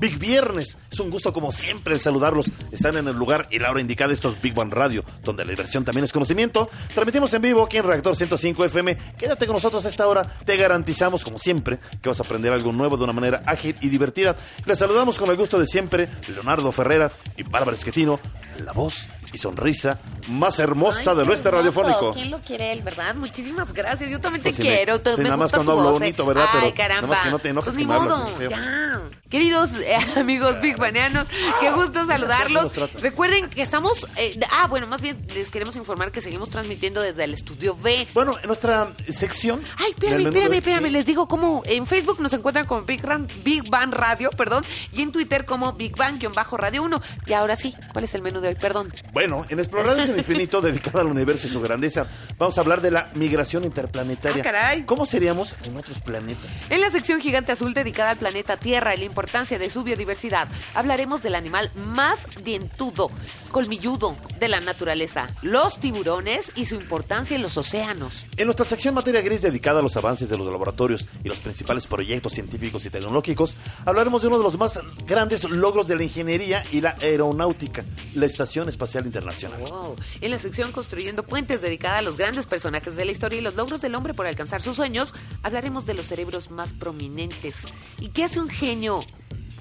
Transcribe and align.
Big 0.00 0.18
Viernes. 0.18 0.78
Es 0.90 0.98
un 0.98 1.10
gusto 1.10 1.32
como 1.32 1.52
siempre 1.52 1.92
el 1.92 2.00
saludarlos. 2.00 2.50
Están 2.72 2.96
en 2.96 3.06
el 3.06 3.16
lugar 3.16 3.46
y 3.50 3.58
la 3.58 3.70
hora 3.70 3.82
indicada 3.82 4.12
estos 4.12 4.40
Big 4.40 4.58
One 4.58 4.74
Radio, 4.74 5.04
donde 5.22 5.44
la 5.44 5.50
diversión 5.50 5.84
también 5.84 6.04
es 6.04 6.12
conocimiento. 6.12 6.68
Transmitimos 6.94 7.32
en 7.34 7.42
vivo 7.42 7.62
aquí 7.62 7.76
en 7.76 7.84
Reactor 7.84 8.16
105 8.16 8.64
FM. 8.64 8.96
Quédate 9.18 9.46
con 9.46 9.54
nosotros 9.54 9.84
a 9.84 9.88
esta 9.90 10.08
hora. 10.08 10.24
Te 10.44 10.56
garantizamos, 10.56 11.22
como 11.22 11.38
siempre, 11.38 11.78
que 12.00 12.08
vas 12.08 12.18
a 12.18 12.24
aprender 12.24 12.52
algo 12.52 12.72
nuevo 12.72 12.96
de 12.96 13.04
una 13.04 13.12
manera 13.12 13.42
ágil 13.46 13.76
y 13.82 13.90
divertida. 13.90 14.34
Les 14.64 14.78
saludamos 14.78 15.18
con 15.18 15.30
el 15.30 15.36
gusto 15.36 15.58
de 15.58 15.66
siempre, 15.66 16.08
Leonardo 16.28 16.72
Ferrera 16.72 17.12
y 17.36 17.42
Bárbara 17.42 17.76
Esquetino, 17.76 18.18
la 18.64 18.72
voz 18.72 19.08
y 19.32 19.38
sonrisa 19.38 19.98
más 20.28 20.58
hermosa 20.58 21.12
Ay, 21.12 21.16
del 21.18 21.30
oeste 21.30 21.48
hermoso. 21.48 21.68
radiofónico. 21.82 22.12
¿Quién 22.14 22.30
lo 22.30 22.40
quiere 22.40 22.72
él, 22.72 22.82
verdad? 22.82 23.14
Muchísimas 23.14 23.72
gracias. 23.72 24.10
Yo 24.10 24.20
también 24.20 24.42
te 24.42 24.50
Pues 24.50 24.58
me- 24.60 24.64
quiero. 24.64 25.00
te- 25.00 25.12
sí, 25.12 25.18
me 25.18 25.24
nada 25.24 25.36
más 25.36 25.52
cuando 25.52 25.72
hablo 25.72 25.88
¿eh? 25.90 25.92
bonito, 25.92 26.26
¿verdad? 26.26 26.46
Ay, 26.52 26.60
Pero 26.62 26.74
caramba. 26.74 27.00
nada 27.02 27.06
más 27.16 27.20
que 27.24 27.30
no 27.30 27.38
te 27.38 27.48
enojes 27.50 27.72
Pues 27.74 27.76
ni 27.76 27.86
me 27.86 27.98
modo, 27.98 28.30
ya. 28.48 29.00
Queridos 29.28 29.70
eh, 29.74 29.96
amigos 30.16 30.60
Big 30.60 30.76
Banianos, 30.76 31.24
qué 31.60 31.70
gusto 31.70 32.04
saludarlos. 32.06 32.72
Recuerden 32.94 33.48
que 33.48 33.62
estamos. 33.62 34.06
eh, 34.16 34.38
ah, 34.52 34.66
bueno, 34.68 34.86
más 34.88 35.00
bien 35.00 35.24
les 35.34 35.50
queremos 35.50 35.76
informar 35.76 36.10
que 36.10 36.20
seguimos 36.20 36.50
transmitiendo 36.50 37.00
desde 37.00 37.24
el 37.24 37.34
estudio 37.34 37.76
B. 37.76 38.08
Bueno, 38.14 38.36
en 38.40 38.46
nuestra 38.48 38.88
sección. 39.08 39.62
Ay, 39.78 39.90
espérame, 39.90 40.26
espérame, 40.26 40.54
espérame. 40.54 40.90
Les 40.90 41.06
digo 41.06 41.28
cómo 41.28 41.62
en 41.66 41.86
Facebook 41.86 42.20
nos 42.20 42.32
encuentran 42.32 42.66
como 42.66 42.82
Big, 42.82 43.02
Ram- 43.02 43.28
Big 43.44 43.68
Bang 43.70 43.92
Radio, 43.92 44.30
perdón, 44.30 44.64
y 44.92 45.02
en 45.02 45.12
Twitter 45.12 45.44
como 45.44 45.72
Big 45.74 45.96
Bang-Radio 45.96 46.82
1. 46.82 47.00
Y 47.26 47.32
ahora 47.32 47.54
sí, 47.56 47.74
¿cuál 47.92 48.04
es 48.04 48.14
el 48.14 48.22
menú 48.22 48.40
de 48.40 48.48
hoy? 48.48 48.54
Perdón. 48.56 48.92
Bueno, 49.12 49.19
en 49.22 49.58
Exploradores 49.58 50.08
del 50.08 50.18
Infinito, 50.18 50.60
dedicado 50.62 51.00
al 51.00 51.06
universo 51.06 51.46
y 51.46 51.50
su 51.50 51.60
grandeza, 51.60 52.06
vamos 52.38 52.56
a 52.56 52.60
hablar 52.62 52.80
de 52.80 52.90
la 52.90 53.10
migración 53.14 53.64
interplanetaria. 53.64 54.42
Ah, 54.42 54.44
caray. 54.44 54.82
¿Cómo 54.84 55.04
seríamos 55.04 55.56
en 55.64 55.76
otros 55.76 56.00
planetas? 56.00 56.64
En 56.70 56.80
la 56.80 56.90
sección 56.90 57.20
Gigante 57.20 57.52
Azul 57.52 57.74
dedicada 57.74 58.10
al 58.10 58.16
planeta 58.16 58.56
Tierra 58.56 58.94
y 58.94 58.98
la 58.98 59.04
importancia 59.04 59.58
de 59.58 59.68
su 59.68 59.82
biodiversidad, 59.82 60.48
hablaremos 60.74 61.22
del 61.22 61.34
animal 61.34 61.70
más 61.74 62.26
dientudo, 62.42 63.10
colmilludo 63.50 64.16
de 64.38 64.48
la 64.48 64.60
naturaleza, 64.60 65.28
los 65.42 65.78
tiburones 65.78 66.52
y 66.56 66.64
su 66.64 66.76
importancia 66.76 67.36
en 67.36 67.42
los 67.42 67.58
océanos. 67.58 68.26
En 68.36 68.46
nuestra 68.46 68.64
sección 68.64 68.94
Materia 68.94 69.20
Gris, 69.20 69.42
dedicada 69.42 69.80
a 69.80 69.82
los 69.82 69.96
avances 69.96 70.30
de 70.30 70.38
los 70.38 70.46
laboratorios 70.46 71.06
y 71.22 71.28
los 71.28 71.40
principales 71.40 71.86
proyectos 71.86 72.32
científicos 72.32 72.86
y 72.86 72.90
tecnológicos, 72.90 73.56
hablaremos 73.84 74.22
de 74.22 74.28
uno 74.28 74.38
de 74.38 74.44
los 74.44 74.56
más 74.56 74.80
grandes 75.06 75.44
logros 75.44 75.88
de 75.88 75.96
la 75.96 76.04
ingeniería 76.04 76.64
y 76.72 76.80
la 76.80 76.96
aeronáutica, 77.00 77.84
la 78.14 78.26
Estación 78.26 78.68
Espacial 78.68 79.09
Internacional. 79.10 79.58
Wow. 79.60 79.96
En 80.20 80.30
la 80.30 80.38
sección 80.38 80.70
Construyendo 80.70 81.24
Puentes, 81.24 81.60
dedicada 81.60 81.98
a 81.98 82.02
los 82.02 82.16
grandes 82.16 82.46
personajes 82.46 82.94
de 82.94 83.04
la 83.04 83.10
historia 83.10 83.40
y 83.40 83.42
los 83.42 83.56
logros 83.56 83.80
del 83.80 83.96
hombre 83.96 84.14
por 84.14 84.26
alcanzar 84.26 84.62
sus 84.62 84.76
sueños, 84.76 85.14
hablaremos 85.42 85.84
de 85.84 85.94
los 85.94 86.06
cerebros 86.06 86.52
más 86.52 86.72
prominentes. 86.72 87.64
¿Y 87.98 88.10
qué 88.10 88.22
hace 88.22 88.38
un 88.38 88.48
genio? 88.48 89.04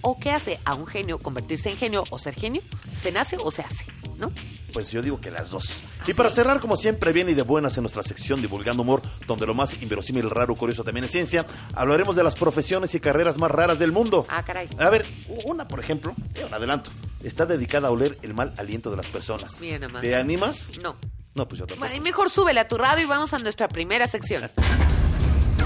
¿O 0.02 0.20
qué 0.20 0.32
hace 0.32 0.60
a 0.66 0.76
un 0.76 0.86
genio 0.86 1.18
convertirse 1.18 1.70
en 1.72 1.78
genio 1.78 2.04
o 2.12 2.20
ser 2.20 2.36
genio? 2.36 2.62
¿Se 3.02 3.12
nace 3.12 3.38
o 3.40 3.50
se 3.50 3.64
hace? 3.64 3.86
¿No? 4.18 4.32
Pues 4.72 4.92
yo 4.92 5.02
digo 5.02 5.20
que 5.20 5.32
las 5.32 5.50
dos. 5.50 5.84
Y 6.06 6.14
para 6.14 6.30
cerrar, 6.30 6.60
como 6.60 6.76
siempre, 6.76 7.12
bien 7.12 7.28
y 7.30 7.34
de 7.34 7.42
buenas 7.42 7.76
en 7.78 7.84
nuestra 7.84 8.04
sección 8.04 8.42
Divulgando 8.42 8.84
Humor, 8.84 9.02
donde 9.26 9.48
lo 9.48 9.56
más 9.56 9.82
inverosímil, 9.82 10.30
raro, 10.30 10.56
curioso 10.56 10.84
también 10.84 11.06
es 11.06 11.12
ciencia, 11.12 11.46
hablaremos 11.74 12.16
de 12.16 12.24
las 12.24 12.36
profesiones 12.36 12.94
y 12.94 13.00
carreras 13.00 13.38
más 13.38 13.50
raras 13.50 13.80
del 13.80 13.92
mundo. 13.92 14.26
Ah, 14.30 14.44
caray. 14.46 14.70
A 14.78 14.90
ver, 14.90 15.06
una, 15.46 15.68
por 15.68 15.80
ejemplo, 15.80 16.14
un 16.46 16.54
adelanto, 16.54 16.92
está 17.24 17.46
dedicada 17.46 17.88
a 17.88 17.92
oler 17.92 18.18
el 18.22 18.34
mal 18.34 18.54
aliento 18.58 18.90
de 18.92 18.98
las 18.98 19.10
personas. 19.10 19.60
Bien, 19.60 19.82
nada 19.82 19.94
más. 19.94 20.02
¿Te 20.02 20.16
animas? 20.16 20.72
No. 20.82 20.98
No, 21.36 21.48
pues 21.48 21.60
yo 21.60 21.68
tampoco. 21.68 21.80
Bueno, 21.80 21.96
y 21.96 22.00
mejor 22.00 22.30
súbele 22.30 22.60
a 22.60 22.68
tu 22.68 22.78
radio 22.78 23.04
y 23.04 23.08
vamos 23.08 23.34
a 23.34 23.40
nuestra 23.40 23.68
primera 23.68 24.08
sección. 24.08 24.50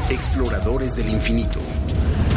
Exploradores 0.09 0.95
del 0.95 1.09
infinito. 1.09 1.59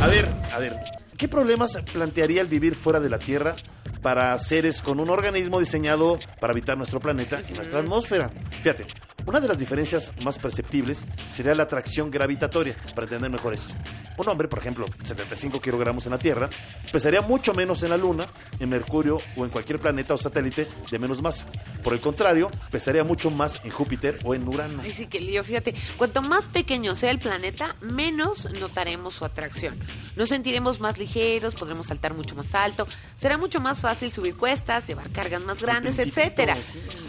A 0.03 0.07
ver, 0.07 0.29
a 0.53 0.59
ver, 0.59 0.77
¿qué 1.17 1.29
problemas 1.29 1.77
plantearía 1.93 2.41
el 2.41 2.49
vivir 2.49 2.75
fuera 2.75 3.01
de 3.01 3.11
la 3.11 3.19
Tierra 3.19 3.57
para 4.03 4.39
seres 4.39 4.83
con 4.83 5.01
un 5.01 5.11
organismo 5.11 5.59
diseñado 5.59 6.19
para 6.41 6.53
habitar 6.53 6.77
nuestro 6.79 7.01
planeta 7.01 7.41
y 7.51 7.55
nuestra 7.55 7.81
atmósfera? 7.81 8.31
Fíjate, 8.63 8.87
una 9.27 9.41
de 9.41 9.49
las 9.49 9.59
diferencias 9.59 10.13
más 10.23 10.39
perceptibles 10.39 11.05
sería 11.29 11.55
la 11.55 11.65
atracción 11.65 12.11
gravitatoria, 12.11 12.77
para 12.95 13.07
entender 13.07 13.31
mejor 13.31 13.55
esto. 13.55 13.75
Un 14.17 14.29
hombre, 14.29 14.47
por 14.47 14.61
ejemplo, 14.61 14.87
75 15.03 15.61
kilogramos 15.61 16.07
en 16.07 16.13
la 16.13 16.19
Tierra, 16.19 16.49
pesaría 16.93 17.21
mucho 17.23 17.53
menos 17.53 17.83
en 17.83 17.91
la 17.91 17.97
Luna, 17.97 18.29
en 18.61 18.69
Mercurio 18.69 19.21
o 19.37 19.45
en 19.45 19.51
cualquier 19.51 19.81
planeta 19.81 20.15
o 20.15 20.19
satélite 20.19 20.69
de 20.91 20.99
menos 20.99 21.21
masa. 21.23 21.49
Por 21.83 21.93
el 21.93 22.01
contrario, 22.01 22.51
pesaría 22.71 23.03
mucho 23.03 23.31
más 23.31 23.61
en 23.65 23.71
Júpiter 23.71 24.21
o 24.25 24.35
en 24.35 24.47
Urano. 24.47 24.81
Ay, 24.83 24.93
sí, 24.93 25.07
que 25.07 25.21
lío, 25.21 25.43
fíjate. 25.43 25.75
Cuanto 25.97 26.23
más 26.23 26.47
pequeño 26.47 26.95
sea 26.95 27.11
el 27.11 27.19
planeta, 27.19 27.75
menos 27.81 28.51
notaremos 28.53 29.15
su 29.15 29.25
atracción. 29.25 29.77
Nos 30.15 30.29
sentiremos 30.29 30.81
más 30.81 30.99
ligeros, 30.99 31.57
podremos 31.57 31.87
saltar 31.87 32.15
mucho 32.15 32.37
más 32.37 32.55
alto, 32.55 32.87
será 33.17 33.39
mucho 33.39 33.61
más 33.61 33.81
fácil 33.81 34.13
subir 34.13 34.37
cuestas, 34.37 34.87
llevar 34.87 35.11
cargas 35.11 35.43
más 35.43 35.61
grandes, 35.61 35.97
sí. 35.97 36.13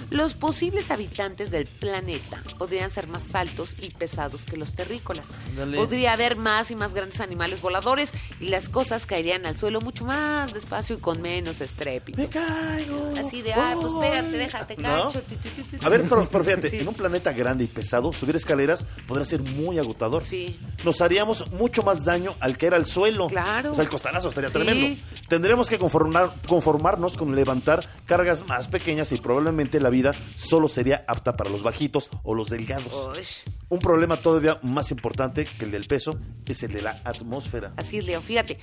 Los 0.10 0.36
posibles 0.36 0.90
habitantes 0.90 1.52
del 1.52 1.68
planeta 1.68 2.07
podrían 2.58 2.90
ser 2.90 3.08
más 3.08 3.34
altos 3.36 3.76
y 3.82 3.92
pesados 3.92 4.44
que 4.46 4.58
los 4.58 4.74
terrícolas. 4.74 5.34
Podría 5.76 6.14
haber 6.14 6.36
más 6.36 6.72
y 6.72 6.76
más 6.76 6.94
grandes 6.94 7.22
animales 7.22 7.62
voladores 7.62 8.12
y 8.40 8.48
las 8.48 8.70
cosas 8.70 9.06
caerían 9.06 9.46
al 9.46 9.58
suelo 9.58 9.82
mucho 9.82 10.06
más 10.06 10.54
despacio 10.54 10.98
y 10.98 11.00
con 11.00 11.22
menos 11.22 11.62
estrépito. 11.62 12.18
Me 12.20 12.28
caigo. 12.28 13.14
Así 13.18 13.42
de, 13.42 13.54
ah, 13.54 13.76
pues 13.80 13.94
espérate, 13.94 14.28
Ay. 14.28 14.38
déjate, 14.38 14.76
cacho. 14.76 15.22
A 15.82 15.90
ver, 15.90 16.04
pero, 16.08 16.28
pero 16.30 16.44
fíjate, 16.44 16.70
Sí. 16.78 16.80
en 16.80 16.88
un 16.88 16.94
planeta 16.96 17.32
grande 17.34 17.64
y 17.64 17.68
pesado, 17.68 18.12
subir 18.14 18.36
escaleras 18.36 18.86
podrá 19.08 19.26
ser 19.26 19.42
muy 19.42 19.80
agotador. 19.80 20.24
Sí. 20.24 20.60
Nos 20.84 21.02
haríamos 21.02 21.50
mucho 21.52 21.84
más 21.84 22.06
daño 22.06 22.36
al 22.40 22.58
caer 22.58 22.74
al 22.74 22.86
suelo. 22.86 23.28
Claro. 23.28 23.72
O 23.72 23.76
sea, 23.76 23.84
el 23.84 23.90
costalazo 23.90 24.30
estaría 24.30 24.50
Sí. 24.50 24.54
tremendo. 24.54 25.02
Tendremos 25.28 25.70
que 25.70 25.80
conformar- 25.80 26.34
conformarnos 26.48 27.18
con 27.18 27.36
levantar 27.36 27.88
cargas 28.06 28.46
más 28.48 28.68
pequeñas 28.68 29.12
y 29.12 29.18
probablemente 29.18 29.80
la 29.80 29.90
vida 29.90 30.14
solo 30.36 30.68
sería 30.68 31.04
apta 31.08 31.36
para 31.36 31.50
los 31.50 31.64
bajitos 31.64 31.97
o 32.24 32.34
los 32.36 32.50
delgados. 32.50 33.44
Un 33.70 33.80
problema 33.80 34.22
todavía 34.22 34.60
más 34.64 34.92
importante 34.92 35.46
que 35.46 35.66
el 35.66 35.72
del 35.72 35.88
peso 35.88 36.20
es 36.46 36.64
el 36.64 36.72
de 36.74 36.82
la 36.82 37.02
atmósfera. 37.04 37.74
Así 37.78 37.98
es, 37.98 38.06
Leo. 38.06 38.22
Fíjate, 38.22 38.60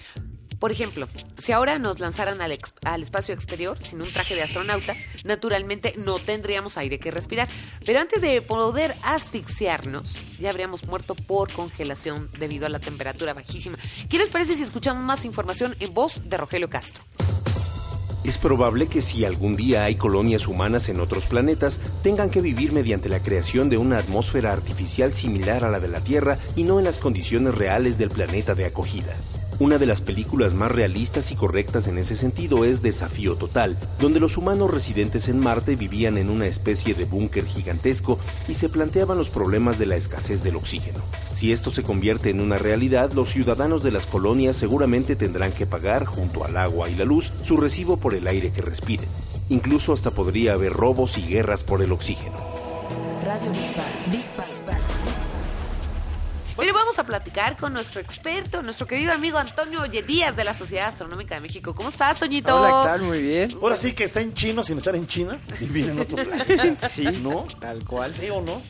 por 0.59 0.73
ejemplo, 0.73 1.07
si 1.37 1.53
ahora 1.53 1.79
nos 1.79 2.01
lanzaran 2.01 2.41
al, 2.41 2.53
ex- 2.53 2.73
al 2.85 3.03
espacio 3.03 3.35
exterior 3.35 3.77
sin 3.83 4.01
un 4.01 4.11
traje 4.11 4.35
de 4.35 4.43
astronauta, 4.43 4.95
naturalmente 5.25 5.93
no 5.99 6.19
tendríamos 6.21 6.79
aire 6.79 6.99
que 6.99 7.11
respirar. 7.11 7.49
Pero 7.85 8.01
antes 8.01 8.23
de 8.23 8.41
poder 8.41 8.97
asfixiarnos, 9.03 10.23
ya 10.39 10.49
habríamos 10.51 10.85
muerto 10.85 11.15
por 11.15 11.53
congelación 11.53 12.31
debido 12.39 12.65
a 12.67 12.71
la 12.71 12.79
temperatura 12.79 13.35
bajísima. 13.35 13.77
¿Qué 14.09 14.17
les 14.17 14.31
parece 14.31 14.57
si 14.57 14.63
escuchamos 14.63 15.03
más 15.03 15.25
información 15.27 15.77
en 15.81 15.93
voz 15.93 16.23
de 16.25 16.37
Rogelio 16.39 16.71
Castro? 16.71 17.05
Es 18.25 18.39
probable 18.39 18.87
que 18.87 19.03
si 19.03 19.27
algún 19.27 19.55
día 19.55 19.85
hay 19.85 19.97
colonias 19.97 20.49
humanas 20.49 20.89
en 20.89 20.99
otros 20.99 21.27
planetas, 21.27 21.79
tengan 22.03 22.31
que 22.31 22.41
vivir 22.41 22.73
mediante 22.73 23.11
la 23.11 23.21
creación 23.21 23.69
de 23.69 23.77
una 23.77 23.99
atmósfera 23.99 24.51
artificial 24.51 25.13
similar 25.13 25.63
a 25.63 25.71
la 25.71 25.79
de 25.79 25.89
la 25.89 26.01
Tierra 26.01 26.39
y 26.57 26.63
no 26.63 26.79
en 26.79 26.87
las 26.87 26.97
condiciones 26.97 27.55
reales 27.55 27.99
del 27.99 28.09
planeta 28.09 28.55
de 28.55 28.65
acogida. 28.65 29.13
Una 29.61 29.79
de 29.79 29.87
las 29.87 30.01
películas 30.01 30.53
más 30.53 30.73
realistas 30.73 31.31
y 31.31 31.37
correctas 31.37 31.87
en 31.87 31.97
ese 31.99 32.17
sentido 32.17 32.65
es 32.65 32.83
Desafío 32.83 33.37
Total, 33.37 33.77
donde 34.01 34.19
los 34.19 34.37
humanos 34.37 34.71
residentes 34.73 35.29
en 35.29 35.39
Marte 35.39 35.77
vivían 35.77 36.19
en 36.19 36.29
una 36.29 36.47
especie 36.47 36.95
de 36.95 37.05
búnker 37.05 37.45
gigantesco 37.47 38.19
y 38.49 38.57
se 38.57 38.69
planteaban 38.69 39.17
los 39.17 39.31
problemas 39.31 39.79
de 39.79 39.87
la 39.87 39.95
escasez 39.95 40.43
del 40.43 40.57
oxígeno. 40.57 40.99
Si 41.37 41.53
esto 41.53 41.71
se 41.71 41.85
convierte 41.85 42.31
en 42.31 42.41
una 42.41 42.59
realidad, 42.59 43.13
los 43.13 43.31
ciudadanos 43.31 43.85
de 43.85 43.93
las 43.93 44.07
colonias 44.07 44.57
seguramente 44.57 45.15
tendrán 45.15 45.53
que 45.53 45.67
pagar, 45.67 46.05
junto 46.05 46.45
al 46.45 46.57
agua 46.57 46.91
y 46.91 46.97
la 46.97 47.05
luz, 47.05 47.31
su 47.43 47.57
recibo 47.57 47.97
por 47.97 48.15
el 48.15 48.27
aire 48.27 48.51
que 48.51 48.63
respiren. 48.63 49.09
Incluso 49.51 49.93
hasta 49.93 50.11
podría 50.11 50.55
haber 50.55 50.73
robos 50.73 51.17
y 51.17 51.23
guerras 51.23 51.63
por 51.63 51.81
el 51.81 51.93
oxígeno. 51.93 52.37
Radio 53.25 53.53
Big 53.53 53.77
Bang. 53.77 54.11
Big 54.11 54.37
Bang. 54.37 54.54
Pero 56.57 56.73
vamos 56.73 56.99
a 56.99 57.05
platicar 57.05 57.57
con 57.57 57.73
nuestro 57.73 58.01
experto, 58.01 58.63
nuestro 58.63 58.87
querido 58.87 59.13
amigo 59.13 59.39
Antonio 59.39 59.83
Oye 59.83 60.03
Díaz 60.03 60.37
de 60.37 60.45
la 60.45 60.55
Sociedad 60.55 60.89
Astronómica 60.89 61.35
de 61.35 61.41
México. 61.41 61.75
¿Cómo 61.75 61.89
estás, 61.89 62.19
Toñito? 62.19 62.57
Hola, 62.57 62.83
¿qué 62.85 62.89
tal? 62.91 63.03
Muy 63.03 63.21
bien. 63.21 63.59
Ahora 63.61 63.77
sí 63.77 63.93
que 63.93 64.05
está 64.05 64.21
en 64.21 64.33
chino 64.35 64.63
sin 64.63 64.79
estar 64.79 64.95
en 64.95 65.07
China 65.07 65.41
y 65.61 65.65
vive 65.65 65.91
en 65.91 65.99
otro 66.01 66.17
planeta. 66.25 66.89
Sí, 66.89 67.03
¿No? 67.03 67.47
Tal 67.61 67.85
cual. 67.85 68.15
¿Sí 68.19 68.31
o 68.31 68.41
no? 68.41 68.63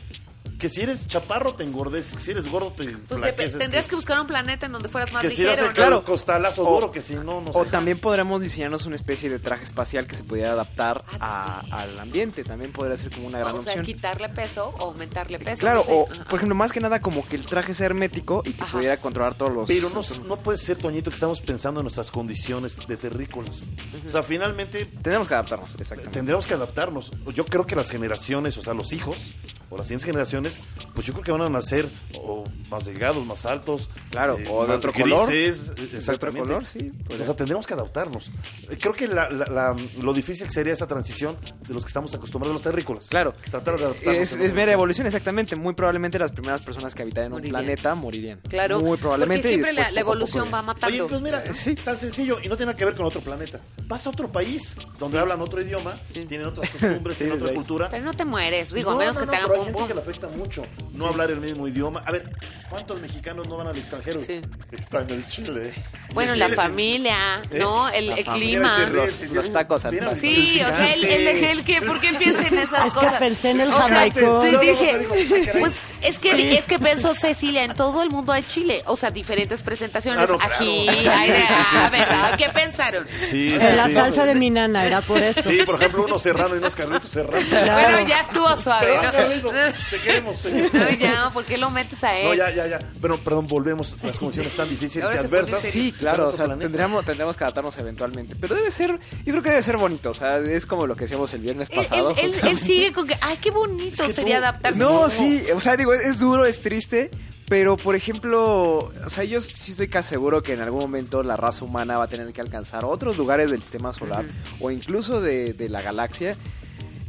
Que 0.59 0.69
si 0.69 0.81
eres 0.81 1.07
chaparro 1.07 1.55
te 1.55 1.63
engordes, 1.63 2.07
que 2.13 2.19
si 2.19 2.31
eres 2.31 2.49
gordo 2.49 2.71
te 2.71 2.85
Pues 2.85 3.19
flaqueces, 3.19 3.57
tendrías 3.57 3.85
que 3.85 3.95
buscar 3.95 4.19
un 4.19 4.27
planeta 4.27 4.65
en 4.65 4.71
donde 4.71 4.89
fueras 4.89 5.11
más 5.11 5.21
que 5.21 5.29
si 5.29 5.41
ligero, 5.43 5.53
eres 5.53 5.67
¿no? 5.67 5.73
claro, 5.73 6.03
costalazo 6.03 6.63
O- 6.63 6.73
duro, 6.75 6.91
que 6.91 7.01
si 7.01 7.15
no, 7.15 7.41
no 7.41 7.51
sé. 7.53 7.59
O 7.59 7.65
también 7.65 7.99
podremos 7.99 8.41
diseñarnos 8.41 8.85
una 8.85 8.95
especie 8.95 9.29
de 9.29 9.39
traje 9.39 9.63
espacial 9.65 10.07
que 10.07 10.15
se 10.15 10.23
pudiera 10.23 10.51
adaptar 10.53 11.03
Ah, 11.19 11.63
a- 11.71 11.81
al 11.81 11.99
ambiente. 11.99 12.43
También 12.43 12.71
podría 12.71 12.97
ser 12.97 13.11
como 13.11 13.27
una 13.27 13.39
gran 13.39 13.55
O 13.55 13.61
sea, 13.61 13.73
opción. 13.73 13.85
quitarle 13.85 14.29
peso 14.29 14.73
o 14.77 14.83
aumentarle 14.91 15.39
peso. 15.39 15.59
Claro, 15.59 15.79
no 15.79 15.83
sé. 15.85 15.91
o 15.93 16.07
por 16.25 16.35
ejemplo, 16.35 16.55
más 16.55 16.71
que 16.71 16.79
nada 16.79 17.01
como 17.01 17.27
que 17.27 17.35
el 17.35 17.45
traje 17.45 17.73
sea 17.73 17.87
hermético 17.87 18.41
y 18.45 18.53
que 18.53 18.63
Ajá. 18.63 18.71
pudiera 18.73 18.97
controlar 18.97 19.35
todos 19.35 19.51
los... 19.51 19.67
Pero 19.67 19.89
no, 19.89 20.01
no 20.27 20.37
puede 20.37 20.57
ser, 20.57 20.77
Toñito, 20.77 21.09
que 21.09 21.15
estamos 21.15 21.41
pensando 21.41 21.79
en 21.81 21.83
nuestras 21.85 22.11
condiciones 22.11 22.77
de 22.87 22.97
terrícolas. 22.97 23.63
O 24.05 24.09
sea, 24.09 24.23
finalmente 24.23 24.85
Tenemos 25.01 25.27
que 25.27 25.33
adaptarnos, 25.33 25.69
exactamente. 25.75 26.11
tendremos 26.11 26.47
que 26.47 26.53
adaptarnos. 26.53 27.11
Yo 27.33 27.45
creo 27.45 27.65
que 27.67 27.75
las 27.75 27.89
generaciones, 27.89 28.57
o 28.57 28.61
sea, 28.61 28.73
los 28.73 28.93
hijos 28.93 29.33
o 29.69 29.77
las 29.77 29.87
siguientes 29.87 30.05
generaciones, 30.05 30.54
pues 30.93 31.05
yo 31.07 31.13
creo 31.13 31.23
que 31.25 31.31
van 31.31 31.41
a 31.41 31.49
nacer 31.49 31.89
o 32.21 32.43
más 32.69 32.85
delgados, 32.85 33.25
más 33.25 33.45
altos. 33.45 33.89
Claro, 34.11 34.37
o 34.49 34.65
de 34.65 34.73
otro 34.73 34.93
color. 34.93 35.27
grises, 35.27 35.69
eh, 35.69 35.73
¿De 35.75 35.83
otro 35.83 35.97
Exactamente. 35.97 36.39
color? 36.41 36.65
Sí. 36.65 36.91
O 37.09 37.15
sea, 37.17 37.35
tendremos 37.35 37.65
que 37.67 37.73
adaptarnos. 37.73 38.31
Eh, 38.69 38.77
Creo 38.79 38.93
que 38.93 39.07
la- 39.07 39.29
la- 39.29 39.45
la- 39.45 39.75
lo 40.01 40.13
difícil 40.13 40.49
sería 40.49 40.73
esa 40.73 40.87
transición 40.87 41.37
de 41.67 41.73
los 41.73 41.83
que 41.83 41.89
estamos 41.89 42.13
acostumbrados 42.15 42.51
a 42.51 42.55
los 42.55 42.61
terrícolas. 42.63 43.07
Claro. 43.09 43.33
Tratar 43.51 43.77
de 43.77 43.85
adaptarnos. 43.85 44.31
Es, 44.33 44.53
mera 44.53 44.71
evolución, 44.71 45.05
exactamente. 45.07 45.55
Muy 45.55 45.73
probablemente 45.73 46.17
las 46.19 46.31
primeras 46.31 46.61
personas 46.61 46.95
que 46.95 47.01
habitaran 47.01 47.31
un 47.31 47.39
Morirían. 47.39 47.51
planeta 47.63 47.95
morirían. 47.95 48.39
Claro, 48.47 48.79
Muy 48.79 48.97
probablemente. 48.97 49.49
y 49.51 49.57
porque 49.57 49.63
siempre 49.73 49.91
la, 49.93 49.99
evolución 49.99 50.49
va 50.53 50.61
matando. 50.61 50.95
Oye, 51.03 51.09
pues 51.09 51.21
mira, 51.21 51.43
Eh, 51.45 51.53
sí. 51.53 51.75
tan 51.75 51.97
sencillo 51.97 52.37
y 52.43 52.47
no 52.47 52.55
tiene 52.55 52.67
nada 52.71 52.77
que 52.77 52.85
ver 52.85 52.95
con 52.95 53.05
otro 53.05 53.21
planeta. 53.21 53.59
Vas 53.87 54.05
a 54.07 54.09
otro 54.09 54.31
país 54.31 54.75
donde 54.97 55.19
hablan 55.19 55.41
otro 55.41 55.61
idioma, 55.61 55.99
Sí. 56.11 56.25
tienen 56.25 56.47
otras 56.47 56.69
costumbres, 56.69 57.17
Sí, 57.17 57.23
tienen 57.25 57.37
otra 57.37 57.49
ahí. 57.49 57.55
cultura. 57.55 57.89
Pero 57.89 58.03
no 58.05 58.13
te 58.13 58.25
mueres, 58.25 58.71
digo, 58.73 58.91
a 58.91 58.93
no, 58.93 58.99
menos 58.99 59.13
no, 59.15 59.19
que 59.21 59.25
no, 59.25 59.31
te 59.31 59.37
hagan 59.37 59.49
pero 59.49 59.61
hay 59.61 59.65
gente 59.67 59.87
que 59.87 59.93
le 59.93 59.99
afecta 60.01 60.27
mucho 60.35 60.65
no 60.93 61.07
hablar 61.07 61.31
el 61.31 61.39
mismo 61.41 61.67
idioma. 61.67 62.03
A 62.05 62.11
ver, 62.11 62.29
¿cuántos 62.69 62.99
mexicanos 63.01 63.47
no 63.47 63.57
van 63.57 63.67
al 63.67 63.77
extranjero? 63.77 64.21
Sí. 64.25 64.41
Están 64.71 65.09
en 65.09 65.25
Chile. 65.27 65.73
Bueno, 66.13 66.33
En 66.33 66.39
la 66.39 66.45
Chile, 66.45 66.55
familia, 66.55 67.41
¿Eh? 67.51 67.59
¿no? 67.59 67.89
El, 67.89 68.09
el 68.11 68.25
clima. 68.25 68.77
Los- 68.91 69.11
sí. 69.11 69.27
los 69.33 69.51
tacos 69.51 69.83
al. 69.85 70.19
Sí, 70.19 70.61
o 70.63 70.67
sea, 70.67 70.93
el, 70.93 71.03
el, 71.05 71.43
el 71.43 71.63
que, 71.65 71.81
¿por 71.81 71.99
qué 71.99 72.13
piensa 72.13 72.47
en 72.47 72.59
esas 72.59 72.87
Es 72.87 72.93
que 72.93 72.99
cosas? 72.99 73.13
pensé 73.19 73.49
en 73.51 73.61
el 73.61 73.69
O 73.69 73.73
sea, 73.77 73.81
jamaico. 73.83 74.19
No, 74.21 74.43
no, 74.51 74.59
dije, 74.59 74.93
no, 75.01 75.59
pues 75.59 75.73
es 76.01 76.19
que, 76.19 76.57
es 76.57 76.65
que 76.65 76.79
pensó 76.79 77.13
Cecilia, 77.15 77.63
en 77.63 77.73
todo 77.75 78.01
el 78.03 78.09
mundo 78.09 78.31
hay 78.31 78.43
chile, 78.43 78.83
o 78.85 78.95
sea, 78.95 79.11
diferentes 79.11 79.61
presentaciones, 79.63 80.29
no, 80.29 80.37
claro. 80.37 80.53
aquí, 80.55 80.87
hay 80.87 81.31
de, 81.31 81.37
sí, 81.39 81.53
sí, 81.71 81.77
a 81.77 81.89
ver, 81.89 82.07
sí. 82.07 82.13
¿a 82.33 82.37
¿qué 82.37 82.49
pensaron? 82.49 83.07
Sí, 83.19 83.49
sí, 83.49 83.53
En 83.59 83.75
la 83.77 83.89
sí. 83.89 83.95
salsa 83.95 84.25
de 84.25 84.35
mi 84.35 84.49
nana, 84.49 84.85
era 84.85 85.01
por 85.01 85.21
eso. 85.21 85.41
Sí, 85.49 85.59
por 85.65 85.75
ejemplo, 85.75 86.03
uno 86.05 86.19
serrano 86.19 86.55
y 86.55 86.59
uno 86.59 86.67
es 86.67 86.75
Carlitos 86.75 87.09
Serrano. 87.09 87.45
Claro. 87.49 87.73
Bueno, 87.91 88.07
ya 88.07 88.21
estuvo 88.21 88.55
suave, 88.57 88.97
Carlitos, 89.01 89.53
te 89.89 89.99
queremos. 90.33 90.73
¿no? 90.73 90.89
Ya, 90.99 91.29
¿por 91.33 91.43
qué 91.45 91.57
lo 91.57 91.69
metes 91.69 92.03
a 92.03 92.17
él? 92.17 92.27
No, 92.27 92.33
ya, 92.33 92.49
ya, 92.53 92.67
ya. 92.67 92.79
Pero, 93.01 93.17
perdón, 93.23 93.47
volvemos. 93.47 93.97
Las 94.03 94.17
condiciones 94.17 94.55
tan 94.55 94.69
difíciles 94.69 95.07
y 95.07 95.07
pone 95.15 95.19
adversas. 95.19 95.61
Sí, 95.61 95.91
claro, 95.91 96.27
o 96.29 96.31
sea, 96.31 96.45
planeta. 96.45 96.63
tendríamos, 96.63 97.05
tendríamos 97.05 97.37
que 97.37 97.43
adaptarnos 97.43 97.77
eventualmente. 97.77 98.35
Pero 98.39 98.55
debe 98.55 98.71
ser, 98.71 98.91
yo 99.25 99.33
creo 99.33 99.41
que 99.43 99.49
debe 99.49 99.63
ser 99.63 99.77
bonito, 99.77 100.09
o 100.11 100.13
sea, 100.13 100.37
es 100.39 100.65
como 100.65 100.87
lo 100.87 100.95
que 100.95 101.05
decíamos 101.05 101.33
el 101.33 101.41
viernes 101.41 101.69
Él, 101.71 101.79
él- 101.79 101.85
pasado. 101.87 102.15
él- 102.21 102.59
sigue 102.59 102.91
con 102.91 103.07
que, 103.07 103.15
ay, 103.21 103.37
qué 103.41 103.51
bonito 103.51 104.01
Es 104.03 104.07
que 104.09 104.13
sería 104.13 104.37
tú- 104.37 104.43
adaptarse. 104.43 104.79
No, 104.79 105.09
sí, 105.09 105.43
o 105.55 105.61
sea, 105.61 105.75
digo, 105.77 105.93
es 105.93 106.19
duro, 106.19 106.45
es 106.45 106.61
triste, 106.61 107.11
pero 107.47 107.77
por 107.77 107.95
ejemplo, 107.95 108.91
o 109.05 109.09
sea, 109.09 109.23
yo 109.23 109.39
sí 109.41 109.71
estoy 109.71 109.87
casi 109.87 110.09
seguro 110.09 110.41
que 110.41 110.53
en 110.53 110.61
algún 110.61 110.79
momento 110.81 111.21
la 111.23 111.37
raza 111.37 111.63
humana 111.65 111.97
va 111.97 112.05
a 112.05 112.07
tener 112.07 112.31
que 112.33 112.41
alcanzar 112.41 112.85
otros 112.85 113.17
lugares 113.17 113.51
del 113.51 113.61
sistema 113.61 113.93
solar 113.93 114.25
o 114.59 114.71
incluso 114.71 115.21
de, 115.21 115.53
de 115.53 115.69
la 115.69 115.81
galaxia. 115.81 116.35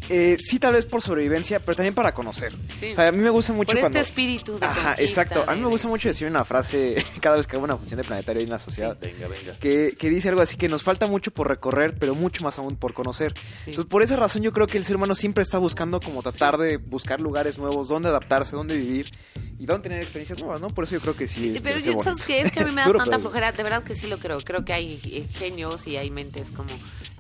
Eh, 0.09 0.37
sí, 0.41 0.59
tal 0.59 0.75
vez 0.75 0.87
por 0.87 1.03
sobrevivencia, 1.03 1.61
pero 1.61 1.77
también 1.77 1.95
para 1.95 2.13
conocer. 2.13 2.55
Sí. 2.79 2.93
O 2.93 2.95
sea, 2.95 3.09
a 3.09 3.13
mí 3.13 3.19
me 3.23 3.31
gusta 3.31 3.53
mucho 3.53 3.73
Por 3.73 3.81
cuando... 3.81 3.99
este 3.99 4.09
espíritu 4.09 4.59
de 4.59 4.67
Ajá, 4.67 4.95
exacto. 4.99 5.45
A 5.47 5.55
mí 5.55 5.61
me 5.61 5.69
gusta 5.69 5.89
mucho 5.89 6.09
decir 6.09 6.29
una 6.29 6.45
frase 6.45 6.97
cada 7.21 7.37
vez 7.37 7.47
que 7.47 7.57
hago 7.57 7.65
una 7.65 7.77
función 7.77 7.99
de 7.99 8.05
planetario 8.05 8.43
en 8.43 8.51
la 8.51 8.59
sociedad. 8.59 8.97
Venga, 9.01 9.29
venga. 9.29 9.59
Que, 9.59 9.95
que 9.99 10.11
dice 10.11 10.29
algo 10.29 10.41
así 10.41 10.57
que 10.57 10.69
nos 10.69 10.83
falta 10.83 11.07
mucho 11.07 11.31
por 11.31 11.49
recorrer, 11.49 11.97
pero 11.99 12.15
mucho 12.15 12.43
más 12.43 12.59
aún 12.59 12.77
por 12.77 12.95
conocer. 12.95 13.35
Sí. 13.65 13.71
Entonces, 13.71 13.91
por 13.91 14.03
esa 14.03 14.17
razón 14.17 14.43
yo 14.43 14.53
creo 14.53 14.67
que 14.67 14.79
el 14.79 14.85
ser 14.85 14.97
humano 14.97 15.15
siempre 15.15 15.43
está 15.43 15.59
buscando 15.59 16.01
como 16.01 16.23
tratar 16.23 16.57
de 16.59 16.77
buscar 16.77 17.21
lugares 17.21 17.59
nuevos, 17.59 17.89
dónde 17.89 18.09
adaptarse, 18.09 18.57
dónde 18.57 18.77
vivir 18.77 19.13
y 19.59 19.67
dónde 19.67 19.85
tener 19.85 20.03
experiencias 20.03 20.39
nuevas, 20.39 20.61
¿no? 20.61 20.69
Por 20.69 20.85
eso 20.85 20.95
yo 20.95 21.01
creo 21.01 21.17
que 21.17 21.27
sí. 21.29 21.59
Pero 21.63 21.79
yo, 21.79 21.99
¿sabes 22.03 22.27
qué? 22.27 22.41
Es 22.43 22.53
que 22.53 22.61
a 22.61 22.65
mí 22.65 22.71
me 22.75 22.83
da 22.83 22.93
tanta 22.93 23.19
flojera. 23.19 23.53
De 23.53 23.63
verdad 23.63 23.83
que 23.83 23.95
sí 23.95 24.07
lo 24.07 24.19
creo. 24.19 24.41
Creo 24.43 24.65
que 24.65 24.73
hay 24.73 25.01
eh, 25.05 25.27
genios 25.33 25.87
y 25.87 25.97
hay 25.97 26.11
mentes 26.11 26.51
como 26.53 26.71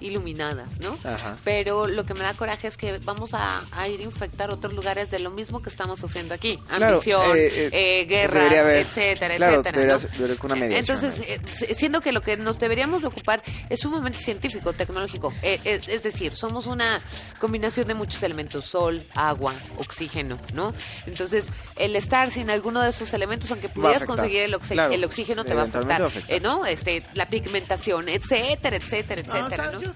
iluminadas, 0.01 0.79
¿no? 0.81 0.97
Ajá. 1.05 1.37
Pero 1.45 1.87
lo 1.87 2.05
que 2.05 2.15
me 2.15 2.21
da 2.21 2.35
coraje 2.35 2.67
es 2.69 2.77
que 2.77 2.99
vamos 2.99 3.33
a, 3.35 3.65
a 3.73 3.89
ir 3.89 4.01
a 4.01 4.03
infectar 4.03 4.51
otros 4.51 4.75
lugares 4.75 5.11
de 5.11 5.19
lo 5.19 5.31
mismo 5.31 5.63
que 5.63 5.71
estamos 5.71 5.99
sufriendo 5.99 6.35
aquí. 6.35 6.59
Claro, 6.69 6.87
Ambición, 6.97 7.37
eh, 7.37 7.47
eh, 7.47 7.71
eh, 7.73 8.05
guerras, 8.05 8.53
haber- 8.53 8.87
etcétera, 8.87 9.37
claro, 9.37 9.53
etcétera. 9.63 9.99
¿no? 10.19 10.37
una 10.43 10.67
Entonces, 10.77 11.21
eh, 11.21 11.75
siendo 11.75 12.01
que 12.01 12.13
lo 12.13 12.21
que 12.21 12.37
nos 12.37 12.59
deberíamos 12.59 13.01
de 13.03 13.09
ocupar 13.09 13.43
es 13.71 13.81
sumamente 13.81 14.19
científico, 14.19 14.73
tecnológico. 14.73 15.33
Es 15.43 16.03
decir, 16.03 16.35
somos 16.37 16.67
una 16.67 17.01
combinación 17.41 17.89
de 17.89 17.95
muchos 17.95 18.23
elementos, 18.23 18.67
sol, 18.67 19.07
agua, 19.15 19.55
oxígeno, 19.79 20.39
¿no? 20.53 20.75
Entonces, 21.07 21.47
el 21.77 21.97
estar 21.97 22.26
sin 22.31 22.51
alguno 22.51 22.81
de 22.83 22.91
esos 22.91 23.13
elementos, 23.15 23.51
aunque 23.51 23.69
pudieras 23.69 24.05
conseguir 24.05 24.43
el, 24.43 24.55
oxi- 24.55 24.73
Claro, 24.73 24.93
el 24.93 25.05
oxígeno, 25.05 25.45
te 25.45 25.55
va 25.55 25.63
a 25.63 25.65
afectar, 25.65 26.01
va 26.01 26.05
a 26.05 26.09
afectar. 26.09 26.37
eh, 26.37 26.41
¿no? 26.41 26.67
Este, 26.67 27.05
la 27.15 27.29
pigmentación, 27.29 28.09
etcétera, 28.09 28.77
etcétera, 28.77 29.23
No, 29.27 29.35
etcétera, 29.37 29.71
¿no? 29.73 29.81
yo- 29.83 29.95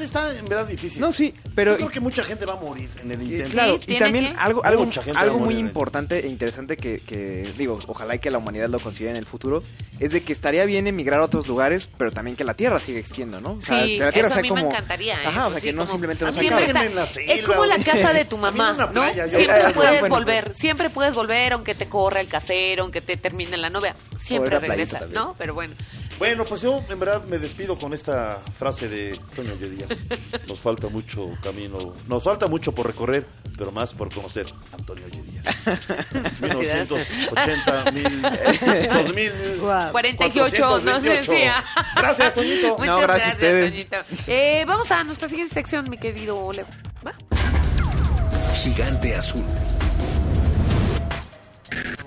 está- 0.00 0.36
en 0.36 0.46
verdad 0.48 0.66
difícil. 0.66 1.00
No, 1.00 1.12
sí, 1.12 1.34
pero... 1.54 1.72
Yo 1.72 1.76
creo 1.78 1.90
que 1.90 2.00
mucha 2.00 2.24
gente 2.24 2.46
va 2.46 2.54
a 2.54 2.56
morir 2.56 2.88
en 3.02 3.12
el 3.12 3.22
Y, 3.22 3.24
intento. 3.32 3.52
claro, 3.52 3.74
y 3.74 3.78
tiene 3.80 4.00
también 4.04 4.32
que- 4.32 4.38
algo, 4.40 4.64
algo, 4.64 5.38
muy 5.38 5.56
importante 5.56 6.24
e 6.24 6.28
interesante 6.28 6.76
que, 6.76 7.00
que, 7.00 7.52
digo, 7.58 7.78
ojalá 7.86 8.14
y 8.14 8.18
que 8.18 8.30
la 8.30 8.38
humanidad 8.38 8.68
lo 8.68 8.80
consiga 8.80 9.10
en 9.10 9.16
el 9.16 9.26
futuro, 9.26 9.62
es 10.00 10.12
de 10.12 10.22
que 10.22 10.32
estaría 10.32 10.64
bien 10.64 10.86
emigrar 10.86 11.20
a 11.20 11.24
otros 11.24 11.46
lugares, 11.46 11.88
pero 11.98 12.10
también 12.10 12.36
que 12.36 12.44
la 12.44 12.54
Tierra 12.54 12.80
siga 12.80 12.98
existiendo, 12.98 13.40
¿no? 13.40 13.52
O 13.52 13.60
sea, 13.60 13.84
Sí, 13.84 13.98
que 13.98 14.04
la 14.04 14.12
Tierra 14.12 14.28
eso 14.28 14.34
a 14.34 14.40
sea 14.40 14.42
mí 14.42 14.50
me 14.50 14.60
como- 14.62 14.72
encantaría, 14.72 15.14
¿eh? 15.14 15.26
Ajá, 15.26 15.30
o 15.30 15.32
sea, 15.34 15.50
Pues 15.50 15.62
que 15.64 15.70
sí, 15.70 15.76
no 15.76 15.86
simplemente 15.86 16.24
nos 16.24 16.36
acabe. 16.36 16.64
está- 16.64 17.20
es 17.20 17.42
como 17.42 17.64
la 17.66 17.78
casa 17.78 18.12
de 18.12 18.24
tu 18.24 18.38
mamá, 18.44 18.90
¿no? 18.92 19.04
Siempre 19.04 19.74
puedes 19.74 20.08
volver, 20.08 20.52
siempre 20.54 20.90
puedes 20.90 21.14
volver, 21.14 21.43
aunque 21.52 21.74
te 21.74 21.88
corra 21.88 22.20
el 22.20 22.28
casero, 22.28 22.82
aunque 22.82 23.00
te 23.00 23.16
termine 23.16 23.56
la 23.56 23.70
novia, 23.70 23.94
siempre 24.18 24.58
playita 24.58 24.98
regresa. 24.98 25.06
¿no? 25.12 25.34
Pero 25.38 25.54
bueno, 25.54 25.74
Bueno, 26.18 26.44
pues 26.44 26.62
yo 26.62 26.82
en 26.88 26.98
verdad 26.98 27.22
me 27.24 27.38
despido 27.38 27.78
con 27.78 27.92
esta 27.92 28.42
frase 28.58 28.88
de 28.88 29.20
Toño 29.36 29.54
Díaz. 29.56 30.04
Nos 30.48 30.60
falta 30.60 30.88
mucho 30.88 31.30
camino, 31.42 31.94
nos 32.08 32.22
falta 32.24 32.46
mucho 32.48 32.72
por 32.72 32.86
recorrer, 32.86 33.26
pero 33.56 33.70
más 33.72 33.94
por 33.94 34.12
conocer 34.12 34.46
a 34.72 34.76
Antonio 34.76 35.06
Díaz. 35.08 35.46
1980, 36.40 37.90
mil, 37.92 38.22
2000, 38.22 39.58
Guau. 39.60 39.92
48, 39.92 40.80
no 40.80 41.00
sé 41.00 41.08
428. 41.08 41.32
decía. 41.32 41.64
Gracias, 41.96 42.34
Toñito. 42.34 42.68
Muchas 42.78 42.86
No, 42.86 43.00
gracias 43.00 43.28
a 43.28 43.32
ustedes. 43.32 43.70
Toñito. 43.72 43.96
Eh, 44.26 44.64
vamos 44.66 44.90
a 44.90 45.04
nuestra 45.04 45.28
siguiente 45.28 45.54
sección, 45.54 45.88
mi 45.90 45.98
querido 45.98 46.52
Leo. 46.52 46.66
¿Va? 47.06 47.12
Gigante 48.54 49.14
azul. 49.14 49.44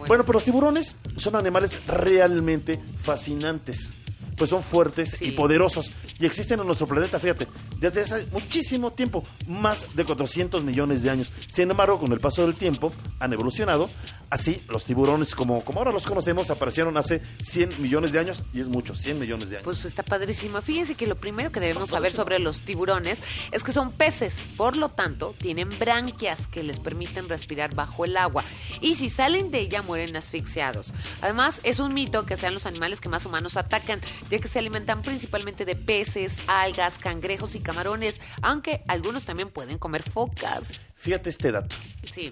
Bueno, 0.06 0.24
pero 0.24 0.34
los 0.34 0.44
tiburones 0.44 0.96
son 1.16 1.36
animales 1.36 1.80
realmente 1.88 2.80
fascinantes. 2.98 3.94
Pues 4.38 4.50
son 4.50 4.64
fuertes 4.64 5.12
Sí. 5.18 5.26
y 5.30 5.32
poderosos. 5.32 5.92
Y 6.20 6.26
existen 6.26 6.60
en 6.60 6.66
nuestro 6.68 6.88
planeta, 6.88 7.20
fíjate, 7.20 7.48
desde 7.80 8.02
hace 8.02 8.26
muchísimo 8.28 8.94
tiempo, 8.94 9.24
más 9.48 9.88
de 9.96 10.06
400 10.06 10.64
millones 10.64 11.02
de 11.04 11.10
años. 11.10 11.34
Sin 11.50 11.70
embargo, 11.72 12.00
con 12.00 12.12
el 12.14 12.20
paso 12.20 12.44
del 12.44 12.56
tiempo, 12.56 12.92
han 13.20 13.34
evolucionado. 13.34 13.90
Así, 14.30 14.62
los 14.68 14.84
tiburones, 14.84 15.34
como, 15.36 15.64
como 15.64 15.80
ahora 15.80 15.92
los 15.92 16.06
conocemos, 16.06 16.50
aparecieron 16.52 16.98
hace 16.98 17.22
100 17.40 17.82
millones 17.82 18.12
de 18.12 18.20
años. 18.20 18.44
Y 18.54 18.60
es 18.60 18.68
mucho, 18.68 18.94
100 18.94 19.20
millones 19.20 19.50
de 19.50 19.58
años. 19.58 19.64
Pues 19.64 19.86
está 19.86 20.04
padrísimo. 20.04 20.62
Fíjense 20.62 20.96
que 20.96 21.08
lo 21.08 21.16
primero 21.16 21.52
que 21.52 21.60
debemos 21.60 21.90
saber 21.92 22.12
sobre 22.14 22.38
los 22.40 22.62
tiburones 22.62 23.20
es 23.52 23.64
que 23.64 23.72
son 23.72 23.92
peces, 23.94 24.34
por 24.58 24.76
lo 24.76 24.90
tanto, 24.90 25.34
tienen 25.40 25.78
branquias 25.80 26.46
que 26.48 26.62
les 26.64 26.80
permiten 26.80 27.30
respirar 27.30 27.74
bajo 27.74 28.06
el 28.06 28.18
agua. 28.18 28.44
Y 28.82 28.96
si 28.96 29.10
salen 29.10 29.50
de 29.50 29.62
ella, 29.62 29.82
mueren 29.82 30.16
asfixiados. 30.16 30.94
Además, 31.22 31.60
es 31.64 31.80
un 31.80 31.94
mito 31.94 32.26
que 32.26 32.36
sean 32.38 32.54
los 32.54 32.66
animales 32.66 33.00
que 33.02 33.10
más 33.10 33.26
humanos 33.26 33.56
atacan, 33.58 34.02
ya 34.30 34.40
que 34.40 34.48
se 34.48 34.60
alimentan 34.60 35.02
principalmente 35.02 35.66
de 35.66 35.76
peces, 35.76 36.40
algas, 36.48 36.98
cangrejos 36.98 37.56
y 37.56 37.60
camarones, 37.60 38.20
aunque 38.42 38.84
algunos 38.88 39.26
también 39.26 39.50
pueden 39.50 39.78
comer 39.78 40.04
focas. 40.04 40.68
Fíjate 40.96 41.30
este 41.30 41.52
dato. 41.52 41.76
Sí. 42.12 42.32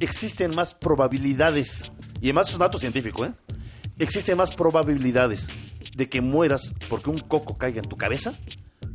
existen 0.00 0.54
más 0.54 0.74
probabilidades, 0.74 1.90
y 2.20 2.26
además 2.26 2.48
es 2.48 2.54
un 2.54 2.60
dato 2.60 2.78
científico, 2.78 3.24
¿eh? 3.24 3.32
Existen 3.98 4.36
más 4.36 4.52
probabilidades 4.54 5.48
de 5.96 6.08
que 6.08 6.20
mueras 6.20 6.72
porque 6.88 7.10
un 7.10 7.18
coco 7.18 7.56
caiga 7.56 7.80
en 7.80 7.88
tu 7.88 7.96
cabeza 7.96 8.38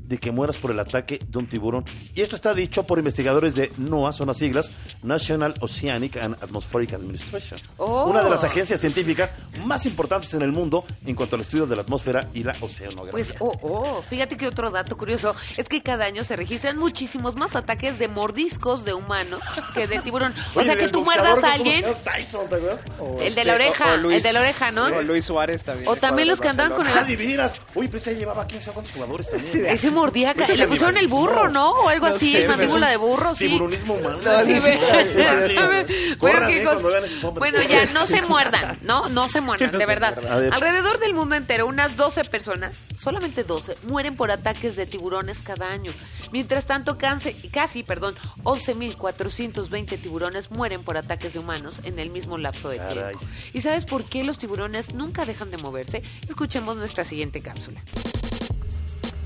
de 0.07 0.17
que 0.17 0.31
mueras 0.31 0.57
por 0.57 0.71
el 0.71 0.79
ataque 0.79 1.19
de 1.27 1.37
un 1.37 1.47
tiburón. 1.47 1.85
Y 2.13 2.21
esto 2.21 2.35
está 2.35 2.53
dicho 2.53 2.83
por 2.83 2.99
investigadores 2.99 3.55
de 3.55 3.71
NOAA, 3.77 4.13
son 4.13 4.27
las 4.27 4.37
siglas, 4.37 4.71
National 5.01 5.55
Oceanic 5.61 6.17
and 6.17 6.35
Atmospheric 6.43 6.93
Administration. 6.93 7.59
Oh. 7.77 8.05
Una 8.05 8.23
de 8.23 8.29
las 8.29 8.43
agencias 8.43 8.79
científicas 8.79 9.35
más 9.65 9.85
importantes 9.85 10.33
en 10.33 10.41
el 10.41 10.51
mundo 10.51 10.85
en 11.05 11.15
cuanto 11.15 11.35
al 11.35 11.41
estudio 11.41 11.65
de 11.65 11.75
la 11.75 11.81
atmósfera 11.83 12.29
y 12.33 12.43
la 12.43 12.55
oceanografía. 12.61 13.11
Pues, 13.11 13.33
oh, 13.39 13.57
oh, 13.61 14.01
fíjate 14.03 14.37
que 14.37 14.47
otro 14.47 14.71
dato 14.71 14.97
curioso 14.97 15.35
es 15.57 15.67
que 15.69 15.81
cada 15.81 16.05
año 16.05 16.23
se 16.23 16.35
registran 16.35 16.77
muchísimos 16.77 17.35
más 17.35 17.55
ataques 17.55 17.99
de 17.99 18.07
mordiscos 18.07 18.85
de 18.85 18.93
humanos 18.93 19.41
que 19.73 19.87
de 19.87 19.99
tiburón. 19.99 20.33
O 20.55 20.59
Oye, 20.59 20.65
sea, 20.67 20.75
que 20.77 20.87
tú 20.89 21.03
muerdas 21.03 21.43
a 21.43 21.53
alguien. 21.53 21.83
Tyson, 22.03 22.47
¿te 22.47 22.55
acuerdas? 22.55 22.83
O 22.99 23.13
El 23.13 23.19
de 23.19 23.27
este, 23.41 23.45
la 23.45 23.53
oreja, 23.55 23.91
o- 23.91 23.93
o 23.93 23.97
Luis- 23.97 24.17
el 24.17 24.23
de 24.23 24.33
la 24.33 24.39
oreja, 24.41 24.71
¿no? 24.71 24.85
O 24.85 25.01
Luis 25.01 25.25
Suárez 25.25 25.63
también. 25.63 25.87
O 25.89 25.93
el 25.95 25.99
también 25.99 26.27
los 26.27 26.39
que 26.39 26.47
andaban 26.49 26.73
con. 26.73 26.85
Ah, 26.87 27.03
divinas. 27.03 27.53
Uy, 27.73 27.87
pues 27.87 28.05
llevaba 28.05 28.45
15 28.45 28.69
o 28.69 28.73
cuántos 28.73 28.93
jugadores 28.93 29.29
también. 29.31 29.65
Ese 29.65 29.89
le 30.11 30.67
pusieron 30.67 30.97
el 30.97 31.07
burro, 31.07 31.49
¿no? 31.49 31.71
O 31.71 31.89
algo 31.89 32.09
No 32.09 32.15
así, 32.15 32.37
mandíbula 32.47 32.89
de 32.89 32.97
burro, 32.97 33.33
sí. 33.35 33.47
Tiburonismo 33.47 33.95
humano. 33.95 34.19
Sí, 34.45 34.59
ve- 34.59 34.79
Sí, 35.47 35.55
bueno, 36.19 36.47
qué 36.47 36.63
cosa-. 36.63 37.29
Bueno, 37.31 37.59
ya, 37.61 37.85
no 37.93 38.05
se 38.07 38.21
muerdan, 38.21 38.79
¿no? 38.81 39.09
No 39.09 39.27
se 39.29 39.41
muerdan, 39.41 39.71
de 39.77 39.85
verdad. 39.85 40.17
Alrededor 40.51 40.99
del 40.99 41.13
mundo 41.13 41.35
entero, 41.35 41.67
unas 41.67 41.95
12 41.97 42.25
personas, 42.25 42.85
solamente 42.99 43.43
12, 43.43 43.75
mueren 43.83 44.15
por 44.15 44.31
ataques 44.31 44.75
de 44.75 44.85
tiburones 44.85 45.41
cada 45.41 45.69
año. 45.71 45.93
Mientras 46.31 46.65
tanto, 46.65 46.97
casi, 46.97 47.33
casi 47.49 47.83
perdón, 47.83 48.15
11.420 48.43 50.01
tiburones 50.01 50.51
mueren 50.51 50.83
por 50.83 50.97
ataques 50.97 51.33
de 51.33 51.39
humanos 51.39 51.81
en 51.83 51.99
el 51.99 52.09
mismo 52.09 52.37
lapso 52.37 52.69
de 52.69 52.77
Caray. 52.77 52.93
tiempo. 53.15 53.19
¿Y 53.53 53.61
sabes 53.61 53.85
por 53.85 54.05
qué 54.05 54.23
los 54.23 54.37
tiburones 54.39 54.93
nunca 54.93 55.25
dejan 55.25 55.51
de 55.51 55.57
moverse? 55.57 56.03
Escuchemos 56.27 56.75
nuestra 56.75 57.03
siguiente 57.03 57.41
cápsula. 57.41 57.81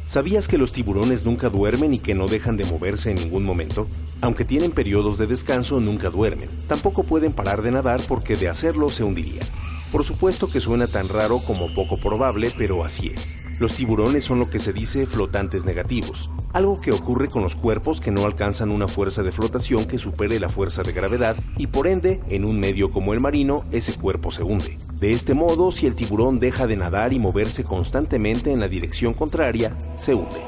¿Sabías 0.07 0.47
que 0.47 0.57
los 0.57 0.71
tiburones 0.71 1.25
nunca 1.25 1.49
duermen 1.49 1.93
y 1.93 1.99
que 1.99 2.15
no 2.15 2.27
dejan 2.27 2.55
de 2.55 2.63
moverse 2.63 3.11
en 3.11 3.17
ningún 3.17 3.43
momento? 3.43 3.87
Aunque 4.21 4.45
tienen 4.45 4.71
periodos 4.71 5.17
de 5.17 5.27
descanso, 5.27 5.81
nunca 5.81 6.09
duermen. 6.09 6.49
Tampoco 6.69 7.03
pueden 7.03 7.33
parar 7.33 7.61
de 7.61 7.71
nadar 7.71 7.99
porque 8.07 8.37
de 8.37 8.47
hacerlo 8.47 8.89
se 8.89 9.03
hundirían. 9.03 9.45
Por 9.91 10.05
supuesto 10.05 10.49
que 10.49 10.61
suena 10.61 10.87
tan 10.87 11.09
raro 11.09 11.39
como 11.39 11.73
poco 11.73 11.97
probable, 11.97 12.53
pero 12.57 12.85
así 12.85 13.07
es. 13.07 13.35
Los 13.59 13.73
tiburones 13.75 14.23
son 14.23 14.39
lo 14.39 14.49
que 14.49 14.59
se 14.59 14.71
dice 14.71 15.07
flotantes 15.07 15.65
negativos, 15.65 16.31
algo 16.53 16.79
que 16.79 16.91
ocurre 16.91 17.27
con 17.27 17.41
los 17.41 17.55
cuerpos 17.55 17.99
que 17.99 18.11
no 18.11 18.23
alcanzan 18.23 18.69
una 18.69 18.87
fuerza 18.87 19.23
de 19.23 19.31
flotación 19.31 19.85
que 19.85 19.97
supere 19.97 20.39
la 20.39 20.49
fuerza 20.49 20.83
de 20.83 20.91
gravedad 20.91 21.35
y 21.57 21.65
por 21.67 21.87
ende, 21.87 22.19
en 22.29 22.45
un 22.45 22.59
medio 22.59 22.91
como 22.91 23.13
el 23.13 23.19
marino, 23.19 23.65
ese 23.71 23.95
cuerpo 23.95 24.31
se 24.31 24.43
hunde. 24.43 24.77
De 24.99 25.11
este 25.11 25.33
modo, 25.33 25.71
si 25.71 25.87
el 25.87 25.95
tiburón 25.95 26.37
deja 26.37 26.67
de 26.67 26.77
nadar 26.77 27.13
y 27.13 27.19
moverse 27.19 27.63
constantemente 27.63 28.51
en 28.51 28.59
la 28.59 28.67
dirección 28.67 29.15
contraria, 29.15 29.75
se 29.95 30.13
hunde. 30.13 30.41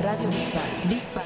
Radio 0.00 0.28
Big 0.28 0.54
Bang. 0.54 0.88
Big 0.88 1.02
Bang. 1.14 1.24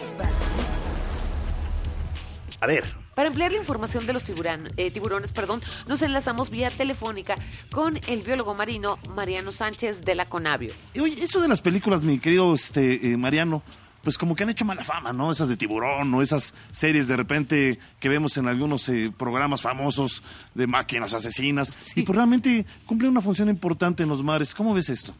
A 2.61 2.67
ver, 2.67 2.85
Para 3.19 3.31
ampliar 3.31 3.51
la 3.51 3.59
información 3.59 4.07
de 4.07 4.13
los 4.13 4.23
tiburán- 4.25 4.73
eh, 4.77 4.93
tiburones, 4.93 5.33
perdón, 5.33 5.61
nos 5.89 6.03
enlazamos 6.03 6.51
vía 6.51 6.71
telefónica 6.71 7.37
con 7.73 7.99
el 8.07 8.23
biólogo 8.23 8.55
marino 8.55 8.97
Mariano 9.09 9.51
Sánchez 9.51 10.05
de 10.05 10.15
la 10.15 10.27
Conavio. 10.27 10.73
Oye, 11.01 11.25
eso 11.25 11.41
de 11.41 11.49
las 11.49 11.61
películas, 11.61 12.05
mi 12.05 12.21
querido 12.21 12.55
este, 12.55 13.11
eh, 13.11 13.17
Mariano, 13.17 13.65
pues 14.05 14.17
como 14.19 14.37
que 14.37 14.45
han 14.45 14.51
hecho 14.51 14.65
mala 14.65 14.85
fama, 14.85 15.13
¿no? 15.13 15.33
Esas 15.33 15.49
de 15.49 15.57
tiburón 15.57 16.15
o 16.15 16.23
esas 16.23 16.55
series 16.71 17.09
de 17.09 17.17
repente 17.17 17.81
que 17.99 18.09
vemos 18.09 18.37
en 18.37 18.47
algunos 18.47 18.89
eh, 18.89 19.13
programas 19.19 19.63
famosos 19.63 20.23
de 20.55 20.69
máquinas 20.69 21.13
asesinas. 21.13 21.75
Y 21.97 22.03
pues 22.05 22.15
realmente 22.15 22.67
cumple 22.87 23.09
una 23.09 23.21
función 23.21 23.49
importante 23.49 24.05
en 24.05 24.11
los 24.11 24.23
mares. 24.23 24.55
¿Cómo 24.55 24.75
ves 24.75 24.91
esto? 24.91 25.13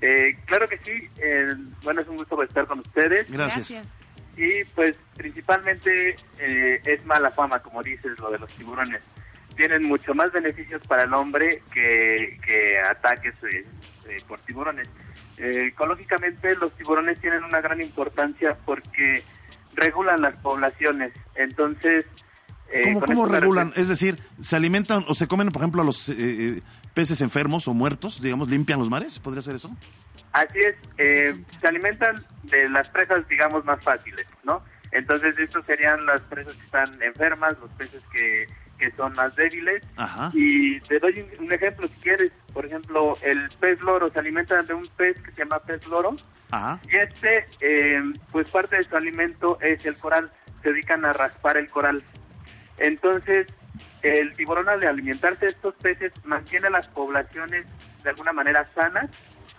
Eh, 0.00 0.36
claro 0.46 0.68
que 0.68 0.78
sí. 0.78 1.08
eh, 1.22 1.54
bueno, 1.84 2.00
es 2.00 2.08
un 2.08 2.16
gusto 2.16 2.42
estar 2.42 2.66
con 2.66 2.80
ustedes. 2.80 3.30
Gracias. 3.30 3.84
Y 4.38 4.62
pues 4.76 4.94
principalmente 5.16 6.16
eh, 6.38 6.80
es 6.84 7.04
mala 7.04 7.32
fama, 7.32 7.58
como 7.58 7.82
dices, 7.82 8.16
lo 8.20 8.30
de 8.30 8.38
los 8.38 8.48
tiburones. 8.52 9.02
Tienen 9.56 9.82
mucho 9.82 10.14
más 10.14 10.30
beneficios 10.30 10.80
para 10.86 11.02
el 11.02 11.12
hombre 11.12 11.64
que, 11.72 12.38
que 12.46 12.78
ataques 12.78 13.34
eh, 13.42 13.66
eh, 14.08 14.22
por 14.28 14.38
tiburones. 14.40 14.86
Eh, 15.38 15.70
ecológicamente 15.72 16.54
los 16.54 16.72
tiburones 16.76 17.20
tienen 17.20 17.42
una 17.42 17.60
gran 17.60 17.80
importancia 17.80 18.56
porque 18.64 19.24
regulan 19.74 20.22
las 20.22 20.36
poblaciones. 20.36 21.12
Entonces... 21.34 22.06
¿Cómo, 22.84 23.00
cómo 23.00 23.26
regulan? 23.26 23.72
Es 23.74 23.88
decir, 23.88 24.20
¿se 24.38 24.54
alimentan 24.54 25.04
o 25.08 25.14
se 25.16 25.26
comen, 25.26 25.48
por 25.50 25.62
ejemplo, 25.62 25.82
a 25.82 25.84
los 25.84 26.12
peces 26.94 27.22
enfermos 27.22 27.66
o 27.66 27.74
muertos? 27.74 28.22
Digamos, 28.22 28.48
¿limpian 28.48 28.78
los 28.78 28.90
mares? 28.90 29.18
¿Podría 29.18 29.42
ser 29.42 29.56
eso? 29.56 29.74
Así 30.32 30.58
es, 30.58 30.76
eh, 30.98 31.34
se 31.60 31.68
alimentan 31.68 32.24
de 32.44 32.68
las 32.68 32.88
presas, 32.88 33.26
digamos, 33.28 33.64
más 33.64 33.82
fáciles, 33.82 34.26
¿no? 34.44 34.62
Entonces, 34.90 35.38
estos 35.38 35.64
serían 35.66 36.04
las 36.06 36.20
presas 36.22 36.54
que 36.54 36.64
están 36.64 37.02
enfermas, 37.02 37.58
los 37.60 37.70
peces 37.72 38.02
que, 38.12 38.46
que 38.78 38.90
son 38.92 39.14
más 39.14 39.34
débiles. 39.36 39.82
Ajá. 39.96 40.30
Y 40.32 40.80
te 40.80 40.98
doy 40.98 41.20
un, 41.20 41.46
un 41.46 41.52
ejemplo 41.52 41.88
si 41.88 41.94
quieres. 42.00 42.32
Por 42.52 42.64
ejemplo, 42.64 43.18
el 43.22 43.50
pez 43.60 43.80
loro 43.80 44.10
se 44.10 44.18
alimenta 44.18 44.62
de 44.62 44.74
un 44.74 44.88
pez 44.96 45.20
que 45.22 45.30
se 45.32 45.44
llama 45.44 45.58
pez 45.60 45.86
loro. 45.86 46.16
Ajá. 46.50 46.80
Y 46.90 46.96
este, 46.96 47.46
eh, 47.60 48.02
pues 48.32 48.48
parte 48.50 48.76
de 48.76 48.84
su 48.84 48.96
alimento 48.96 49.58
es 49.60 49.84
el 49.84 49.96
coral. 49.98 50.30
Se 50.62 50.70
dedican 50.70 51.04
a 51.04 51.12
raspar 51.12 51.56
el 51.56 51.70
coral. 51.70 52.02
Entonces, 52.78 53.46
el 54.02 54.32
tiburón 54.36 54.68
al 54.68 54.82
alimentarse 54.84 55.46
de 55.46 55.50
estos 55.52 55.74
peces 55.74 56.12
mantiene 56.24 56.70
las 56.70 56.86
poblaciones 56.88 57.66
de 58.02 58.10
alguna 58.10 58.32
manera 58.32 58.66
sanas 58.74 59.10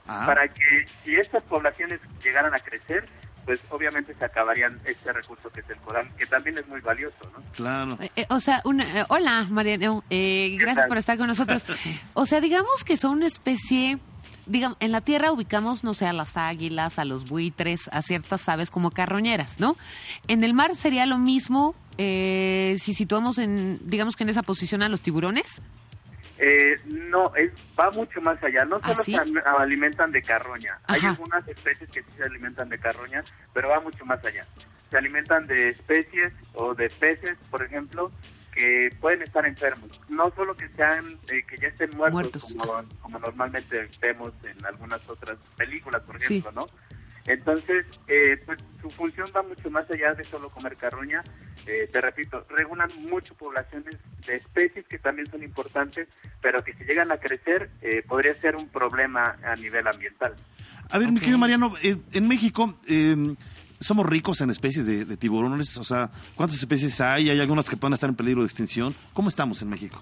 Ajá. 0.07 0.25
para 0.25 0.47
que 0.47 0.87
si 1.03 1.15
estas 1.15 1.43
poblaciones 1.43 1.99
llegaran 2.23 2.53
a 2.53 2.59
crecer, 2.59 3.07
pues 3.45 3.59
obviamente 3.69 4.13
se 4.13 4.25
acabarían 4.25 4.79
este 4.85 5.11
recurso 5.11 5.49
que 5.49 5.61
es 5.61 5.69
el 5.69 5.77
coral, 5.77 6.07
que 6.17 6.25
también 6.27 6.57
es 6.57 6.67
muy 6.67 6.81
valioso, 6.81 7.15
¿no? 7.33 7.41
Claro. 7.53 7.97
Eh, 7.99 8.11
eh, 8.15 8.25
o 8.29 8.39
sea, 8.39 8.61
una, 8.65 8.83
eh, 8.83 9.05
hola 9.09 9.47
Mariano, 9.49 10.03
eh, 10.09 10.49
¿Qué 10.51 10.57
gracias 10.57 10.83
tal? 10.83 10.89
por 10.89 10.97
estar 10.97 11.17
con 11.17 11.27
nosotros. 11.27 11.63
O 12.13 12.25
sea, 12.25 12.41
digamos 12.41 12.83
que 12.83 12.97
son 12.97 13.11
una 13.11 13.27
especie, 13.27 13.97
digamos, 14.45 14.77
en 14.81 14.91
la 14.91 15.01
tierra 15.01 15.31
ubicamos, 15.31 15.83
no 15.83 15.93
sé, 15.93 16.05
a 16.05 16.13
las 16.13 16.37
águilas, 16.37 16.99
a 16.99 17.05
los 17.05 17.27
buitres, 17.27 17.89
a 17.91 18.01
ciertas 18.01 18.47
aves 18.49 18.69
como 18.69 18.91
carroñeras, 18.91 19.59
¿no? 19.59 19.77
En 20.27 20.43
el 20.43 20.53
mar 20.53 20.75
sería 20.75 21.05
lo 21.05 21.17
mismo 21.17 21.75
eh, 21.97 22.77
si 22.79 22.93
situamos 22.93 23.37
en, 23.39 23.79
digamos 23.83 24.15
que 24.15 24.23
en 24.23 24.29
esa 24.29 24.41
posición 24.43 24.83
a 24.83 24.89
los 24.89 25.01
tiburones. 25.01 25.61
Eh, 26.41 26.75
no, 26.85 27.35
es, 27.35 27.51
va 27.79 27.91
mucho 27.91 28.21
más 28.21 28.41
allá. 28.43 28.63
No 28.65 28.77
¿Ah, 28.81 28.87
solo 28.93 29.03
sí? 29.03 29.13
se 29.13 29.39
alimentan 29.49 30.11
de 30.11 30.21
carroña. 30.23 30.79
Hay 30.87 31.01
algunas 31.05 31.45
especies 31.47 31.89
que 31.89 32.01
sí 32.03 32.11
se 32.17 32.23
alimentan 32.23 32.69
de 32.69 32.79
carroña, 32.79 33.23
pero 33.53 33.69
va 33.69 33.79
mucho 33.81 34.05
más 34.05 34.23
allá. 34.23 34.45
Se 34.89 34.97
alimentan 34.97 35.45
de 35.47 35.69
especies 35.69 36.31
o 36.53 36.73
de 36.73 36.89
peces, 36.89 37.37
por 37.51 37.61
ejemplo, 37.63 38.11
que 38.53 38.89
pueden 38.99 39.21
estar 39.21 39.45
enfermos. 39.45 39.99
No 40.09 40.31
solo 40.35 40.55
que 40.55 40.67
sean, 40.69 41.17
eh, 41.27 41.43
que 41.47 41.57
ya 41.57 41.67
estén 41.67 41.91
muertos, 41.91 42.13
Muertos. 42.13 42.43
Como, 42.57 42.83
como 43.01 43.19
normalmente 43.19 43.89
vemos 44.01 44.33
en 44.43 44.65
algunas 44.65 45.07
otras 45.09 45.37
películas, 45.57 46.01
por 46.03 46.19
Sí. 46.21 46.37
ejemplo, 46.37 46.51
¿no? 46.63 46.67
Entonces, 47.29 47.85
eh, 48.07 48.41
pues 48.43 48.57
su 48.81 48.89
función 48.89 49.29
va 49.35 49.43
mucho 49.43 49.69
más 49.69 49.89
allá 49.91 50.15
de 50.15 50.23
solo 50.25 50.49
comer 50.49 50.75
carroña. 50.75 51.23
Eh, 51.67 51.87
te 51.91 52.01
repito, 52.01 52.43
regulan 52.49 52.89
mucho 53.07 53.35
poblaciones 53.35 53.97
de 54.25 54.37
especies 54.37 54.87
que 54.87 54.97
también 54.97 55.29
son 55.29 55.43
importantes, 55.43 56.07
pero 56.41 56.63
que 56.63 56.73
si 56.73 56.83
llegan 56.85 57.11
a 57.11 57.17
crecer 57.17 57.69
eh, 57.83 58.03
podría 58.07 58.33
ser 58.41 58.55
un 58.55 58.67
problema 58.69 59.37
a 59.43 59.55
nivel 59.55 59.87
ambiental. 59.87 60.33
A 60.89 60.97
ver, 60.97 61.11
mi 61.11 61.19
querido 61.19 61.37
Mariano, 61.37 61.75
eh, 61.83 61.97
en 62.13 62.27
México 62.27 62.79
eh, 62.87 63.15
somos 63.79 64.07
ricos 64.07 64.41
en 64.41 64.49
especies 64.49 64.87
de, 64.87 65.05
de 65.05 65.15
tiburones. 65.15 65.77
O 65.77 65.83
sea, 65.83 66.09
¿cuántas 66.35 66.57
especies 66.57 66.99
hay? 66.99 67.29
¿Hay 67.29 67.39
algunas 67.39 67.69
que 67.69 67.77
pueden 67.77 67.93
estar 67.93 68.09
en 68.09 68.15
peligro 68.15 68.41
de 68.41 68.47
extinción? 68.47 68.95
¿Cómo 69.13 69.29
estamos 69.29 69.61
en 69.61 69.69
México? 69.69 70.01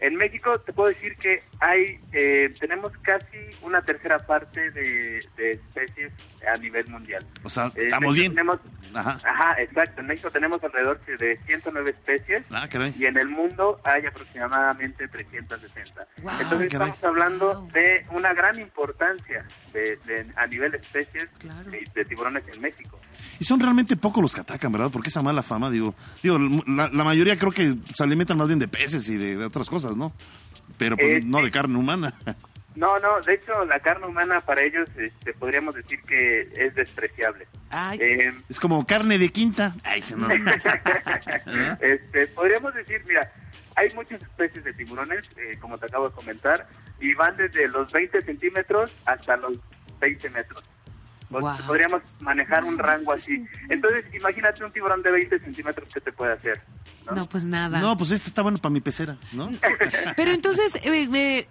En 0.00 0.14
México 0.16 0.58
te 0.60 0.72
puedo 0.72 0.88
decir 0.90 1.16
que 1.16 1.42
hay, 1.60 1.98
eh, 2.12 2.54
tenemos 2.60 2.92
casi 3.02 3.36
una 3.62 3.82
tercera 3.82 4.24
parte 4.26 4.70
de, 4.70 5.26
de 5.36 5.52
especies 5.52 6.12
a 6.52 6.56
nivel 6.56 6.86
mundial. 6.88 7.26
O 7.42 7.50
sea, 7.50 7.66
Eh, 7.74 7.82
estamos 7.84 8.14
bien. 8.14 8.30
Tenemos, 8.32 8.60
Ajá. 8.94 9.18
ajá, 9.24 9.60
exacto. 9.60 10.00
En 10.00 10.06
México 10.06 10.30
tenemos 10.30 10.62
alrededor 10.62 11.00
de 11.04 11.38
109 11.46 11.90
especies. 11.90 12.44
Ah, 12.50 12.68
y 12.96 13.06
en 13.06 13.18
el 13.18 13.28
mundo 13.28 13.80
hay 13.84 14.06
aproximadamente 14.06 15.08
360. 15.08 16.06
Guau, 16.22 16.40
Entonces 16.40 16.70
caray. 16.70 16.90
estamos 16.90 17.04
hablando 17.04 17.54
Wow. 17.54 17.70
de 17.72 18.06
una 18.12 18.32
gran 18.34 18.58
importancia 18.60 19.44
de, 19.72 19.96
de- 20.06 20.26
a 20.36 20.46
nivel 20.46 20.72
de 20.72 20.78
especies 20.78 21.28
Claro. 21.38 21.70
de, 21.70 21.86
de 21.94 22.04
tiburones 22.04 22.44
en 22.52 22.60
México. 22.60 22.98
Y 23.40 23.44
son 23.44 23.60
realmente 23.60 23.96
pocos 23.96 24.22
los 24.22 24.34
que 24.34 24.40
atacan, 24.40 24.70
¿verdad? 24.72 24.90
Porque 24.92 25.08
esa 25.08 25.22
mala 25.22 25.42
fama, 25.42 25.70
digo, 25.70 25.94
digo 26.22 26.38
la, 26.66 26.88
la 26.88 27.04
mayoría 27.04 27.36
creo 27.38 27.52
que 27.52 27.74
se 27.94 28.02
alimentan 28.04 28.36
más 28.38 28.46
bien 28.46 28.58
de 28.58 28.68
peces 28.68 29.08
y 29.08 29.16
de, 29.16 29.36
de 29.36 29.44
otras 29.44 29.68
cosas, 29.68 29.87
¿no? 29.96 30.12
Pero 30.78 30.96
pues, 30.96 31.10
Eh, 31.10 31.20
no 31.24 31.42
de 31.42 31.50
carne 31.50 31.78
humana. 31.78 32.14
No, 32.76 32.96
no, 33.00 33.20
de 33.22 33.34
hecho 33.34 33.64
la 33.64 33.80
carne 33.80 34.06
humana 34.06 34.40
para 34.40 34.62
ellos 34.62 34.88
este, 34.96 35.32
podríamos 35.34 35.74
decir 35.74 36.00
que 36.02 36.42
es 36.54 36.72
despreciable. 36.76 37.48
Ay, 37.70 37.98
Eh, 38.00 38.32
Es 38.48 38.60
como 38.60 38.86
carne 38.86 39.18
de 39.18 39.30
quinta. 39.30 39.74
Ay, 39.82 40.00
se 40.00 40.14
nos- 40.16 40.30
este, 41.80 42.26
podríamos 42.28 42.72
decir, 42.74 43.02
mira, 43.06 43.32
hay 43.74 43.92
muchas 43.94 44.22
especies 44.22 44.62
de 44.62 44.72
tiburones, 44.74 45.24
eh, 45.36 45.58
como 45.60 45.76
te 45.78 45.86
acabo 45.86 46.08
de 46.08 46.14
comentar, 46.14 46.68
y 47.00 47.14
van 47.14 47.36
desde 47.36 47.66
los 47.68 47.90
20 47.90 48.22
centímetros 48.22 48.92
hasta 49.06 49.36
los 49.38 49.54
20 50.00 50.30
metros. 50.30 50.62
Podríamos 51.66 52.02
manejar 52.20 52.64
un 52.64 52.78
rango 52.78 53.12
así. 53.12 53.44
Entonces, 53.68 54.04
imagínate 54.14 54.64
un 54.64 54.72
tiburón 54.72 55.02
de 55.02 55.10
20 55.10 55.38
centímetros 55.40 55.88
que 55.92 56.00
te 56.00 56.12
puede 56.12 56.32
hacer. 56.32 56.60
¿no? 57.06 57.14
No, 57.14 57.28
pues 57.28 57.44
nada. 57.44 57.80
No, 57.80 57.96
pues 57.96 58.10
este 58.10 58.28
está 58.28 58.42
bueno 58.42 58.58
para 58.58 58.72
mi 58.72 58.80
pecera, 58.80 59.16
¿no? 59.32 59.50
Pero 60.16 60.30
entonces, 60.30 60.78
eh, 60.82 61.08
me- 61.08 61.46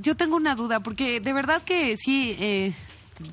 yo 0.00 0.16
tengo 0.16 0.36
una 0.36 0.54
duda, 0.54 0.80
porque 0.80 1.20
de 1.20 1.32
verdad 1.32 1.62
que 1.62 1.96
sí, 1.96 2.36
eh, 2.38 2.72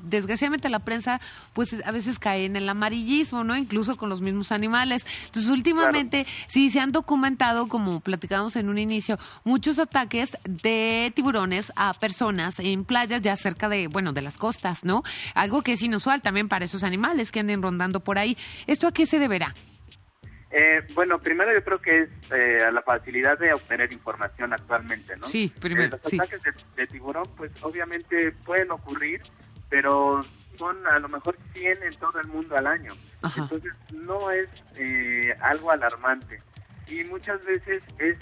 desgraciadamente 0.02 0.68
la 0.68 0.80
prensa, 0.80 1.20
pues 1.52 1.74
a 1.84 1.90
veces 1.92 2.18
cae 2.18 2.44
en 2.44 2.56
el 2.56 2.68
amarillismo, 2.68 3.44
¿no? 3.44 3.56
Incluso 3.56 3.96
con 3.96 4.08
los 4.08 4.20
mismos 4.20 4.52
animales. 4.52 5.06
Entonces, 5.26 5.50
últimamente, 5.50 6.26
sí 6.48 6.70
se 6.70 6.80
han 6.80 6.92
documentado, 6.92 7.68
como 7.68 8.00
platicábamos 8.00 8.56
en 8.56 8.68
un 8.68 8.78
inicio, 8.78 9.18
muchos 9.44 9.78
ataques 9.78 10.36
de 10.44 11.12
tiburones 11.14 11.72
a 11.76 11.94
personas 11.94 12.58
en 12.58 12.84
playas 12.84 13.22
ya 13.22 13.36
cerca 13.36 13.68
de, 13.68 13.86
bueno, 13.88 14.12
de 14.12 14.22
las 14.22 14.38
costas, 14.38 14.84
¿no? 14.84 15.02
Algo 15.34 15.62
que 15.62 15.72
es 15.72 15.82
inusual 15.82 16.22
también 16.22 16.48
para 16.48 16.64
esos 16.64 16.84
animales 16.84 17.32
que 17.32 17.40
anden 17.40 17.62
rondando 17.62 18.00
por 18.00 18.18
ahí. 18.18 18.36
¿Esto 18.66 18.86
a 18.86 18.92
qué 18.92 19.06
se 19.06 19.18
deberá? 19.18 19.54
Eh, 20.50 20.80
bueno, 20.94 21.18
primero 21.18 21.52
yo 21.52 21.62
creo 21.62 21.78
que 21.78 22.04
es 22.04 22.08
eh, 22.30 22.64
a 22.66 22.70
la 22.70 22.80
facilidad 22.80 23.38
de 23.38 23.52
obtener 23.52 23.92
información 23.92 24.52
actualmente, 24.54 25.14
¿no? 25.18 25.26
Sí, 25.26 25.52
primero, 25.60 25.96
Eh, 25.96 26.00
los 26.02 26.10
sí. 26.10 26.16
ataques 26.18 26.42
de, 26.42 26.52
de 26.74 26.86
tiburón, 26.86 27.28
pues 27.36 27.52
obviamente 27.60 28.32
pueden 28.46 28.70
ocurrir, 28.70 29.20
pero 29.68 30.24
son 30.58 30.86
a 30.86 30.98
lo 30.98 31.08
mejor 31.08 31.36
100 31.52 31.82
en 31.82 31.94
todo 31.98 32.20
el 32.20 32.26
mundo 32.28 32.56
al 32.56 32.66
año. 32.66 32.92
Ajá. 33.22 33.42
Entonces 33.42 33.72
no 33.92 34.30
es 34.30 34.48
eh, 34.76 35.34
algo 35.40 35.70
alarmante. 35.70 36.40
Y 36.86 37.04
muchas 37.04 37.44
veces 37.44 37.82
es 37.98 38.16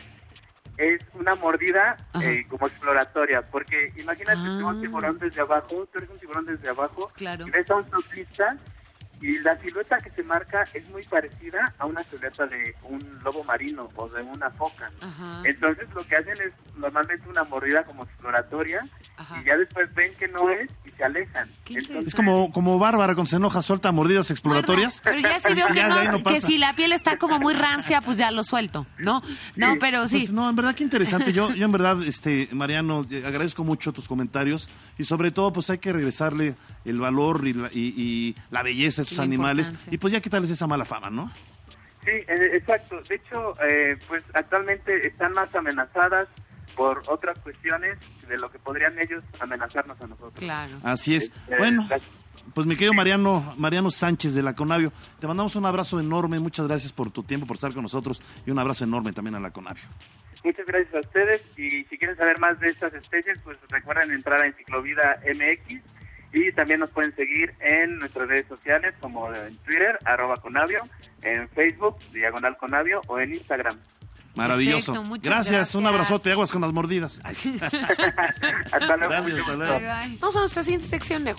es 0.79 1.01
una 1.15 1.35
mordida 1.37 1.97
eh, 2.21 2.45
como 2.51 2.67
exploratoria, 2.67 3.41
porque 3.51 3.95
imagínate 3.97 4.39
Ah. 4.45 4.67
un 4.67 4.83
tiburón 4.83 5.19
desde 5.19 5.41
abajo, 5.41 5.89
tú 5.91 5.99
eres 5.99 6.11
un 6.11 6.19
tiburón 6.19 6.45
desde 6.45 6.69
abajo, 6.69 7.11
Claro. 7.17 7.47
y 7.47 7.51
ves 7.51 7.71
a 7.71 7.77
un 7.77 7.91
surfista 7.91 8.59
y 9.21 9.39
la 9.39 9.59
silueta 9.61 9.99
que 10.01 10.11
se 10.11 10.23
marca 10.23 10.69
es 10.75 10.87
muy 10.91 11.03
parecida 11.05 11.73
a 11.79 11.87
una 11.87 12.05
silueta 12.05 12.47
de 12.47 12.75
un 12.83 13.19
lobo 13.25 13.45
marino 13.45 13.89
o 13.97 14.09
de 14.09 14.23
una 14.23 14.51
foca. 14.51 14.91
Entonces 15.45 15.89
lo 15.95 16.07
que 16.07 16.17
hacen 16.17 16.39
es 16.41 16.53
normalmente 16.77 17.27
una 17.29 17.45
mordida 17.45 17.85
como 17.85 18.05
exploratoria 18.05 18.87
Ajá. 19.17 19.41
y 19.41 19.47
ya 19.47 19.57
después 19.57 19.93
ven 19.95 20.13
que 20.19 20.29
no 20.29 20.51
es 20.51 20.69
y 20.85 20.91
se 20.91 21.05
alejan. 21.05 21.51
Entonces, 21.67 22.09
Es 22.09 22.15
como, 22.15 22.53
como 22.53 22.79
Bárbara 22.79 23.15
cuando 23.15 23.31
se 23.31 23.37
enoja, 23.37 23.63
suelta 23.63 23.91
mordidas 23.91 24.31
exploratorias. 24.31 25.01
Pero 25.03 25.19
ya 25.19 25.41
si 25.41 25.55
veo 25.55 25.67
que, 25.73 25.75
Ya, 25.75 26.13
no, 26.13 26.23
que 26.23 26.41
si 26.41 26.59
la 26.59 26.75
piel 26.75 26.93
está 26.93 27.17
como 27.17 27.39
muy 27.39 27.55
rancia, 27.55 28.03
pues 28.03 28.19
ya 28.19 28.31
lo 28.31 28.45
suelto, 28.45 28.87
¿no? 28.99 29.23
No, 29.55 29.77
pero 29.81 30.07
sí. 30.09 30.19
Pues 30.19 30.33
no, 30.33 30.49
en 30.51 30.57
verdad 30.57 30.75
que 30.75 30.85
interesante. 30.85 31.33
Yo, 31.33 31.55
yo 31.55 31.65
en 31.65 31.73
verdad, 31.73 32.03
este, 32.03 32.51
Mariano, 32.53 33.07
eh, 33.11 33.25
agradezco 33.27 33.65
mucho 33.65 33.93
tus 33.93 34.09
comentarios 34.09 34.69
y 34.99 35.05
sobre 35.05 35.31
todo, 35.31 35.53
pues 35.55 35.71
hay 35.71 35.79
que 35.79 35.93
regresarle 35.93 36.55
el 36.85 37.01
valor 37.01 37.47
y 37.47 37.55
la, 37.55 37.69
y, 37.73 37.95
y 37.97 38.37
la 38.51 38.63
belleza 38.63 39.06
estos 39.09 39.25
animales 39.25 39.73
y 39.91 39.99
pues 39.99 40.13
ya 40.13 40.21
quitarles 40.21 40.51
esa 40.51 40.67
mala 40.67 40.85
fama, 40.85 41.11
¿no? 41.11 41.33
Sí, 42.05 42.11
eh, 42.13 42.51
exacto. 42.55 43.01
De 43.03 43.17
hecho, 43.17 43.55
eh, 43.63 43.99
pues 44.07 44.23
actualmente 44.35 45.07
están 45.07 45.33
más 45.33 45.53
amenazadas 45.55 46.29
por 46.77 47.03
otras 47.09 47.39
cuestiones 47.41 47.99
de 48.29 48.37
lo 48.39 48.51
que 48.51 48.59
podrían 48.59 48.97
ellos 48.99 49.25
amenazarnos 49.41 50.01
a 50.01 50.07
nosotros. 50.07 50.35
Claro. 50.37 50.79
Así 50.85 51.17
es. 51.17 51.29
Eh, 51.49 51.57
Bueno, 51.59 51.89
pues 52.55 52.67
mi 52.67 52.75
querido 52.77 52.93
Mariano, 52.95 53.55
Mariano 53.57 53.91
Sánchez 53.91 54.35
de 54.35 54.43
la 54.43 54.55
Conavio, 54.55 54.93
te 55.19 55.27
mandamos 55.27 55.57
un 55.57 55.67
abrazo 55.67 55.99
enorme, 55.99 56.39
muchas 56.39 56.69
gracias 56.69 56.93
por 56.93 57.11
tu 57.11 57.23
tiempo, 57.25 57.47
por 57.47 57.57
estar 57.57 57.73
con 57.73 57.83
nosotros 57.83 58.23
y 58.47 58.51
un 58.51 58.59
abrazo 58.59 58.85
enorme 58.85 59.13
también 59.13 59.35
a 59.35 59.41
la 59.41 59.51
Conavio. 59.51 59.85
Muchas 60.45 60.65
gracias 60.67 60.95
a 60.95 61.01
ustedes 61.01 61.43
y 61.57 61.83
si 61.87 61.99
quieren 61.99 62.17
saber 62.17 62.39
más 62.39 62.61
de 62.61 62.69
estas 62.69 62.95
especies, 62.95 63.37
pues 63.43 63.59
recuerden 63.69 64.13
entrar 64.13 64.41
a 64.43 64.47
Enciclovida 64.47 65.19
MX 65.27 65.81
y 66.33 66.53
también 66.53 66.81
nos 66.81 66.91
pueden 66.91 67.15
seguir 67.17 67.55
en 67.61 67.99
nuestras 67.99 68.29
redes 68.29 68.47
sociales 68.49 68.95
como 69.01 69.33
en 69.33 69.57
Twitter, 69.59 69.99
arroba 70.05 70.37
Conavio, 70.37 70.89
en 71.23 71.49
Facebook, 71.51 71.97
Diagonal 72.13 72.57
Conavio 72.57 73.01
o 73.07 73.19
en 73.19 73.35
Instagram. 73.35 73.79
Maravilloso. 74.35 74.93
Perfecto, 74.93 75.03
muchas 75.03 75.25
gracias, 75.25 75.55
gracias. 75.55 75.75
un 75.75 75.87
abrazote, 75.87 76.31
aguas 76.31 76.53
con 76.53 76.61
las 76.61 76.73
mordidas. 76.73 77.21
Hasta 77.25 78.97
luego. 78.97 79.13
gracias, 79.13 79.41
hasta 79.41 79.55
luego. 79.57 79.81
Vamos 80.21 80.37
a 80.37 80.41
nuestra 80.41 80.63
siguiente 80.63 80.87
sección, 80.87 81.25
Leo. 81.25 81.37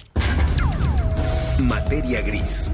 Materia 1.60 2.22
gris. 2.22 2.72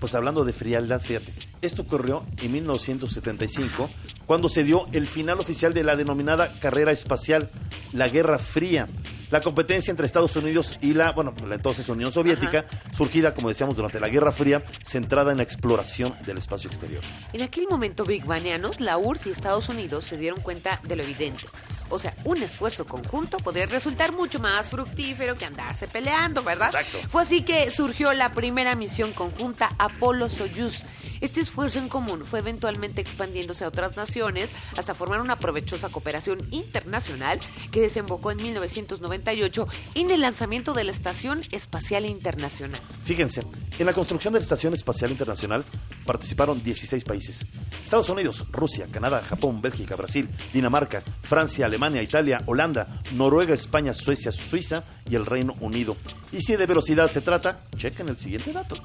Pues 0.00 0.14
hablando 0.14 0.44
de 0.44 0.52
frialdad, 0.52 1.00
fíjate, 1.00 1.32
esto 1.62 1.82
ocurrió 1.82 2.26
en 2.38 2.52
1975, 2.52 3.88
cuando 4.26 4.48
se 4.48 4.62
dio 4.62 4.86
el 4.92 5.06
final 5.06 5.40
oficial 5.40 5.72
de 5.72 5.84
la 5.84 5.96
denominada 5.96 6.58
carrera 6.60 6.92
espacial, 6.92 7.50
la 7.92 8.08
Guerra 8.08 8.38
Fría. 8.38 8.88
La 9.30 9.40
competencia 9.40 9.90
entre 9.90 10.06
Estados 10.06 10.36
Unidos 10.36 10.78
y 10.80 10.94
la, 10.94 11.12
bueno, 11.12 11.34
la 11.46 11.56
entonces 11.56 11.88
Unión 11.88 12.12
Soviética, 12.12 12.66
surgida, 12.92 13.34
como 13.34 13.48
decíamos, 13.48 13.76
durante 13.76 14.00
la 14.00 14.08
Guerra 14.08 14.32
Fría, 14.32 14.62
centrada 14.84 15.32
en 15.32 15.38
la 15.38 15.42
exploración 15.42 16.14
del 16.24 16.38
espacio 16.38 16.68
exterior. 16.68 17.02
En 17.32 17.42
aquel 17.42 17.66
momento, 17.68 18.04
Big 18.04 18.24
Banianos, 18.24 18.80
la 18.80 18.98
URSS 18.98 19.26
y 19.26 19.30
Estados 19.30 19.68
Unidos 19.68 20.04
se 20.04 20.16
dieron 20.16 20.40
cuenta 20.40 20.80
de 20.84 20.96
lo 20.96 21.02
evidente. 21.02 21.44
O 21.88 21.98
sea, 21.98 22.15
un 22.26 22.42
esfuerzo 22.42 22.86
conjunto 22.86 23.38
podría 23.38 23.66
resultar 23.66 24.12
mucho 24.12 24.40
más 24.40 24.70
fructífero 24.70 25.38
que 25.38 25.44
andarse 25.44 25.86
peleando, 25.86 26.42
¿verdad? 26.42 26.74
Exacto. 26.74 26.98
Fue 27.08 27.22
así 27.22 27.42
que 27.42 27.70
surgió 27.70 28.12
la 28.14 28.34
primera 28.34 28.74
misión 28.74 29.12
conjunta 29.12 29.76
Apolo-Soyuz. 29.78 30.82
Este 31.20 31.40
esfuerzo 31.40 31.78
en 31.78 31.88
común 31.88 32.26
fue 32.26 32.40
eventualmente 32.40 33.00
expandiéndose 33.00 33.64
a 33.64 33.68
otras 33.68 33.96
naciones 33.96 34.52
hasta 34.76 34.94
formar 34.94 35.20
una 35.20 35.38
provechosa 35.38 35.88
cooperación 35.88 36.48
internacional 36.50 37.38
que 37.70 37.80
desembocó 37.80 38.32
en 38.32 38.38
1998 38.38 39.68
en 39.94 40.10
el 40.10 40.20
lanzamiento 40.20 40.74
de 40.74 40.82
la 40.82 40.90
Estación 40.90 41.44
Espacial 41.52 42.06
Internacional. 42.06 42.80
Fíjense, 43.04 43.46
en 43.78 43.86
la 43.86 43.92
construcción 43.92 44.32
de 44.34 44.40
la 44.40 44.44
Estación 44.44 44.74
Espacial 44.74 45.12
Internacional 45.12 45.64
participaron 46.04 46.60
16 46.60 47.04
países. 47.04 47.46
Estados 47.84 48.08
Unidos, 48.08 48.44
Rusia, 48.50 48.88
Canadá, 48.90 49.22
Japón, 49.22 49.62
Bélgica, 49.62 49.94
Brasil, 49.94 50.28
Dinamarca, 50.52 51.04
Francia, 51.22 51.66
Alemania, 51.66 52.02
Italia, 52.02 52.15
Holanda, 52.46 53.02
Noruega, 53.12 53.54
España, 53.54 53.94
Suecia, 53.94 54.32
Suiza 54.32 54.84
y 55.08 55.14
el 55.16 55.26
Reino 55.26 55.54
Unido. 55.60 55.96
Y 56.32 56.42
si 56.42 56.56
de 56.56 56.66
velocidad 56.66 57.08
se 57.08 57.20
trata, 57.20 57.64
chequen 57.76 58.08
el 58.08 58.18
siguiente 58.18 58.52
dato. 58.52 58.76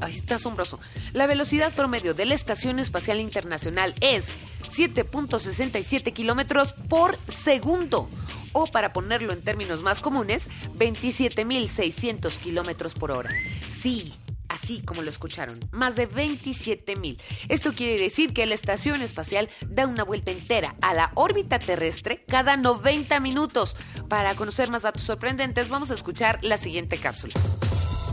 Ay, 0.00 0.16
está 0.16 0.36
asombroso. 0.36 0.78
La 1.12 1.26
velocidad 1.26 1.74
promedio 1.74 2.14
de 2.14 2.26
la 2.26 2.34
Estación 2.34 2.78
Espacial 2.78 3.20
Internacional 3.20 3.94
es 4.00 4.30
7.67 4.68 6.12
kilómetros 6.12 6.72
por 6.88 7.18
segundo. 7.28 8.08
O 8.52 8.66
para 8.66 8.92
ponerlo 8.92 9.32
en 9.32 9.42
términos 9.42 9.82
más 9.82 10.00
comunes, 10.00 10.48
27.600 10.78 12.38
kilómetros 12.38 12.94
por 12.94 13.10
hora. 13.10 13.30
Sí. 13.70 14.14
Así 14.52 14.82
como 14.82 15.00
lo 15.00 15.08
escucharon, 15.08 15.58
más 15.70 15.96
de 15.96 16.04
27 16.04 16.96
mil. 16.96 17.18
Esto 17.48 17.72
quiere 17.72 18.00
decir 18.00 18.34
que 18.34 18.44
la 18.44 18.54
estación 18.54 19.00
espacial 19.00 19.48
da 19.66 19.86
una 19.86 20.04
vuelta 20.04 20.30
entera 20.30 20.76
a 20.82 20.92
la 20.92 21.10
órbita 21.14 21.58
terrestre 21.58 22.22
cada 22.28 22.58
90 22.58 23.18
minutos. 23.20 23.78
Para 24.08 24.34
conocer 24.34 24.68
más 24.68 24.82
datos 24.82 25.04
sorprendentes, 25.04 25.70
vamos 25.70 25.90
a 25.90 25.94
escuchar 25.94 26.38
la 26.42 26.58
siguiente 26.58 26.98
cápsula. 26.98 27.32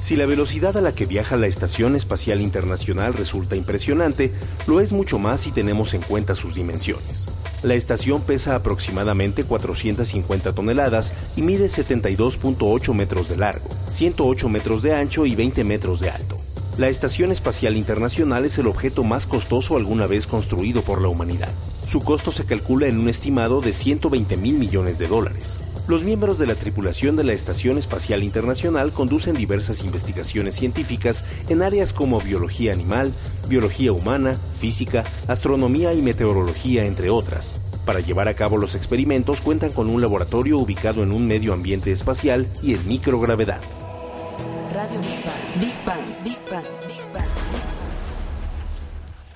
Si 0.02 0.16
la 0.16 0.26
velocidad 0.26 0.78
a 0.78 0.82
la 0.82 0.96
que 0.96 1.06
viaja 1.06 1.36
la 1.36 1.48
Estación 1.48 1.96
Espacial 1.96 2.40
Internacional 2.40 3.14
resulta 3.14 3.58
impresionante, 3.58 4.32
lo 4.66 4.80
es 4.80 4.94
mucho 4.94 5.20
más 5.20 5.42
si 5.42 5.52
tenemos 5.52 5.94
en 5.94 6.02
cuenta 6.02 6.36
sus 6.36 6.56
dimensiones. 6.56 7.28
La 7.64 7.74
estación 7.74 8.22
pesa 8.22 8.56
aproximadamente 8.56 9.44
450 9.44 10.54
toneladas 10.54 11.12
y 11.36 11.42
mide 11.42 11.68
72.8 11.68 12.94
metros 12.94 13.28
de 13.28 13.38
largo, 13.38 13.70
108 13.92 14.48
metros 14.48 14.82
de 14.82 14.96
ancho 14.96 15.26
y 15.26 15.36
20 15.36 15.66
metros 15.66 16.00
de 16.00 16.10
alto. 16.10 16.29
La 16.80 16.88
Estación 16.88 17.34
Espacial 17.34 17.76
Internacional 17.76 18.46
es 18.46 18.58
el 18.58 18.68
objeto 18.68 19.04
más 19.04 19.26
costoso 19.26 19.76
alguna 19.76 20.08
vez 20.08 20.26
construido 20.26 20.82
por 20.82 21.02
la 21.02 21.10
humanidad. 21.10 21.50
Su 21.86 22.02
costo 22.02 22.32
se 22.32 22.46
calcula 22.46 22.88
en 22.88 22.98
un 22.98 23.10
estimado 23.10 23.60
de 23.60 23.74
120 23.74 24.38
mil 24.38 24.58
millones 24.58 24.98
de 24.98 25.10
dólares. 25.10 25.60
Los 25.90 26.04
miembros 26.04 26.40
de 26.40 26.48
la 26.48 26.56
tripulación 26.56 27.18
de 27.18 27.26
la 27.26 27.34
Estación 27.34 27.78
Espacial 27.78 28.24
Internacional 28.24 28.94
conducen 28.94 29.36
diversas 29.36 29.84
investigaciones 29.84 30.56
científicas 30.56 31.26
en 31.50 31.64
áreas 31.64 31.92
como 31.92 32.22
biología 32.22 32.72
animal, 32.72 33.12
biología 33.50 33.92
humana, 33.92 34.38
física, 34.58 35.04
astronomía 35.28 35.94
y 35.94 36.02
meteorología, 36.02 36.86
entre 36.86 37.10
otras. 37.10 37.56
Para 37.86 38.00
llevar 38.00 38.30
a 38.30 38.36
cabo 38.36 38.56
los 38.56 38.76
experimentos 38.76 39.42
cuentan 39.42 39.74
con 39.74 39.90
un 39.90 40.00
laboratorio 40.00 40.58
ubicado 40.58 41.04
en 41.04 41.12
un 41.12 41.28
medio 41.28 41.52
ambiente 41.52 41.92
espacial 41.92 42.48
y 42.64 42.76
en 42.76 42.88
microgravedad. 42.88 43.60
Radio 44.80 45.02
Big 45.02 45.26
Bang. 45.26 45.60
Big 45.60 45.86
Bang. 45.86 46.24
Big 46.24 46.50
Bang. 46.50 46.64
Big 46.88 47.14
Bang. 47.14 47.28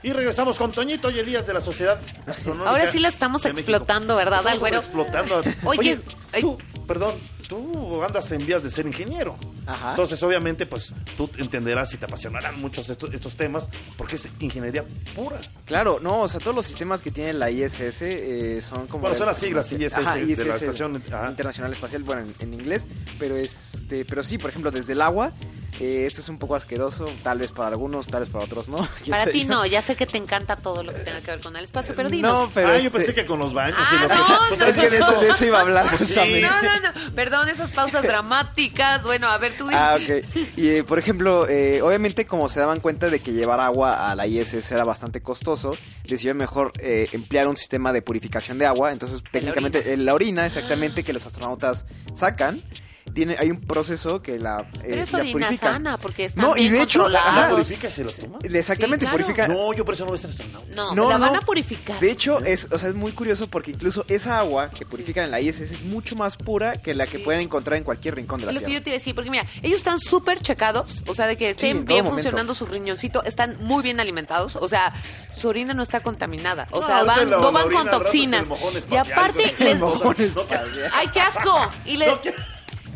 Y 0.01 0.13
regresamos 0.13 0.58
con 0.58 0.71
Toñito 0.71 1.12
y 1.12 1.19
Elías 1.19 1.45
de 1.45 1.53
la 1.53 1.60
Sociedad 1.60 1.99
Astronómica 2.25 2.69
Ahora 2.69 2.89
sí 2.89 2.97
la 2.99 3.10
estamos 3.10 3.41
de 3.41 3.49
México. 3.49 3.71
explotando, 3.71 4.15
¿verdad, 4.15 4.39
Estamos 4.39 4.69
explotando. 4.69 5.43
Oye, 5.65 5.99
tú, 6.39 6.58
perdón, 6.88 7.15
tú 7.49 8.01
andas 8.06 8.32
en 8.32 8.45
vías 8.45 8.63
de 8.63 8.71
ser 8.71 8.86
ingeniero. 8.86 9.38
Ajá. 9.65 9.91
Entonces, 9.91 10.21
obviamente, 10.23 10.65
pues 10.65 10.93
tú 11.15 11.30
entenderás 11.38 11.93
y 11.93 11.97
te 11.97 12.06
apasionarán 12.06 12.60
muchos 12.60 12.89
estos, 12.89 13.13
estos 13.13 13.36
temas 13.38 13.69
porque 13.97 14.15
es 14.15 14.30
ingeniería 14.39 14.84
pura. 15.15 15.41
Claro, 15.65 15.99
no, 16.02 16.21
o 16.21 16.28
sea, 16.28 16.39
todos 16.39 16.56
los 16.56 16.65
sistemas 16.65 17.02
que 17.02 17.12
tiene 17.12 17.34
la 17.34 17.49
ISS 17.49 18.02
eh, 18.02 18.62
son 18.62 18.88
como... 18.88 19.02
Bueno, 19.02 19.15
son 19.15 19.28
las 19.28 19.38
siglas 19.38 19.71
ISS 19.71 19.97
Ajá, 19.97 20.15
de 20.15 20.26
la 20.26 20.32
ISS, 20.32 20.39
Estación, 20.39 21.04
ajá. 21.12 21.30
Internacional 21.30 21.71
Espacial, 21.71 22.04
bueno, 22.04 22.23
en, 22.23 22.34
en 22.39 22.54
inglés, 22.54 22.88
pero 23.19 23.36
este, 23.36 24.06
pero 24.06 24.23
sí, 24.23 24.38
por 24.38 24.49
ejemplo, 24.49 24.71
desde 24.71 24.93
el 24.93 25.02
agua, 25.02 25.34
eh, 25.79 26.05
esto 26.05 26.21
es 26.21 26.29
un 26.29 26.38
poco 26.38 26.55
asqueroso, 26.55 27.09
tal 27.23 27.39
vez 27.39 27.51
para 27.51 27.69
algunos, 27.69 28.07
tal 28.07 28.21
vez 28.21 28.29
para 28.29 28.45
otros 28.45 28.69
no. 28.69 28.88
¿Quién 29.03 29.12
Para 29.12 29.31
ti 29.31 29.43
yo? 29.43 29.49
no, 29.49 29.65
ya 29.65 29.81
sé 29.81 29.95
que 29.95 30.05
te 30.05 30.17
encanta 30.17 30.55
todo 30.57 30.83
lo 30.83 30.93
que 30.93 30.99
tenga 30.99 31.21
que 31.21 31.31
ver 31.31 31.41
con 31.41 31.55
el 31.55 31.63
espacio, 31.63 31.93
pero 31.95 32.09
dinos. 32.09 32.33
No, 32.33 32.51
pero 32.53 32.69
ah, 32.69 32.77
yo 32.77 32.88
este- 32.88 32.97
pensé 32.97 33.13
que 33.13 33.25
con 33.25 33.39
los 33.39 33.53
baños 33.53 33.77
Ah, 33.79 33.95
y 33.95 33.99
los... 34.07 34.17
no, 34.17 34.55
no, 34.57 34.65
Es 34.65 34.75
que 34.75 34.89
de 34.89 34.97
eso, 34.97 35.21
de 35.21 35.29
eso 35.29 35.45
iba 35.45 35.57
a 35.59 35.62
hablar 35.62 35.88
Pues 35.89 36.07
sí. 36.07 36.41
No, 36.41 36.49
no, 36.62 36.79
no. 37.09 37.15
Perdón, 37.15 37.49
esas 37.49 37.71
pausas 37.71 38.03
dramáticas. 38.03 39.03
Bueno, 39.03 39.27
a 39.27 39.38
ver, 39.38 39.55
tú 39.57 39.67
dime. 39.67 39.79
Ah, 39.79 39.97
ok. 39.99 40.25
Y 40.57 40.69
eh, 40.69 40.83
por 40.83 40.99
ejemplo, 40.99 41.47
eh, 41.47 41.81
obviamente 41.81 42.25
como 42.25 42.49
se 42.49 42.59
daban 42.59 42.79
cuenta 42.79 43.09
de 43.09 43.19
que 43.21 43.33
llevar 43.33 43.59
agua 43.59 44.09
a 44.09 44.15
la 44.15 44.27
ISS 44.27 44.71
era 44.71 44.83
bastante 44.83 45.21
costoso, 45.21 45.75
decidieron 46.07 46.38
mejor 46.38 46.73
eh, 46.79 47.09
emplear 47.12 47.47
un 47.47 47.55
sistema 47.55 47.93
de 47.93 48.01
purificación 48.01 48.57
de 48.57 48.65
agua. 48.65 48.91
Entonces, 48.91 49.23
técnicamente, 49.31 49.93
en 49.93 50.05
la 50.05 50.13
orina, 50.13 50.45
exactamente, 50.45 51.03
que 51.03 51.13
los 51.13 51.25
astronautas 51.25 51.86
sacan. 52.13 52.63
Tiene, 53.13 53.35
hay 53.37 53.51
un 53.51 53.59
proceso 53.61 54.21
que 54.21 54.39
la, 54.39 54.61
eh, 54.75 54.79
Pero 54.89 55.01
es 55.03 55.11
la 55.11 55.19
orina 55.19 55.33
purifican. 55.33 55.73
sana, 55.73 55.97
porque 55.97 56.25
está 56.25 56.41
No, 56.41 56.55
y 56.57 56.69
de 56.69 56.81
hecho, 56.81 57.07
¿La 57.09 57.49
purifica 57.51 57.87
y 57.87 57.91
se 57.91 58.03
la 58.05 58.11
toma? 58.11 58.39
Exactamente, 58.43 59.05
Sí, 59.05 59.09
claro. 59.11 59.11
purifica. 59.25 59.47
No, 59.47 59.73
yo 59.73 59.85
por 59.85 59.93
eso 59.93 60.05
no 60.05 60.11
voy 60.11 60.15
a 60.15 60.17
estar 60.17 60.31
astronauta. 60.31 60.73
No, 60.75 60.95
No, 60.95 61.09
la 61.09 61.17
van 61.17 61.33
no. 61.33 61.39
a 61.39 61.41
purificar. 61.41 61.99
De 61.99 62.09
hecho, 62.09 62.39
es, 62.43 62.69
o 62.71 62.79
sea, 62.79 62.89
es 62.89 62.95
muy 62.95 63.11
curioso 63.11 63.47
porque 63.49 63.71
incluso 63.71 64.05
esa 64.07 64.39
agua 64.39 64.69
que 64.71 64.85
purifican 64.85 65.25
en 65.25 65.31
la 65.31 65.41
ISS 65.41 65.61
es 65.73 65.83
mucho 65.83 66.15
más 66.15 66.37
pura 66.37 66.81
que 66.81 66.93
la 66.95 67.05
que 67.05 67.17
Sí. 67.17 67.23
pueden 67.23 67.41
encontrar 67.41 67.77
en 67.77 67.83
cualquier 67.83 68.15
rincón 68.15 68.39
de 68.39 68.45
la 68.47 68.51
Es 68.51 68.55
lo 68.55 68.59
que 68.61 68.65
Tierra. 68.67 68.79
yo 68.79 68.83
te 68.83 68.89
iba 68.91 68.95
a 68.95 68.99
decir, 68.99 69.13
porque 69.15 69.29
mira, 69.29 69.45
ellos 69.61 69.75
están 69.77 69.99
súper 69.99 70.39
checados, 70.41 71.03
o 71.05 71.13
sea, 71.13 71.27
de 71.27 71.37
que 71.37 71.49
estén 71.51 71.69
en 71.71 71.77
todo 71.85 71.93
bien 71.95 72.05
momento. 72.05 72.23
funcionando 72.23 72.53
su 72.55 72.65
riñoncito, 72.65 73.23
están 73.25 73.57
muy 73.59 73.83
bien 73.83 73.99
alimentados, 73.99 74.55
o 74.55 74.67
sea, 74.67 74.93
su 75.37 75.49
orina 75.49 75.73
no 75.73 75.83
está 75.83 75.99
contaminada, 76.01 76.67
o 76.71 76.79
No, 76.79 76.85
sea, 76.87 76.97
ahorita 76.99 77.15
van, 77.17 77.29
la- 77.29 77.37
no 77.37 77.43
la 77.43 77.51
van 77.51 77.65
orina 77.65 77.79
con 77.81 77.87
al 77.89 77.93
rato 77.93 78.03
es 78.09 78.15
el 78.15 78.21
toxinas. 78.21 78.47
mojón 78.47 78.73
Y 78.73 78.77
espacial, 78.77 79.19
aparte, 79.19 79.55
les... 79.59 79.81
Espacial. 80.19 80.91
¡Ay, 80.93 81.07
qué 81.13 81.19
asco! 81.21 81.71
Y 81.85 81.97
les... 81.97 82.07
No, 82.09 82.21
¿qué? 82.21 82.33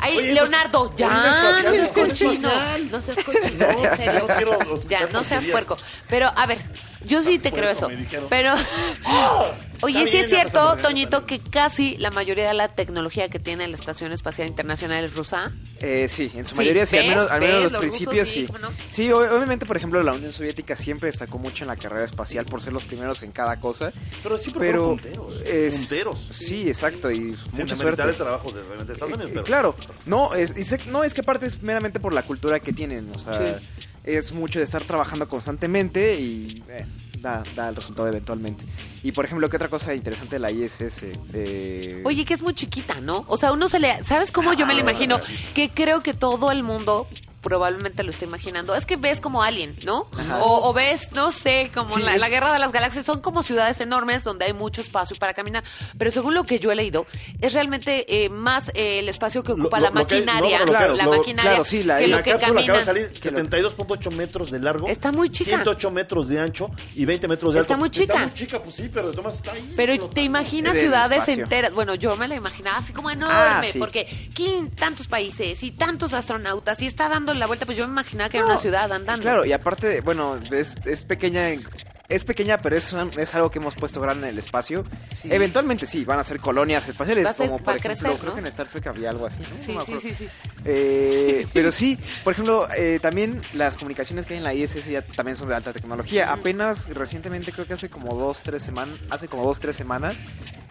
Ay, 0.00 0.18
Oye, 0.18 0.32
Leonardo, 0.32 0.86
pues, 0.86 0.96
ya, 0.96 1.06
espacial, 1.06 1.64
no 1.64 1.72
seas 1.72 1.92
cochino, 1.92 2.50
no 2.90 3.00
seas 3.00 3.24
cochino, 3.24 3.66
en 3.84 3.96
serio. 3.96 4.26
No 4.28 4.34
quiero 4.36 4.80
Ya, 4.88 5.06
no 5.12 5.24
seas 5.24 5.44
puerco. 5.46 5.76
Pero, 6.08 6.32
a 6.36 6.46
ver, 6.46 6.58
yo 7.04 7.22
sí 7.22 7.38
te 7.38 7.52
creo 7.52 7.70
eso. 7.70 7.88
Pero, 8.28 8.54
oye, 9.82 10.06
sí 10.06 10.16
es 10.18 10.28
cierto, 10.28 10.76
Toñito, 10.78 11.26
que 11.26 11.38
casi 11.38 11.96
la 11.98 12.10
mayoría 12.10 12.48
de 12.48 12.54
la 12.54 12.68
tecnología 12.68 13.28
que 13.28 13.38
tiene 13.38 13.66
la 13.68 13.74
Estación 13.76 14.12
Espacial 14.12 14.48
Internacional 14.48 15.04
es 15.04 15.14
rusa. 15.14 15.52
Eh, 15.80 16.06
sí, 16.08 16.30
en 16.34 16.44
su 16.46 16.54
Sí, 16.54 16.58
mayoría 16.58 16.86
sí, 16.86 16.96
al 16.98 17.06
menos, 17.08 17.30
al 17.30 17.40
menos 17.40 17.54
¿ves? 17.56 17.62
los, 17.64 17.72
Los 17.72 17.82
rusos 17.82 17.96
principios 17.98 18.28
sí, 18.28 18.40
sí. 18.40 18.46
¿cómo 18.46 18.58
no? 18.58 18.68
Sí, 18.90 19.10
o- 19.12 19.18
obviamente, 19.36 19.66
por 19.66 19.76
ejemplo, 19.76 20.02
la 20.02 20.12
Unión 20.12 20.32
Soviética 20.32 20.74
siempre 20.76 21.06
destacó 21.08 21.38
mucho 21.38 21.64
en 21.64 21.68
la 21.68 21.76
carrera 21.76 22.04
espacial 22.04 22.44
por 22.46 22.60
ser 22.62 22.72
los 22.72 22.84
primeros 22.84 23.22
en 23.22 23.30
cada 23.32 23.60
cosa. 23.60 23.92
Pero 24.22 24.38
sí, 24.38 24.50
pero, 24.52 24.58
fueron 24.58 24.98
punteros. 24.98 25.42
es- 25.44 25.76
punteros. 25.76 26.28
Sí, 26.32 26.68
exacto, 26.68 27.10
y 27.10 27.36
mucha 27.52 27.76
suerte. 27.76 28.02
el 28.02 28.16
trabajo 28.16 28.50
de, 28.50 28.62
realmente 28.62 28.92
Estados 28.94 29.14
Unidos, 29.14 29.30
Eh, 29.30 29.34
pero... 29.34 29.44
Claro, 29.44 29.76
no 30.06 30.34
es, 30.34 30.56
y 30.56 30.64
sé- 30.64 30.80
no, 30.86 31.04
es 31.04 31.14
que 31.14 31.20
aparte 31.20 31.46
es 31.46 31.62
meramente 31.62 32.00
por 32.00 32.12
la 32.12 32.22
cultura 32.22 32.58
que 32.60 32.72
tienen, 32.72 33.10
o 33.14 33.18
sea, 33.18 33.58
Sí. 33.58 33.66
es 34.04 34.32
mucho 34.32 34.58
de 34.58 34.64
estar 34.64 34.82
trabajando 34.84 35.28
constantemente 35.28 36.18
y 36.18 36.64
eh, 36.68 36.84
da, 37.20 37.44
da 37.54 37.68
el 37.68 37.76
resultado 37.76 38.08
eventualmente. 38.08 38.64
Y 39.02 39.12
por 39.12 39.24
ejemplo, 39.24 39.48
¿qué 39.48 39.56
otra 39.56 39.68
cosa 39.68 39.94
interesante 39.94 40.36
de 40.36 40.40
la 40.40 40.50
ISS? 40.50 41.02
Eh, 41.32 42.02
Oye, 42.04 42.24
que 42.24 42.34
es 42.34 42.42
muy 42.42 42.54
chiquita, 42.54 43.00
¿no? 43.00 43.24
O 43.28 43.36
sea, 43.36 43.52
uno 43.52 43.68
se 43.68 43.78
le... 43.78 44.02
¿Sabes 44.04 44.30
cómo 44.32 44.52
yo 44.52 44.66
me 44.66 44.74
lo 44.74 44.80
imagino? 44.80 45.18
Que 45.54 45.70
creo 45.70 46.02
que 46.02 46.14
todo 46.14 46.50
el 46.50 46.62
mundo 46.62 47.06
probablemente 47.40 48.02
lo 48.02 48.10
está 48.10 48.24
imaginando. 48.24 48.74
Es 48.74 48.84
que 48.86 48.96
ves 48.96 49.20
como 49.20 49.42
Alien, 49.42 49.76
¿no? 49.84 50.08
Ajá. 50.18 50.38
O, 50.42 50.68
o 50.68 50.72
ves, 50.72 51.08
no 51.12 51.30
sé, 51.30 51.70
como 51.72 51.90
Sí, 51.90 52.02
la, 52.02 52.14
es- 52.14 52.20
la 52.20 52.28
Guerra 52.28 52.52
de 52.52 52.58
las 52.58 52.72
Galaxias. 52.72 53.06
Son 53.06 53.20
como 53.20 53.42
ciudades 53.42 53.80
enormes 53.80 54.24
donde 54.24 54.44
hay 54.46 54.52
mucho 54.52 54.80
espacio 54.80 55.16
para 55.18 55.34
caminar. 55.34 55.64
Pero 55.96 56.10
según 56.10 56.34
lo 56.34 56.44
que 56.44 56.58
yo 56.58 56.72
he 56.72 56.74
leído, 56.74 57.06
es 57.40 57.52
realmente 57.52 58.24
eh, 58.24 58.28
más 58.28 58.70
eh, 58.74 58.98
el 58.98 59.08
espacio 59.08 59.42
que 59.44 59.52
ocupa 59.52 59.78
Lo- 59.78 59.90
la 59.90 60.00
lo 60.00 60.06
que- 60.06 60.20
no, 60.20 60.32
maquinaria. 60.32 60.58
la 60.66 61.04
lo- 61.04 61.10
maquinaria 61.16 61.50
claro, 61.52 61.64
sí, 61.64 61.82
la- 61.84 61.98
que 61.98 62.04
y 62.04 62.10
lo 62.10 62.16
la 62.16 62.22
que 62.22 62.30
cápsula 62.32 62.60
acaba 62.60 62.78
de 62.78 62.84
salir 62.84 63.12
72.8 63.14 64.10
metros 64.10 64.50
de 64.50 64.60
largo. 64.60 64.88
Está 64.88 65.12
muy 65.12 65.28
chica. 65.28 65.50
108 65.50 65.90
metros 65.90 66.28
de 66.28 66.40
ancho 66.40 66.70
y 66.94 67.04
20 67.04 67.28
metros 67.28 67.54
de 67.54 67.60
Está 67.60 67.74
alto. 67.74 67.80
muy 67.80 67.90
chica. 67.90 68.12
Está 68.14 68.18
muy 68.26 68.34
chica, 68.34 68.62
pues 68.62 68.74
sí, 68.74 68.90
pero 68.92 69.10
de 69.10 69.16
todas 69.16 69.36
está 69.36 69.52
ahí. 69.52 69.72
Pero 69.76 69.92
flotando. 69.94 70.14
te 70.14 70.22
imaginas 70.22 70.76
ciudades 70.76 71.18
espacio. 71.20 71.44
enteras. 71.44 71.72
Bueno, 71.72 71.94
yo 71.94 72.16
me 72.16 72.28
la 72.28 72.34
imaginaba 72.34 72.78
así 72.78 72.92
como 72.92 73.10
enorme, 73.10 73.34
Ah, 73.36 73.62
sí. 73.70 73.78
porque 73.78 74.30
¿quién 74.34 74.70
tantos 74.70 75.06
países 75.08 75.62
y 75.62 75.70
tantos 75.70 76.12
astronautas 76.12 76.80
y 76.82 76.86
está 76.86 77.08
dando 77.08 77.27
la 77.34 77.46
vuelta? 77.46 77.66
Pues 77.66 77.76
yo 77.78 77.86
me 77.86 77.92
imaginaba 77.92 78.28
que 78.30 78.38
era 78.38 78.46
una 78.46 78.56
ciudad 78.56 78.90
andando. 78.92 79.22
Claro, 79.22 79.44
y 79.44 79.52
aparte, 79.52 80.00
bueno, 80.00 80.38
es, 80.50 80.76
es 80.86 81.04
pequeña 81.04 81.50
en- 81.50 81.64
es 82.08 82.24
pequeña, 82.24 82.62
pero 82.62 82.76
es, 82.76 82.92
es 83.18 83.34
algo 83.34 83.50
que 83.50 83.58
hemos 83.58 83.74
puesto 83.74 84.00
grande 84.00 84.28
en 84.28 84.32
el 84.34 84.38
espacio. 84.38 84.84
Sí. 85.20 85.28
Eventualmente 85.30 85.84
sí, 85.86 86.04
van 86.04 86.18
a 86.18 86.24
ser 86.24 86.40
colonias 86.40 86.88
espaciales, 86.88 87.26
Va 87.26 87.30
a 87.30 87.34
ser 87.34 87.46
como 87.50 87.58
por 87.62 87.76
ejemplo, 87.76 87.98
crecer, 88.00 88.18
creo 88.18 88.30
¿no? 88.30 88.34
que 88.34 88.40
en 88.40 88.46
Star 88.46 88.66
Trek 88.68 88.86
había 88.86 89.10
algo 89.10 89.26
así, 89.26 89.40
¿no? 89.40 89.46
Sí, 89.62 89.72
No 89.74 89.84
sí, 89.84 89.92
acuerdo. 89.92 90.00
sí, 90.00 90.14
sí. 90.14 90.28
Eh, 90.64 91.46
pero 91.52 91.70
sí, 91.72 91.98
por 92.24 92.32
ejemplo, 92.32 92.66
eh, 92.76 92.98
también 93.02 93.42
las 93.52 93.76
comunicaciones 93.76 94.24
que 94.24 94.34
hay 94.34 94.38
en 94.38 94.44
la 94.44 94.54
ISS 94.54 94.86
ya 94.86 95.02
también 95.02 95.36
son 95.36 95.48
de 95.48 95.54
alta 95.54 95.72
tecnología. 95.72 96.32
Apenas 96.32 96.88
recientemente, 96.94 97.52
creo 97.52 97.66
que 97.66 97.74
hace 97.74 97.90
como 97.90 98.14
dos, 98.14 98.42
tres 98.42 98.62
semanas, 98.62 98.98
hace 99.10 99.28
como 99.28 99.44
dos, 99.44 99.58
tres 99.58 99.76
semanas, 99.76 100.16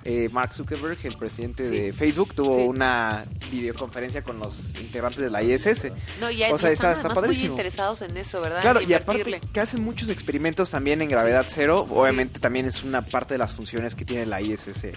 eh, 0.04 0.30
Mark 0.32 0.56
Zuckerberg, 0.56 0.98
el 1.04 1.18
presidente 1.18 1.68
Sí. 1.68 1.78
de 1.78 1.94
Facebook, 1.94 2.34
tuvo 2.34 2.56
Sí. 2.56 2.62
una 2.68 3.26
videoconferencia 3.52 4.24
con 4.24 4.40
los 4.40 4.74
integrantes 4.80 5.20
de 5.22 5.30
la 5.30 5.44
ISS. 5.44 5.92
No, 6.22 6.32
y 6.32 6.38
ya 6.38 6.54
O 6.54 6.58
sea, 6.58 6.72
están 6.72 6.92
está- 6.92 7.10
está 7.10 7.20
además 7.20 7.38
muy 7.38 7.46
interesados 7.46 8.02
en 8.02 8.16
eso, 8.18 8.40
¿verdad? 8.42 8.62
Claro, 8.62 8.82
y 8.82 8.94
aparte 8.94 9.42
que 9.54 9.60
hacen 9.60 9.84
muchos 9.84 10.10
experimentos 10.10 10.72
también 10.72 11.02
en 11.02 11.10
gravedad 11.10 11.27
cero, 11.48 11.86
obviamente 11.90 12.40
también 12.40 12.66
es 12.66 12.84
una 12.84 13.04
parte 13.04 13.34
de 13.34 13.38
las 13.38 13.54
funciones 13.54 13.96
que 13.96 14.06
tiene 14.06 14.26
la 14.26 14.42
ISS. 14.42 14.92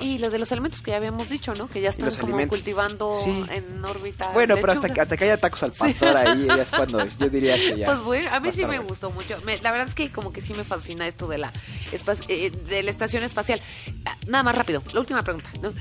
Y 0.00 0.18
los 0.18 0.32
de 0.32 0.38
los 0.38 0.50
alimentos 0.52 0.82
que 0.82 0.90
ya 0.92 0.96
habíamos 0.96 1.28
dicho, 1.28 1.54
¿no? 1.54 1.68
Que 1.68 1.80
ya 1.80 1.88
están 1.90 2.10
como 2.12 2.26
alimentos. 2.34 2.58
cultivando 2.58 3.16
Sí. 3.24 3.44
en 3.50 3.84
órbita. 3.84 4.30
bueno, 4.32 4.54
pero 4.56 4.72
hasta, 4.72 4.88
lechugas. 4.88 5.02
hasta 5.04 5.16
que 5.16 5.24
haya 5.24 5.36
tacos 5.38 5.62
al 5.62 5.72
pastor 5.72 6.16
ahí 6.16 6.46
es 6.60 6.70
cuando 6.70 7.04
yo 7.06 7.28
diría 7.28 7.56
que 7.56 7.78
ya. 7.78 7.86
Pues 7.86 8.00
bueno, 8.00 8.30
a 8.32 8.40
mí 8.40 8.50
sí 8.52 8.60
me 8.60 8.66
bueno. 8.66 8.84
gustó 8.84 9.10
mucho. 9.10 9.40
Me- 9.44 9.58
la 9.58 9.70
verdad 9.70 9.88
es 9.88 9.94
que 9.94 10.10
como 10.10 10.32
que 10.32 10.40
sí 10.40 10.54
me 10.54 10.64
fascina 10.64 11.06
esto 11.06 11.26
de 11.28 11.38
la, 11.38 11.52
eh, 12.28 12.50
de 12.50 12.82
la 12.82 12.90
estación 12.90 13.22
espacial. 13.22 13.60
Ah, 14.04 14.16
Nada 14.26 14.44
más 14.44 14.54
rápido, 14.56 14.82
la 14.92 15.00
última 15.00 15.22
pregunta. 15.24 15.50
¿no? 15.60 15.72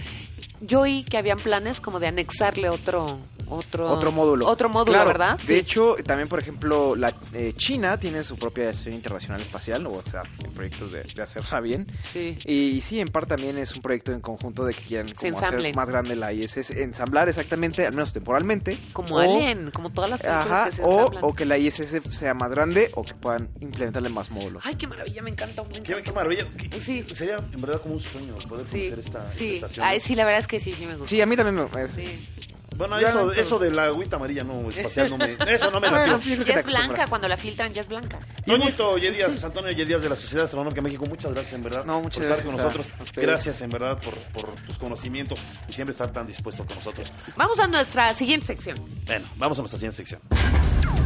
Yo 0.61 0.81
oí 0.81 1.03
que 1.03 1.17
habían 1.17 1.39
planes 1.39 1.81
como 1.81 1.99
de 1.99 2.07
anexarle 2.07 2.69
otro... 2.69 3.19
Otro, 3.53 3.89
Otro 3.91 4.11
módulo. 4.13 4.47
Otro 4.47 4.69
módulo, 4.69 4.93
Claro, 4.93 5.07
¿verdad? 5.09 5.37
De 5.39 5.45
Sí. 5.45 5.53
hecho, 5.55 5.95
también, 6.05 6.29
por 6.29 6.39
ejemplo, 6.39 6.95
la 6.95 7.13
eh, 7.33 7.53
China 7.57 7.99
tiene 7.99 8.23
su 8.23 8.37
propia 8.37 8.69
estación 8.69 8.93
internacional 8.95 9.41
espacial, 9.41 9.85
o 9.87 10.01
sea, 10.09 10.23
en 10.39 10.51
proyectos 10.53 10.91
de, 10.91 11.03
de 11.03 11.21
hacerla 11.21 11.59
bien. 11.59 11.85
Sí. 12.11 12.37
Y, 12.45 12.79
sí, 12.81 12.99
en 13.01 13.09
parte 13.09 13.29
también 13.31 13.57
es 13.57 13.75
un 13.75 13.81
proyecto 13.81 14.13
en 14.13 14.21
conjunto 14.21 14.63
de 14.65 14.73
que 14.73 14.81
quieran 14.83 15.13
como 15.13 15.37
hacer 15.37 15.75
más 15.75 15.89
grande 15.89 16.15
la 16.15 16.31
ISS, 16.33 16.71
ensamblar 16.71 17.27
exactamente, 17.29 17.85
al 17.85 17.93
menos 17.93 18.13
temporalmente. 18.13 18.79
Como 18.93 19.15
o- 19.15 19.19
Alien, 19.19 19.71
como 19.71 19.89
todas 19.91 20.09
las 20.09 20.21
películas 20.21 20.47
Ajá, 20.51 20.65
que 20.69 20.75
se 20.77 20.81
o, 20.83 21.11
o 21.21 21.33
que 21.35 21.45
la 21.45 21.57
ISS 21.57 22.01
sea 22.09 22.33
más 22.33 22.51
grande 22.51 22.91
o 22.95 23.03
que 23.03 23.13
puedan 23.15 23.49
implementarle 23.59 24.09
más 24.09 24.31
módulos. 24.31 24.63
Ay, 24.65 24.75
qué 24.75 24.87
maravilla, 24.87 25.21
me 25.21 25.29
encantó. 25.29 25.65
Me 25.65 25.83
Qué, 25.83 26.11
maravilla. 26.13 26.47
Qué- 26.57 26.79
Sí. 26.79 27.05
Sería 27.13 27.37
en 27.37 27.59
verdad 27.61 27.81
como 27.81 27.95
un 27.95 27.99
sueño 27.99 28.35
poder 28.47 28.65
Sí, 28.65 28.89
conocer 28.89 28.99
esta, 28.99 29.25
estación. 29.33 29.85
Ay, 29.85 29.99
sí, 29.99 30.15
la 30.15 30.23
verdad 30.25 30.39
es 30.39 30.47
que 30.47 30.59
sí, 30.59 30.73
sí 30.73 30.85
me 30.85 30.93
gustó. 30.93 31.07
Sí, 31.07 31.21
a 31.21 31.25
mí 31.25 31.35
también 31.35 31.67
me... 31.73 31.87
Sí. 31.89 32.27
Bueno, 32.75 32.99
Ya 32.99 33.09
eso, 33.09 33.25
no- 33.25 33.31
eso 33.33 33.59
de 33.59 33.69
la 33.69 33.83
agüita 33.85 34.15
amarilla 34.15 34.43
no 34.43 34.69
espacial 34.69 35.09
no 35.09 35.17
me, 35.17 35.35
eso 35.47 35.69
no 35.71 35.79
me 35.79 35.89
Bueno, 35.89 36.17
latió. 36.17 36.43
Ya 36.43 36.55
es 36.59 36.65
blanca, 36.65 37.05
cuando 37.07 37.27
la 37.27 37.37
filtran 37.37 37.73
ya 37.73 37.81
es 37.81 37.87
blanca. 37.87 38.19
Toñito 38.45 38.97
Yedías, 38.97 39.43
Antonio 39.43 39.71
Yedías 39.71 40.01
de 40.01 40.09
la 40.09 40.15
Sociedad 40.15 40.45
Astronómica 40.45 40.75
de 40.75 40.81
México, 40.81 41.05
muchas 41.05 41.31
gracias 41.33 41.53
en 41.53 41.63
verdad 41.63 41.85
No, 41.85 42.01
muchas 42.01 42.13
por 42.15 42.23
estar 42.23 42.37
con 42.45 42.55
gracias 42.55 42.63
a- 42.73 42.77
nosotros. 42.77 43.13
gracias 43.15 43.61
en 43.61 43.69
verdad 43.69 43.99
por, 44.01 44.15
por 44.33 44.49
tus 44.61 44.79
conocimientos 44.79 45.39
y 45.67 45.73
siempre 45.73 45.91
estar 45.91 46.11
tan 46.11 46.25
dispuesto 46.25 46.65
con 46.65 46.75
nosotros. 46.75 47.11
Vamos 47.35 47.59
a 47.59 47.67
nuestra 47.67 48.13
siguiente 48.13 48.47
sección. 48.47 48.77
Bueno, 49.05 49.27
vamos 49.35 49.59
a 49.59 49.61
nuestra 49.61 49.77
siguiente 49.77 49.97
sección. 49.97 50.21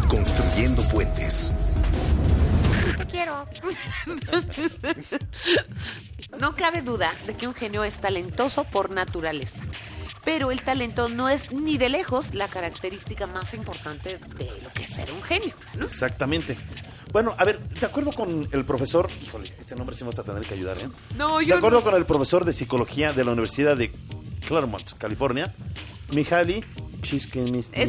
Construyendo 0.07 0.81
puentes. 0.89 1.51
Te 2.97 3.05
quiero. 3.07 3.45
No 6.39 6.55
cabe 6.55 6.81
duda 6.81 7.13
de 7.27 7.35
que 7.35 7.47
un 7.47 7.53
genio 7.53 7.83
es 7.85 7.99
talentoso 8.01 8.65
por 8.65 8.89
naturaleza. 8.89 9.63
Pero 10.25 10.51
el 10.51 10.61
talento 10.63 11.07
no 11.07 11.29
es 11.29 11.51
ni 11.51 11.77
de 11.77 11.89
lejos 11.89 12.33
la 12.33 12.47
característica 12.47 13.27
más 13.27 13.53
importante 13.53 14.17
de 14.37 14.51
lo 14.63 14.73
que 14.73 14.83
es 14.83 14.89
ser 14.89 15.11
un 15.11 15.21
genio, 15.23 15.53
¿no? 15.77 15.85
Exactamente. 15.85 16.57
Bueno, 17.11 17.33
a 17.37 17.45
ver, 17.45 17.59
de 17.69 17.85
acuerdo 17.85 18.11
con 18.11 18.49
el 18.51 18.65
profesor, 18.65 19.09
híjole, 19.23 19.53
este 19.59 19.75
nombre 19.75 19.95
sí 19.95 20.03
vas 20.03 20.17
a 20.19 20.23
tener 20.23 20.43
que 20.45 20.55
ayudar, 20.55 20.77
¿eh? 20.79 20.89
No, 21.17 21.37
De 21.37 21.45
yo 21.45 21.55
acuerdo 21.55 21.77
no. 21.79 21.83
con 21.85 21.95
el 21.95 22.05
profesor 22.05 22.43
de 22.43 22.51
psicología 22.53 23.13
de 23.13 23.23
la 23.23 23.31
Universidad 23.31 23.77
de 23.77 23.91
Claremont, 24.45 24.93
California, 24.97 25.53
Mihaly. 26.09 26.63
Es 27.07 27.27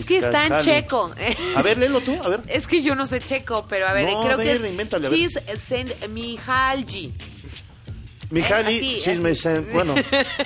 que 0.07 0.19
está 0.19 0.47
en 0.47 0.59
checo. 0.59 1.11
A 1.55 1.63
ver, 1.63 1.79
léelo 1.79 2.03
tú, 2.03 2.15
a 2.23 2.29
ver. 2.29 2.43
Es 2.49 2.67
que 2.67 2.83
yo 2.83 2.95
no 2.95 3.07
sé 3.07 3.21
checo, 3.21 3.67
pero 3.67 3.89
a 3.89 3.95
ver, 3.95 4.05
No, 4.13 4.21
creo 4.23 4.35
a 4.35 4.39
que 4.39 4.45
ver, 4.45 4.57
es 4.63 4.71
invéntale, 4.71 5.07
a 5.07 5.11
ver. 5.11 5.19
Csikszentmihalyi. 5.19 7.15
Mihaly 8.29 8.77
así, 8.77 9.01
Csikszentmihalyi, 9.03 9.73
bueno, 9.73 9.95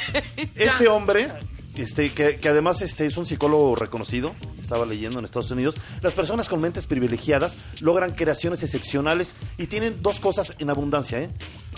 este 0.55 0.87
hombre 0.87 1.29
este, 1.77 2.13
que, 2.13 2.49
además 2.49 2.83
este, 2.83 3.07
es 3.07 3.17
un 3.17 3.27
psicólogo 3.27 3.75
reconocido, 3.77 4.35
estaba 4.59 4.87
leyendo 4.87 5.19
en 5.19 5.25
Estados 5.25 5.51
Unidos, 5.51 5.77
las 6.03 6.15
personas 6.15 6.49
con 6.49 6.61
mentes 6.61 6.87
privilegiadas 6.87 7.59
logran 7.81 8.13
creaciones 8.13 8.63
excepcionales 8.63 9.35
y 9.59 9.67
tienen 9.67 10.03
dos 10.03 10.21
cosas 10.21 10.55
en 10.59 10.71
abundancia, 10.71 11.21
¿eh? 11.21 11.31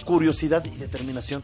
curiosidad 0.05 0.65
y 0.65 0.77
determinación. 0.77 1.43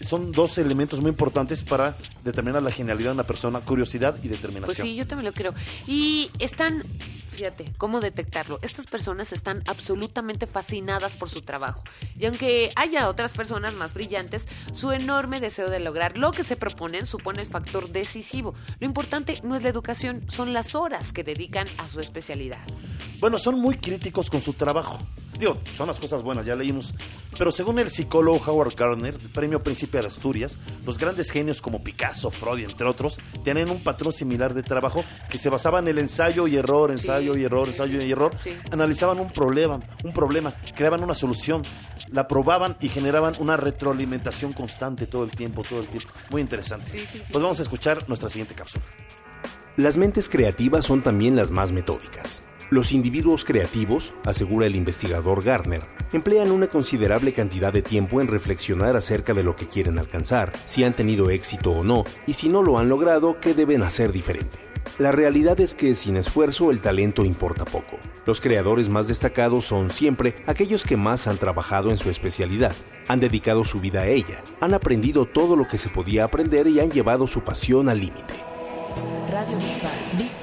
Son 0.00 0.32
dos 0.32 0.58
elementos 0.58 1.00
muy 1.00 1.10
importantes 1.10 1.62
para 1.62 1.96
determinar 2.22 2.62
la 2.62 2.70
genialidad 2.70 3.10
de 3.10 3.14
una 3.14 3.26
persona, 3.26 3.60
curiosidad 3.60 4.18
y 4.22 4.28
determinación. 4.28 4.66
Pues 4.66 4.78
sí, 4.78 4.94
yo 4.94 5.06
también 5.06 5.26
lo 5.26 5.32
creo. 5.32 5.54
Y 5.86 6.30
están, 6.38 6.84
fíjate, 7.28 7.72
¿cómo 7.78 8.00
detectarlo? 8.00 8.58
Estas 8.62 8.86
personas 8.86 9.32
están 9.32 9.62
absolutamente 9.66 10.46
fascinadas 10.46 11.14
por 11.14 11.28
su 11.28 11.42
trabajo. 11.42 11.82
Y 12.18 12.26
aunque 12.26 12.72
haya 12.76 13.08
otras 13.08 13.32
personas 13.32 13.74
más 13.74 13.94
brillantes, 13.94 14.46
su 14.72 14.92
enorme 14.92 15.40
deseo 15.40 15.70
de 15.70 15.80
lograr 15.80 16.18
lo 16.18 16.32
que 16.32 16.44
se 16.44 16.56
proponen 16.56 17.06
supone 17.06 17.40
el 17.40 17.46
factor 17.46 17.90
decisivo. 17.90 18.54
Lo 18.78 18.86
importante 18.86 19.40
no 19.42 19.56
es 19.56 19.62
la 19.62 19.68
educación, 19.70 20.24
son 20.28 20.52
las 20.52 20.74
horas 20.74 21.12
que 21.12 21.24
dedican 21.24 21.68
a 21.78 21.88
su 21.88 22.00
especialidad. 22.00 22.60
Bueno, 23.20 23.38
son 23.38 23.58
muy 23.58 23.78
críticos 23.78 24.30
con 24.30 24.40
su 24.40 24.52
trabajo. 24.52 24.98
Digo, 25.38 25.58
son 25.74 25.86
las 25.86 26.00
cosas 26.00 26.22
buenas, 26.22 26.46
ya 26.46 26.56
leímos. 26.56 26.94
Pero 27.38 27.52
según 27.52 27.78
el 27.78 27.90
psicólogo 27.90 28.42
Howard 28.46 28.74
Gardner, 28.74 29.18
premio 29.34 29.62
Príncipe 29.62 30.00
de 30.00 30.06
Asturias, 30.06 30.58
los 30.84 30.98
grandes 30.98 31.30
genios 31.30 31.60
como 31.60 31.82
Picasso, 31.82 32.30
Freud, 32.30 32.64
entre 32.64 32.86
otros, 32.86 33.18
tenían 33.44 33.70
un 33.70 33.82
patrón 33.82 34.12
similar 34.12 34.54
de 34.54 34.62
trabajo 34.62 35.04
que 35.28 35.38
se 35.38 35.50
basaba 35.50 35.78
en 35.80 35.88
el 35.88 35.98
ensayo 35.98 36.46
y 36.46 36.56
error, 36.56 36.90
ensayo 36.90 37.36
y 37.36 37.44
error, 37.44 37.68
ensayo 37.68 38.00
y 38.00 38.10
error. 38.10 38.32
Sí. 38.42 38.56
Analizaban 38.70 39.18
un 39.18 39.32
problema, 39.32 39.80
un 40.04 40.12
problema, 40.12 40.54
creaban 40.74 41.02
una 41.02 41.14
solución, 41.14 41.64
la 42.08 42.28
probaban 42.28 42.76
y 42.80 42.88
generaban 42.88 43.36
una 43.38 43.56
retroalimentación 43.56 44.52
constante 44.52 45.06
todo 45.06 45.24
el 45.24 45.30
tiempo, 45.30 45.62
todo 45.62 45.80
el 45.80 45.88
tiempo. 45.88 46.08
Muy 46.30 46.40
interesante. 46.40 46.90
Sí, 46.90 47.00
sí, 47.00 47.20
sí. 47.22 47.32
Pues 47.32 47.42
vamos 47.42 47.58
a 47.58 47.62
escuchar 47.62 48.08
nuestra 48.08 48.28
siguiente 48.28 48.54
cápsula. 48.54 48.84
Las 49.76 49.98
mentes 49.98 50.28
creativas 50.28 50.86
son 50.86 51.02
también 51.02 51.36
las 51.36 51.50
más 51.50 51.72
metódicas. 51.72 52.40
Los 52.68 52.90
individuos 52.90 53.44
creativos, 53.44 54.12
asegura 54.24 54.66
el 54.66 54.74
investigador 54.74 55.44
Garner, 55.44 55.82
emplean 56.12 56.50
una 56.50 56.66
considerable 56.66 57.32
cantidad 57.32 57.72
de 57.72 57.80
tiempo 57.80 58.20
en 58.20 58.26
reflexionar 58.26 58.96
acerca 58.96 59.34
de 59.34 59.44
lo 59.44 59.54
que 59.54 59.68
quieren 59.68 60.00
alcanzar, 60.00 60.52
si 60.64 60.82
han 60.82 60.92
tenido 60.92 61.30
éxito 61.30 61.70
o 61.70 61.84
no, 61.84 62.04
y 62.26 62.32
si 62.32 62.48
no 62.48 62.62
lo 62.62 62.80
han 62.80 62.88
logrado, 62.88 63.38
qué 63.40 63.54
deben 63.54 63.84
hacer 63.84 64.10
diferente. 64.10 64.58
La 64.98 65.12
realidad 65.12 65.60
es 65.60 65.76
que 65.76 65.94
sin 65.94 66.16
esfuerzo 66.16 66.72
el 66.72 66.80
talento 66.80 67.24
importa 67.24 67.64
poco. 67.64 67.98
Los 68.24 68.40
creadores 68.40 68.88
más 68.88 69.06
destacados 69.06 69.64
son 69.64 69.92
siempre 69.92 70.34
aquellos 70.46 70.84
que 70.84 70.96
más 70.96 71.28
han 71.28 71.38
trabajado 71.38 71.90
en 71.90 71.98
su 71.98 72.10
especialidad, 72.10 72.74
han 73.06 73.20
dedicado 73.20 73.64
su 73.64 73.78
vida 73.78 74.00
a 74.00 74.06
ella, 74.08 74.42
han 74.60 74.74
aprendido 74.74 75.24
todo 75.24 75.54
lo 75.54 75.68
que 75.68 75.78
se 75.78 75.88
podía 75.88 76.24
aprender 76.24 76.66
y 76.66 76.80
han 76.80 76.90
llevado 76.90 77.28
su 77.28 77.42
pasión 77.42 77.88
al 77.88 78.00
límite. 78.00 78.34
Radio 79.30 79.56
Big. 80.18 80.35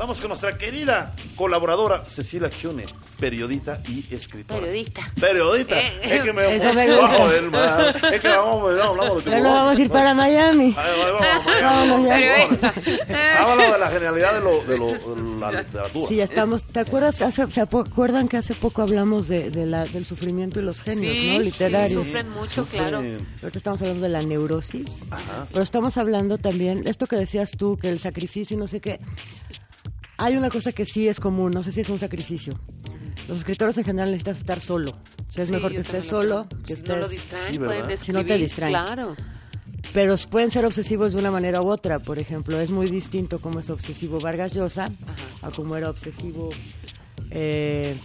Vamos 0.00 0.18
con 0.18 0.28
nuestra 0.28 0.56
querida 0.56 1.14
colaboradora 1.36 2.06
Cecilia 2.06 2.48
Gione, 2.48 2.86
periodista 3.18 3.82
y 3.86 4.06
escritora. 4.14 4.60
Periodista. 4.60 5.02
Periodista. 5.20 5.78
Eh, 5.78 5.92
es 6.04 6.22
que 6.22 6.32
me 6.32 6.56
eso 6.56 6.72
me 6.72 6.86
gusta. 6.96 7.28
del 7.28 7.50
mar. 7.50 7.94
Es 8.10 8.20
que 8.22 8.28
vamos, 8.28 8.80
hablamos 8.80 9.22
de 9.22 9.30
Pero 9.30 9.42
vamos 9.44 9.78
a 9.78 9.82
ir 9.82 9.90
para 9.90 10.14
Miami. 10.14 10.72
Vamos, 10.72 11.20
vamos, 11.20 12.08
Vámonos 12.08 13.72
de 13.72 13.78
la 13.78 13.90
genialidad 13.90 14.34
de, 14.36 14.40
lo, 14.40 14.64
de, 14.64 14.78
lo, 14.78 14.86
de 14.86 15.38
la 15.38 15.52
literatura. 15.60 16.06
Sí, 16.06 16.16
ya 16.16 16.24
estamos. 16.24 16.64
¿Te 16.64 16.80
acuerdas? 16.80 17.18
que 17.18 17.24
hace- 17.24 17.50
¿Se 17.50 17.60
acuerdan 17.60 18.26
que 18.26 18.38
hace 18.38 18.54
poco 18.54 18.80
hablamos 18.80 19.28
de, 19.28 19.50
de 19.50 19.66
la, 19.66 19.84
del 19.84 20.06
sufrimiento 20.06 20.60
y 20.60 20.62
los 20.62 20.80
genios, 20.80 21.14
Sí, 21.14 21.26
¿no? 21.36 21.38
sí, 21.40 21.44
Literarios. 21.44 22.06
sufren 22.06 22.30
mucho, 22.30 22.46
Sufren. 22.64 22.80
claro. 22.88 22.98
Ahorita 23.42 23.58
estamos 23.58 23.82
hablando 23.82 24.02
de 24.04 24.08
la 24.08 24.22
neurosis, 24.22 25.02
Ajá. 25.10 25.46
pero 25.50 25.62
estamos 25.62 25.98
hablando 25.98 26.38
también, 26.38 26.86
esto 26.88 27.06
que 27.06 27.16
decías 27.16 27.50
tú, 27.50 27.76
que 27.76 27.90
el 27.90 27.98
sacrificio 27.98 28.56
y 28.56 28.60
no 28.60 28.66
sé 28.66 28.80
qué. 28.80 28.98
Hay 30.22 30.36
una 30.36 30.50
cosa 30.50 30.72
que 30.72 30.84
sí 30.84 31.08
es 31.08 31.18
común, 31.18 31.52
no 31.52 31.62
sé 31.62 31.72
si 31.72 31.80
es 31.80 31.88
un 31.90 31.98
sacrificio. 31.98 32.54
Los 33.28 33.38
escritores 33.38 33.76
en 33.78 33.84
general 33.84 34.10
necesitas 34.10 34.38
estar 34.38 34.60
solo. 34.60 34.90
O 34.92 35.30
sea, 35.30 35.42
es 35.44 35.48
Sí, 35.48 35.54
mejor 35.54 35.72
que 35.72 35.78
estés 35.78 36.06
solo, 36.06 36.46
creo. 36.48 36.62
que 36.64 36.76
Si 36.76 36.82
No 36.82 36.96
lo 36.96 37.02
estés... 37.04 37.10
distraen, 37.22 37.50
Sí, 37.52 37.58
¿verdad? 37.58 37.74
pueden 37.84 37.98
Si 37.98 38.12
no 38.12 38.24
te 38.26 38.36
distraen. 38.38 38.72
Claro. 38.72 39.16
Pero 39.94 40.14
pueden 40.30 40.50
ser 40.50 40.64
obsesivos 40.66 41.12
de 41.14 41.18
una 41.18 41.30
manera 41.30 41.62
u 41.62 41.68
otra. 41.68 41.98
Por 42.00 42.18
ejemplo, 42.18 42.60
es 42.60 42.70
muy 42.70 42.90
distinto 42.90 43.40
cómo 43.40 43.60
es 43.60 43.70
obsesivo 43.70 44.20
Vargas 44.20 44.52
Llosa 44.54 44.90
a 45.42 45.50
cómo 45.50 45.76
era 45.76 45.88
obsesivo. 45.90 46.50
eh, 47.30 47.98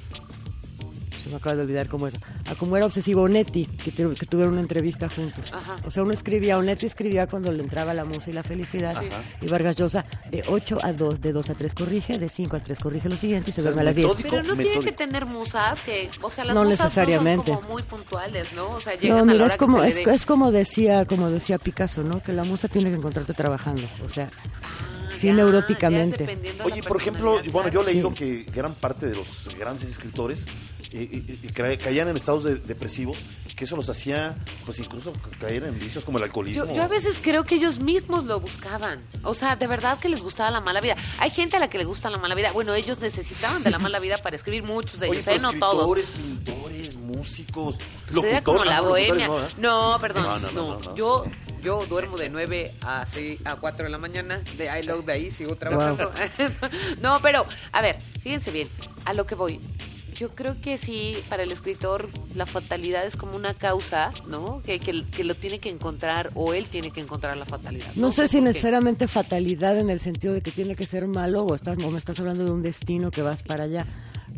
se 1.26 1.30
me 1.32 1.38
acaba 1.38 1.56
de 1.56 1.64
olvidar 1.64 1.88
cómo 1.90 2.08
es. 2.08 2.14
A 2.46 2.54
cómo 2.56 2.78
era 2.78 2.86
obsesivo 2.86 3.24
Onetti, 3.24 3.66
que, 3.66 3.92
tu- 3.92 4.14
que 4.14 4.26
tuvieron 4.28 4.54
una 4.54 4.62
entrevista 4.62 5.10
juntos. 5.10 5.52
Ajá. 5.52 5.76
O 5.86 5.90
sea, 5.92 6.04
uno 6.04 6.14
escribía, 6.14 6.58
Onetti 6.58 6.86
escribía 6.86 7.26
cuando 7.28 7.52
le 7.52 7.64
entraba 7.64 7.94
la 7.96 8.06
musa 8.06 8.30
y 8.30 8.34
la 8.34 8.44
felicidad. 8.44 8.96
Sí. 9.02 9.08
Y 9.42 9.48
Vargas 9.50 9.76
Llosa, 9.76 10.06
de 10.30 10.44
8 10.48 10.78
a 10.84 10.94
2, 10.94 11.20
de 11.20 11.34
2 11.34 11.50
a 11.50 11.54
3 11.56 11.74
corrige, 11.74 12.20
de 12.20 12.30
5 12.30 12.56
a 12.56 12.60
3 12.60 12.78
corrige 12.80 13.10
lo 13.10 13.18
siguiente 13.18 13.50
y 13.50 13.54
se 13.54 13.62
O 13.62 13.64
sea, 13.64 13.72
duerme 13.72 13.82
a 13.82 13.86
las 13.86 13.96
10. 13.96 14.08
metódico. 14.08 14.30
Pero 14.30 14.44
no 14.44 14.56
tienen 14.56 14.84
que 14.84 14.92
tener 14.92 15.26
musas 15.26 15.82
que, 15.82 16.10
o 16.22 16.30
sea, 16.30 16.46
las 16.46 16.54
No 16.56 16.64
musas 16.64 16.80
necesariamente. 16.82 17.50
no 17.52 17.58
son 17.58 17.64
como 17.64 17.74
muy 17.74 17.84
puntuales, 17.84 18.54
¿no? 18.54 18.70
O 18.70 18.80
sea, 18.82 18.94
llegan 18.94 19.18
No, 19.18 19.24
a 19.24 19.26
la 19.26 19.32
mira, 19.34 19.46
hora 19.46 19.54
es 19.54 19.58
como, 19.60 19.82
que 19.82 19.92
se 19.92 20.02
es, 20.04 20.08
es 20.08 20.26
como 20.28 20.52
decía, 20.52 21.06
como 21.06 21.30
decía 21.32 21.58
Picasso, 21.58 22.04
¿no? 22.04 22.22
Que 22.22 22.34
la 22.34 22.44
musa 22.44 22.68
tiene 22.68 22.90
que 22.92 22.98
encontrarte 22.98 23.34
trabajando. 23.34 23.88
O 24.04 24.10
sea, 24.10 24.30
sí, 25.12 25.28
Ya, 25.28 25.34
neuróticamente. 25.34 26.26
ya 26.58 26.64
Oye, 26.66 26.82
la 26.82 26.88
por 26.88 27.00
ejemplo, 27.02 27.40
bueno, 27.52 27.70
yo 27.70 27.82
he 27.82 27.86
leído 27.86 28.14
que 28.14 28.44
gran 28.54 28.76
parte 28.76 29.08
de 29.08 29.16
los 29.16 29.50
grandes 29.58 29.90
escritores 29.90 30.46
eh, 30.92 31.10
eh, 31.28 31.40
eh, 31.44 31.52
ca- 31.54 31.78
caían 31.78 32.08
en 32.08 32.16
estados 32.16 32.44
de- 32.46 32.56
depresivos, 32.56 33.26
que 33.56 33.66
eso 33.66 33.76
los 33.76 33.90
hacía, 33.90 34.38
pues 34.66 34.80
incluso 34.80 35.12
ca- 35.14 35.30
caer 35.40 35.64
en 35.64 35.78
vicios 35.80 36.06
como 36.06 36.18
el 36.20 36.24
alcoholismo. 36.26 36.66
Yo, 36.68 36.74
yo 36.74 36.84
a 36.84 36.88
veces 36.88 37.20
creo 37.22 37.44
que 37.44 37.56
ellos 37.56 37.80
mismos 37.80 38.26
lo 38.26 38.40
buscaban. 38.40 39.04
O 39.24 39.34
sea, 39.34 39.56
de 39.56 39.68
verdad 39.68 40.00
que 40.00 40.08
les 40.10 40.22
gustaba 40.22 40.52
la 40.52 40.62
mala 40.62 40.80
vida. 40.82 40.96
Hay 41.20 41.32
gente 41.32 41.58
a 41.58 41.60
la 41.60 41.70
que 41.70 41.78
le 41.78 41.84
gusta 41.86 42.10
la 42.10 42.18
mala 42.18 42.36
vida. 42.36 42.52
Bueno, 42.54 42.74
ellos 42.76 43.00
necesitaban 43.00 43.64
de 43.64 43.72
la 43.72 43.80
mala 43.80 44.00
vida 44.00 44.22
para 44.22 44.36
escribir 44.36 44.64
muchos 44.64 45.00
de 45.00 45.10
Oye, 45.10 45.20
ellos, 45.20 45.26
pero 45.26 45.38
¿eh? 45.38 45.42
No 45.42 45.60
todos. 45.60 45.98
escritores, 45.98 46.10
pintores, 46.12 46.96
músicos, 46.96 47.78
Sería 48.14 48.44
como 48.44 48.64
locutores, 48.64 48.66
la 48.66 48.78
no, 48.78 48.84
locutores 48.84 49.08
bohemia. 49.10 49.28
no, 49.28 49.40
¿eh? 49.40 49.52
No, 49.58 49.98
perdón. 50.00 50.24
No, 50.24 50.40
No, 50.40 50.40
no, 50.40 50.52
no, 50.52 50.80
no, 50.80 50.80
no, 50.92 50.96
yo, 50.96 51.24
sí. 51.26 51.32
Yo 51.66 51.84
duermo 51.88 52.16
de 52.18 52.30
9 52.30 52.76
a, 52.82 53.06
6, 53.08 53.40
a 53.44 53.56
4 53.56 53.86
de 53.86 53.90
la 53.90 53.98
mañana. 53.98 54.44
De 54.56 54.66
I 54.66 54.84
love 54.84 55.04
de 55.04 55.14
ahí 55.14 55.32
sigo 55.32 55.56
trabajando. 55.56 56.12
no, 57.02 57.20
pero, 57.24 57.46
a 57.72 57.82
ver, 57.82 57.98
fíjense 58.22 58.52
bien. 58.52 58.70
A 59.04 59.14
lo 59.14 59.26
que 59.26 59.34
voy. 59.34 59.60
Yo 60.14 60.30
creo 60.30 60.62
que 60.62 60.78
sí, 60.78 61.18
para 61.28 61.44
el 61.44 61.52
escritor, 61.52 62.10
la 62.36 62.46
fatalidad 62.46 63.06
es 63.06 63.18
como 63.18 63.36
una 63.36 63.54
causa, 63.54 64.14
¿no? 64.28 64.62
Que, 64.62 64.80
que, 64.80 65.06
que 65.06 65.24
lo 65.26 65.36
tiene 65.36 65.60
que 65.60 65.70
encontrar 65.70 66.32
o 66.36 66.54
él 66.54 66.68
tiene 66.68 66.92
que 66.92 67.02
encontrar 67.02 67.36
la 67.36 67.46
fatalidad. 67.46 67.94
No, 67.96 68.12
sé, 68.12 68.30
si 68.30 68.40
necesariamente 68.40 69.08
fatalidad 69.08 69.78
en 69.78 69.90
el 69.90 70.00
sentido 70.00 70.34
de 70.34 70.42
que 70.42 70.52
tiene 70.52 70.76
que 70.76 70.86
ser 70.86 71.08
malo 71.08 71.44
o, 71.44 71.56
estás, 71.56 71.78
o 71.80 71.92
me 71.92 71.98
estás 71.98 72.20
hablando 72.20 72.46
de 72.46 72.52
un 72.52 72.62
destino 72.62 73.12
que 73.12 73.24
vas 73.24 73.44
para 73.44 73.66
allá. 73.66 73.86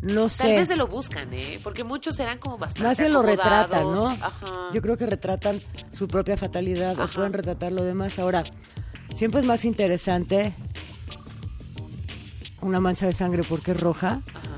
No 0.02 0.28
sé. 0.28 0.44
Tal 0.44 0.56
vez 0.56 0.68
se 0.68 0.76
lo 0.76 0.86
buscan, 0.86 1.32
¿eh? 1.34 1.60
Porque 1.62 1.82
muchos 1.84 2.18
eran 2.20 2.38
como 2.38 2.56
bastante 2.56 2.86
Más 2.88 2.98
bien 2.98 3.12
lo 3.12 3.22
retratan, 3.22 3.82
¿no? 3.94 4.08
Ajá. 4.08 4.70
Yo 4.72 4.80
creo 4.80 4.96
que 4.96 5.06
retratan 5.06 5.60
su 5.90 6.06
propia 6.08 6.36
fatalidad 6.36 6.98
o 7.00 7.08
pueden 7.08 7.32
retratar 7.32 7.72
lo 7.72 7.82
demás. 7.84 8.18
Ahora, 8.18 8.44
siempre 9.12 9.40
es 9.40 9.46
más 9.46 9.64
interesante 9.64 10.54
una 12.60 12.80
mancha 12.80 13.06
de 13.06 13.12
sangre 13.12 13.42
porque 13.48 13.72
es 13.72 13.80
roja 13.80 14.20
Ajá. 14.34 14.48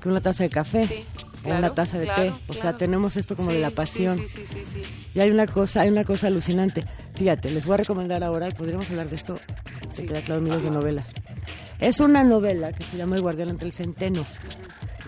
que 0.00 0.08
una 0.08 0.20
taza 0.20 0.44
de 0.44 0.50
café 0.50 0.86
Sí, 0.86 1.04
claro, 1.42 1.58
una 1.58 1.74
taza 1.74 1.98
de 1.98 2.04
claro, 2.04 2.22
té. 2.22 2.52
O 2.52 2.54
sea, 2.54 2.76
tenemos 2.78 3.16
esto 3.16 3.36
como 3.36 3.50
de 3.50 3.58
la 3.60 3.70
pasión. 3.70 4.18
Sí, 4.18 4.28
sí, 4.28 4.46
sí, 4.46 4.62
sí. 4.64 4.82
Y 5.14 5.20
hay 5.20 5.30
una 5.30 5.46
cosa, 5.46 5.82
hay 5.82 5.88
una 5.90 6.04
cosa 6.04 6.28
alucinante. 6.28 6.84
Fíjate, 7.14 7.50
les 7.50 7.66
voy 7.66 7.74
a 7.74 7.78
recomendar 7.78 8.22
ahora, 8.24 8.48
podríamos 8.50 8.88
hablar 8.90 9.10
de 9.10 9.16
esto, 9.16 9.34
se 9.92 10.02
Sí. 10.02 10.06
queda 10.08 10.22
claro 10.22 10.40
miles 10.40 10.62
de 10.62 10.70
novelas. 10.70 11.12
Es 11.78 12.00
una 12.00 12.22
novela 12.24 12.72
que 12.72 12.84
se 12.84 12.96
llama 12.96 13.16
El 13.16 13.22
guardián 13.22 13.48
entre 13.48 13.66
el 13.66 13.72
centeno. 13.72 14.24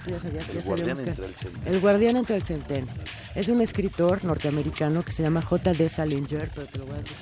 Tú 0.05 0.11
ya 0.11 0.21
sabías, 0.21 0.49
El 0.49 0.61
ya 0.61 0.63
guardián 0.67 0.97
que- 0.97 1.03
entre 1.11 1.27
el 1.27 1.35
centeno. 1.37 1.71
El 1.71 1.81
guardián 1.81 2.17
entre 2.17 2.37
el 2.37 2.43
centeno. 2.43 2.87
Es 3.35 3.49
un 3.49 3.61
escritor 3.61 4.25
norteamericano 4.25 5.03
que 5.03 5.13
se 5.13 5.23
llama 5.23 5.41
J.D. 5.43 5.89
Salinger, 5.89 6.51
pero 6.55 6.67
te 6.67 6.79
lo 6.79 6.87
voy 6.87 6.95
a 6.95 6.99
decir. 6.99 7.17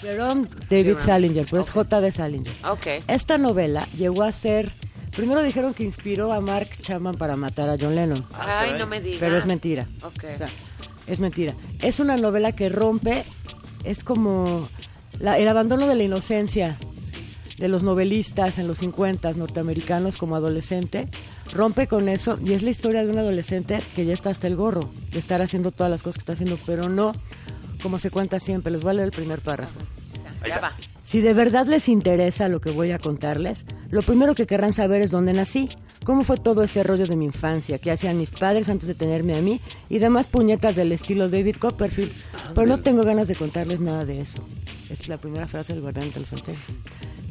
Jerome 0.00 0.46
David 0.70 0.84
Jerome. 0.84 1.00
Salinger, 1.00 1.46
pues 1.50 1.70
J.D. 1.70 2.10
Salinger. 2.12 2.54
Ok. 2.68 2.86
Esta 3.08 3.38
novela 3.38 3.88
llegó 3.96 4.22
a 4.22 4.30
ser, 4.32 4.70
primero 5.16 5.42
dijeron 5.42 5.74
que 5.74 5.82
inspiró 5.82 6.32
a 6.32 6.40
Mark 6.40 6.68
Chapman 6.82 7.16
para 7.16 7.34
matar 7.36 7.68
a 7.68 7.76
John 7.80 7.94
Lennon. 7.96 8.24
Ah, 8.34 8.60
Ay, 8.62 8.74
no 8.78 8.86
me 8.86 9.00
digas. 9.00 9.18
Pero 9.20 9.36
es 9.36 9.46
mentira. 9.46 9.88
Ok. 10.02 10.24
O 10.30 10.36
sea, 10.36 10.48
es 11.08 11.18
mentira. 11.20 11.54
Es 11.80 11.98
una 11.98 12.16
novela 12.16 12.52
que 12.52 12.68
rompe, 12.68 13.24
es 13.82 14.04
como 14.04 14.68
la- 15.18 15.38
el 15.38 15.48
abandono 15.48 15.88
de 15.88 15.96
la 15.96 16.02
inocencia 16.04 16.78
de 17.58 17.68
los 17.68 17.82
novelistas 17.82 18.58
en 18.58 18.68
los 18.68 18.78
50 18.78 19.32
norteamericanos 19.32 20.16
como 20.16 20.36
adolescente, 20.36 21.08
rompe 21.52 21.86
con 21.86 22.08
eso 22.08 22.38
y 22.44 22.52
es 22.52 22.62
la 22.62 22.70
historia 22.70 23.04
de 23.04 23.10
un 23.10 23.18
adolescente 23.18 23.80
que 23.94 24.06
ya 24.06 24.14
está 24.14 24.30
hasta 24.30 24.46
el 24.46 24.56
gorro 24.56 24.90
de 25.12 25.18
estar 25.18 25.42
haciendo 25.42 25.72
todas 25.72 25.90
las 25.90 26.02
cosas 26.02 26.16
que 26.16 26.22
está 26.22 26.32
haciendo, 26.34 26.58
pero 26.64 26.88
no 26.88 27.12
como 27.82 27.98
se 27.98 28.10
cuenta 28.10 28.40
siempre. 28.40 28.72
Les 28.72 28.82
voy 28.82 28.90
a 28.90 28.94
leer 28.94 29.06
el 29.06 29.12
primer 29.12 29.40
párrafo. 29.40 29.80
Ya, 30.46 30.60
va. 30.60 30.72
Si 31.02 31.20
de 31.20 31.32
verdad 31.32 31.66
les 31.66 31.88
interesa 31.88 32.48
lo 32.48 32.60
que 32.60 32.70
voy 32.70 32.92
a 32.92 32.98
contarles, 32.98 33.64
lo 33.90 34.02
primero 34.02 34.34
que 34.34 34.46
querrán 34.46 34.74
saber 34.74 35.00
es 35.00 35.10
dónde 35.10 35.32
nací, 35.32 35.70
cómo 36.04 36.22
fue 36.22 36.36
todo 36.36 36.62
ese 36.62 36.82
rollo 36.82 37.06
de 37.06 37.16
mi 37.16 37.24
infancia, 37.24 37.78
qué 37.78 37.90
hacían 37.90 38.18
mis 38.18 38.30
padres 38.30 38.68
antes 38.68 38.88
de 38.88 38.94
tenerme 38.94 39.34
a 39.34 39.40
mí 39.40 39.60
y 39.88 39.98
demás 40.00 40.26
puñetas 40.26 40.76
del 40.76 40.92
estilo 40.92 41.28
David 41.28 41.56
Copperfield. 41.56 42.12
Pero 42.54 42.66
no 42.66 42.80
tengo 42.80 43.04
ganas 43.04 43.26
de 43.28 43.36
contarles 43.36 43.80
nada 43.80 44.04
de 44.04 44.20
eso. 44.20 44.46
Esta 44.90 44.92
es 44.92 45.08
la 45.08 45.16
primera 45.16 45.48
frase 45.48 45.72
del 45.72 45.82
guardián 45.82 46.12
del. 46.12 46.24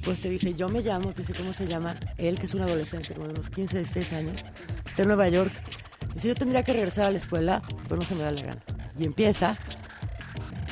Pues 0.08 0.22
te 0.22 0.30
dice, 0.30 0.54
yo 0.54 0.70
me 0.70 0.80
llamo, 0.80 1.12
dice 1.12 1.34
cómo 1.34 1.52
se 1.52 1.68
llama, 1.68 1.94
él 2.18 2.40
que 2.40 2.46
es 2.46 2.54
un 2.54 2.62
adolescente, 2.62 3.14
como 3.14 3.28
de 3.28 3.34
unos 3.34 3.50
15, 3.50 3.80
16 3.80 4.14
años, 4.14 4.46
está 4.86 5.02
en 5.02 5.10
Nueva 5.10 5.28
York. 5.28 5.52
Dice, 6.14 6.30
yo 6.30 6.36
tendría 6.36 6.64
que 6.64 6.72
regresar 6.72 7.08
a 7.08 7.12
la 7.12 7.18
escuela, 7.18 7.62
pero 7.90 7.98
no 7.98 8.06
se 8.06 8.16
me 8.16 8.24
da 8.24 8.32
la 8.32 8.42
gana. 8.42 8.64
Y 8.98 9.04
empieza 9.04 9.58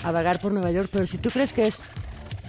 a 0.01 0.11
vagar 0.11 0.39
por 0.39 0.53
Nueva 0.53 0.71
York, 0.71 0.87
pero 0.89 1.05
si 1.05 1.17
tú 1.17 1.31
crees 1.31 1.51
que 1.51 1.67
es 1.67 1.81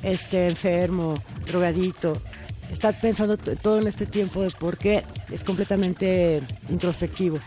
este 0.04 0.46
enfermo, 0.46 1.20
drogadito, 1.44 2.22
está 2.70 2.92
pensando 2.92 3.36
todo 3.36 3.80
en 3.80 3.88
este 3.88 4.06
tiempo 4.06 4.42
de 4.42 4.52
por 4.52 4.78
qué 4.78 5.02
es 5.28 5.42
completamente 5.42 6.40
introspectivo. 6.68 7.40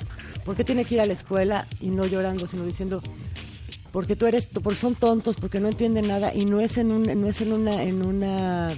¿Por 0.44 0.58
qué 0.58 0.66
tiene 0.66 0.84
que 0.84 0.96
ir 0.96 1.02
a 1.02 1.06
la 1.06 1.14
escuela 1.14 1.66
y 1.80 1.92
no 1.92 2.06
llorando, 2.06 2.46
sino 2.46 2.66
diciendo 2.66 3.02
porque 3.94 4.18
tú 4.18 4.26
eres, 4.26 4.48
porque 4.48 4.76
son 4.76 4.96
tontos, 4.96 5.38
porque 5.38 5.62
no 5.62 5.70
entienden 5.70 6.10
nada 6.10 6.34
y 6.34 6.44
no 6.44 6.60
es 6.60 6.78
en 6.78 6.92
un, 6.92 7.22
no 7.22 7.28
es 7.28 7.42
en 7.42 7.54
una, 7.54 8.76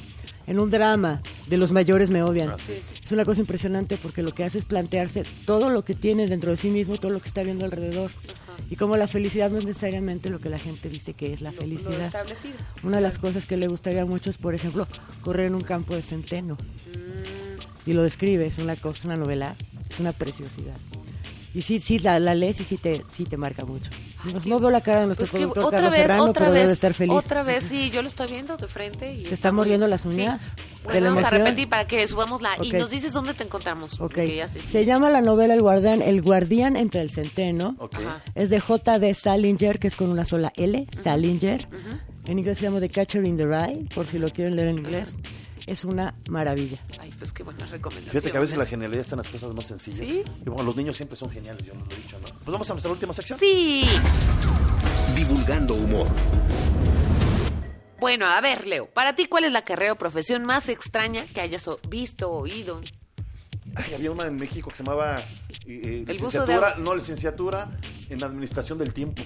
en 0.51 0.59
un 0.59 0.69
drama 0.69 1.21
de 1.47 1.57
los 1.57 1.71
mayores 1.71 2.11
me 2.11 2.21
odian. 2.23 2.53
Es 2.59 3.11
una 3.11 3.23
cosa 3.23 3.39
impresionante 3.39 3.97
porque 3.97 4.21
lo 4.21 4.33
que 4.33 4.43
hace 4.43 4.57
es 4.57 4.65
plantearse 4.65 5.23
todo 5.45 5.69
lo 5.69 5.85
que 5.85 5.95
tiene 5.95 6.27
dentro 6.27 6.51
de 6.51 6.57
sí 6.57 6.69
mismo 6.69 6.97
todo 6.97 7.11
lo 7.11 7.21
que 7.21 7.27
está 7.27 7.41
viendo 7.43 7.63
alrededor. 7.63 8.11
Y 8.69 8.75
como 8.75 8.97
la 8.97 9.07
felicidad 9.07 9.49
no 9.49 9.59
es 9.59 9.65
necesariamente 9.65 10.29
lo 10.29 10.39
que 10.39 10.49
la 10.49 10.59
gente 10.59 10.89
dice 10.89 11.13
que 11.13 11.31
es 11.31 11.41
la 11.41 11.51
Lo 11.51 11.61
felicidad. 11.61 12.13
Una 12.83 12.97
de 12.97 13.01
las 13.01 13.17
cosas 13.17 13.45
que 13.45 13.55
le 13.55 13.67
gustaría 13.67 14.05
mucho 14.05 14.29
es, 14.29 14.37
por 14.37 14.53
ejemplo, 14.53 14.87
correr 15.21 15.47
en 15.47 15.55
un 15.55 15.61
campo 15.61 15.95
de 15.95 16.03
centeno. 16.03 16.55
Mm. 16.55 17.89
Y 17.89 17.93
lo 17.93 18.03
describe, 18.03 18.45
es 18.45 18.57
una 18.57 18.75
cosa, 18.75 19.07
una 19.07 19.17
novela, 19.17 19.55
es 19.89 19.99
una 20.01 20.11
preciosidad. 20.11 20.75
Y 21.53 21.63
sí, 21.63 21.79
sí, 21.79 21.99
la, 21.99 22.17
la 22.19 22.33
lees 22.33 22.61
y 22.61 22.63
sí 22.63 22.77
te, 22.77 23.03
sí 23.09 23.25
te 23.25 23.35
marca 23.35 23.65
mucho. 23.65 23.91
Pues 24.31 24.45
no 24.45 24.59
veo 24.59 24.69
la 24.69 24.79
cara 24.81 25.01
de 25.01 25.05
nuestro 25.07 25.25
Pues 25.27 25.31
que 25.31 25.37
productor 25.39 25.65
otra 25.65 25.77
Carlos 25.79 25.91
vez, 25.93 26.01
Serrano, 26.01 26.23
otra 26.23 26.33
pero 26.45 26.51
vez, 26.53 26.61
debe 26.61 26.73
estar 26.73 26.93
feliz. 26.93 27.13
otra 27.13 27.43
vez, 27.43 27.63
sí, 27.65 27.89
yo 27.89 28.01
lo 28.01 28.07
estoy 28.07 28.31
viendo 28.31 28.55
de 28.55 28.67
frente. 28.67 29.13
Y 29.15 29.25
¿Se 29.25 29.33
está 29.33 29.51
mordiendo 29.51 29.85
las 29.87 30.03
Sí. 30.03 30.07
uñas? 30.09 30.41
Bueno, 30.83 30.93
¿De 30.93 31.01
la 31.01 31.07
vamos 31.09 31.17
a 31.23 31.27
emoción? 31.27 31.41
repetir 31.45 31.69
para 31.69 31.87
que 31.87 32.07
subamos 32.07 32.41
la... 32.41 32.51
Y 32.61 32.69
Ok. 32.69 32.73
nos 32.79 32.89
dices 32.89 33.11
dónde 33.11 33.33
te 33.33 33.43
encontramos. 33.43 33.99
Ok. 33.99 34.17
ya 34.35 34.47
sé- 34.47 34.61
Se 34.61 34.85
llama 34.85 35.09
la 35.09 35.19
novela 35.21 35.53
El 35.53 35.61
Guardián, 35.61 36.01
El 36.01 36.21
Guardián 36.21 36.77
entre 36.77 37.01
el 37.01 37.11
Centeno. 37.11 37.75
Ok. 37.79 37.95
Ajá. 37.95 38.23
Es 38.33 38.49
de 38.49 38.59
J.D. 38.61 39.13
Salinger, 39.13 39.77
que 39.79 39.87
es 39.87 39.95
con 39.97 40.09
una 40.09 40.23
sola 40.23 40.53
L, 40.55 40.87
Salinger. 40.97 41.67
En 42.25 42.37
inglés 42.39 42.57
se 42.59 42.63
llama 42.65 42.79
The 42.79 42.89
Catcher 42.89 43.25
in 43.25 43.37
the 43.37 43.45
Rye, 43.45 43.87
por 43.93 44.05
si 44.07 44.19
lo 44.19 44.29
quieren 44.31 44.55
leer 44.55 44.69
en 44.69 44.77
inglés. 44.79 45.15
Es 45.67 45.85
una 45.85 46.15
maravilla. 46.27 46.83
Ay, 46.99 47.11
pues 47.17 47.31
qué 47.33 47.43
buenas 47.43 47.69
recomendaciones. 47.69 48.11
Fíjate 48.11 48.31
que 48.31 48.37
a 48.37 48.41
veces 48.41 48.57
la 48.57 48.65
genialidad 48.65 49.01
está 49.01 49.15
en 49.15 49.19
las 49.19 49.29
cosas 49.29 49.53
más 49.53 49.67
sencillas. 49.67 49.99
¿Sí? 50.09 50.23
Y 50.45 50.49
bueno, 50.49 50.63
los 50.63 50.75
niños 50.75 50.95
siempre 50.95 51.15
son 51.15 51.29
geniales, 51.29 51.65
yo 51.65 51.73
lo 51.75 51.85
he 51.91 51.95
dicho, 51.95 52.17
¿no? 52.19 52.27
Pues 52.29 52.45
vamos 52.51 52.69
a 52.69 52.73
nuestra 52.73 52.91
última 52.91 53.13
sección. 53.13 53.37
Sí. 53.37 53.85
Divulgando 55.15 55.75
humor. 55.75 56.07
Bueno, 57.99 58.25
a 58.25 58.41
ver, 58.41 58.65
Leo, 58.65 58.87
para 58.87 59.13
ti, 59.13 59.25
¿cuál 59.27 59.43
es 59.43 59.51
la 59.51 59.63
carrera 59.63 59.93
o 59.93 59.95
profesión 59.97 60.43
más 60.45 60.67
extraña 60.69 61.25
que 61.27 61.41
hayas 61.41 61.67
o- 61.67 61.79
visto, 61.87 62.31
oído? 62.31 62.81
Ay, 63.75 63.93
había 63.93 64.11
una 64.11 64.25
en 64.25 64.35
México 64.37 64.69
que 64.71 64.75
se 64.77 64.83
llamaba 64.83 65.19
eh, 65.19 65.25
eh, 65.67 66.03
licenciatura, 66.07 66.73
de 66.73 66.81
no, 66.81 66.95
licenciatura 66.95 67.69
en 68.09 68.23
administración 68.23 68.79
del 68.79 68.91
tiempo. 68.93 69.21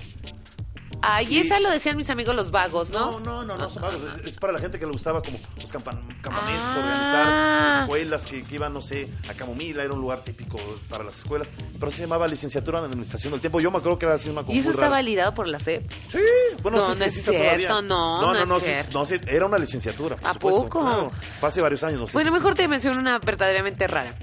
Ay, 1.08 1.28
Y- 1.30 1.38
esa 1.40 1.60
lo 1.60 1.70
decían 1.70 1.96
mis 1.98 2.10
amigos 2.10 2.36
los 2.36 2.52
vagos, 2.52 2.90
¿no? 2.90 3.20
No, 3.20 3.20
no, 3.20 3.46
no, 3.46 3.58
no, 3.58 3.70
son 3.70 3.84
vagos. 3.84 4.02
Es, 4.22 4.26
es 4.28 4.38
para 4.38 4.54
la 4.54 4.60
gente 4.60 4.80
que 4.80 4.86
le 4.86 4.92
gustaba 4.92 5.22
como 5.22 5.38
los 5.58 5.72
campa- 5.72 6.00
campamentos, 6.22 6.70
Ah. 6.74 6.80
organizar 6.80 7.82
escuelas 7.82 8.26
que, 8.26 8.44
que 8.44 8.56
iban, 8.56 8.74
no 8.74 8.82
sé, 8.82 9.10
a 9.30 9.34
Camomila, 9.34 9.84
era 9.84 9.94
un 9.94 10.02
lugar 10.02 10.24
típico 10.24 10.58
para 10.90 11.04
las 11.04 11.20
escuelas, 11.20 11.50
pero 11.80 11.92
se 11.92 12.02
llamaba 12.02 12.28
licenciatura 12.28 12.80
en 12.80 12.86
administración 12.86 13.32
del 13.32 13.42
tiempo. 13.42 13.60
Yo 13.60 13.72
me 13.72 13.78
acuerdo 13.78 14.00
que 14.00 14.06
era 14.06 14.16
así 14.16 14.30
una 14.30 14.42
¿Y 14.42 14.44
eso 14.60 14.64
muy 14.64 14.70
está 14.72 14.82
rara. 14.84 14.90
validado 14.90 15.34
por 15.34 15.48
la 15.48 15.60
SEP? 15.60 15.90
Sí, 16.08 16.20
bueno, 16.62 16.78
No, 16.80 16.86
sí, 16.86 16.90
no 16.92 16.96
sí, 16.98 17.04
es 17.04 17.18
está 17.18 17.32
todavía. 17.32 17.56
cierto, 17.58 17.82
no, 17.84 18.22
no, 18.22 18.28
no 18.28 18.34
no, 18.34 18.40
es 18.40 18.48
no, 18.48 18.60
sí, 18.60 18.66
cierto. 18.66 19.00
no, 19.00 19.06
sí, 19.06 19.16
era 19.28 19.46
una 19.46 19.58
licenciatura, 19.60 20.16
por 20.18 20.28
¿A 20.30 20.34
supuesto. 20.34 20.62
poco? 20.64 20.82
Claro, 20.82 21.12
fue 21.40 21.50
hace 21.50 21.62
varios 21.62 21.84
años, 21.84 22.00
no 22.00 22.08
sé. 22.08 22.14
Bueno, 22.14 22.32
si- 22.32 22.38
mejor 22.38 22.56
te 22.56 22.68
menciono 22.68 23.00
una 23.00 23.20
verdaderamente 23.20 23.88
rara. 23.88 24.16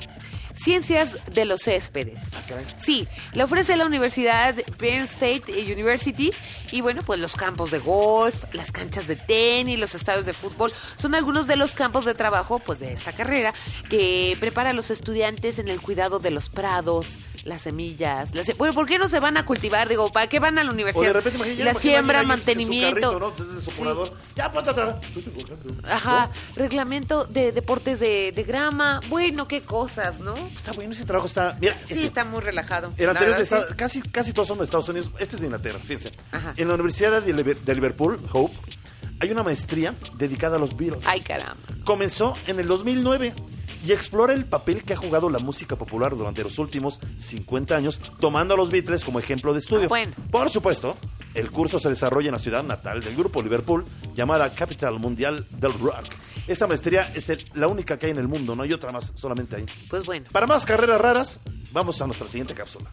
Ciencias 0.55 1.17
de 1.33 1.45
los 1.45 1.63
céspedes. 1.63 2.19
Ah. 2.35 2.43
Sí, 2.77 3.09
la 3.33 3.45
ofrece 3.45 3.77
la 3.77 3.87
Universidad 3.87 4.55
Penn 4.79 5.03
State 5.03 5.45
University 5.73 6.33
y 6.71 6.81
bueno, 6.81 7.03
pues 7.05 7.21
los 7.21 7.37
campos 7.37 7.71
de 7.71 7.79
golf, 7.79 8.45
las 8.53 8.73
canchas 8.73 9.07
de 9.07 9.17
tenis, 9.17 9.79
los 9.79 9.95
estadios 9.95 10.27
de 10.27 10.33
fútbol 10.33 10.73
son 10.97 11.15
algunos 11.15 11.47
de 11.47 11.57
los 11.57 11.75
campos 11.75 12.05
de 12.05 12.15
trabajo 12.15 12.59
pues 12.59 12.81
de 12.81 12.93
esta 12.93 13.13
carrera 13.13 13.53
que 13.89 14.37
prepara 14.41 14.71
a 14.71 14.73
los 14.73 14.91
estudiantes 14.91 15.59
en 15.59 15.69
el 15.69 15.81
cuidado 15.81 16.19
de 16.19 16.31
los 16.31 16.49
prados, 16.49 17.19
las 17.45 17.63
semillas. 17.63 18.35
Las, 18.35 18.57
bueno, 18.57 18.75
¿por 18.75 18.87
qué 18.87 18.99
no 18.99 19.09
se 19.09 19.21
van 19.21 19.37
a 19.37 19.45
cultivar? 19.47 19.89
Digo, 19.89 20.13
¿para 20.13 20.27
qué 20.29 20.39
van 20.39 20.59
a 20.59 20.65
la 20.65 20.71
O 20.71 20.75
universidad? 20.75 21.07
de 21.07 21.13
repente, 21.15 21.37
imagínate, 21.39 21.65
la 21.65 21.75
siembra, 21.75 22.23
mantenimiento. 22.23 23.33
Ajá, 25.91 26.31
reglamento 26.55 27.25
de 27.25 27.53
deportes 27.53 28.01
de, 28.01 28.33
de 28.33 28.43
grama. 28.45 29.01
Bueno, 29.09 29.49
qué 29.49 29.63
cosas, 29.63 30.21
¿no? 30.21 30.35
Está 30.57 30.73
bueno, 30.73 30.93
ese 30.93 31.05
trabajo 31.05 31.27
está... 31.27 31.57
Mira, 31.61 31.75
Sí, 31.87 31.95
este- 31.95 32.07
está 32.07 32.25
muy 32.25 32.41
relajado. 32.41 32.89
Anteriores 32.89 33.19
verdad, 33.19 33.41
estados- 33.43 33.75
casi, 33.77 34.03
casi 34.03 34.33
todos 34.33 34.49
son 34.49 34.59
de 34.59 34.65
Estados 34.65 34.89
Unidos. 34.89 35.11
Este 35.19 35.37
es 35.37 35.41
de 35.41 35.47
Inglaterra, 35.47 35.79
fíjense. 35.81 36.13
Ajá. 36.31 36.55
En 36.57 36.69
la 36.69 36.75
Universidad 36.75 37.23
de, 37.23 37.33
de 37.55 37.75
Liverpool, 37.75 38.21
Hope, 38.33 38.55
hay 39.21 39.31
una 39.31 39.43
maestría 39.43 39.95
dedicada 40.17 40.57
a 40.57 40.59
los 40.59 40.77
Beatles. 40.77 41.05
Ay, 41.07 41.21
caramba. 41.21 41.57
Comenzó 41.85 42.37
en 42.47 42.59
el 42.61 42.67
2009 42.67 43.35
y 43.85 43.93
explora 43.93 44.33
el 44.35 44.45
papel 44.45 44.85
que 44.85 44.93
ha 44.95 44.97
jugado 44.97 45.29
la 45.31 45.39
música 45.39 45.77
popular 45.77 46.17
durante 46.17 46.43
los 46.43 46.59
últimos 46.59 47.01
50 47.19 47.75
años, 47.77 48.01
tomando 48.21 48.55
a 48.55 48.57
los 48.57 48.71
Beatles 48.71 49.05
como 49.05 49.19
ejemplo 49.19 49.53
de 49.53 49.59
estudio. 49.61 49.85
Ah, 49.85 49.89
bueno. 49.89 50.13
Por 50.31 50.51
supuesto, 50.51 50.97
el 51.35 51.51
curso 51.51 51.79
se 51.79 51.89
desarrolla 51.89 52.29
en 52.29 52.33
la 52.33 52.39
ciudad 52.39 52.63
natal 52.63 53.03
del 53.03 53.17
grupo 53.17 53.43
Liverpool, 53.43 53.85
llamada 54.15 54.55
Capital 54.55 54.99
Mundial 54.99 55.47
del 55.51 55.73
Rock. 55.79 56.07
Esta 56.47 56.67
maestría 56.67 57.11
es 57.15 57.31
el- 57.31 57.45
la 57.55 57.69
única 57.69 57.99
que 57.99 58.07
hay 58.07 58.13
en 58.13 58.19
el 58.19 58.29
mundo, 58.29 58.55
no 58.57 58.63
hay 58.63 58.73
otra 58.73 58.93
más, 58.93 59.13
solamente 59.17 59.57
ahí. 59.57 59.67
Pues 59.89 60.05
bueno. 60.05 60.27
Para 60.33 60.47
más 60.47 60.65
carreras 60.65 61.01
raras, 61.01 61.41
vamos 61.73 62.01
a 62.03 62.07
nuestra 62.07 62.27
siguiente 62.29 62.55
cápsula. 62.55 62.91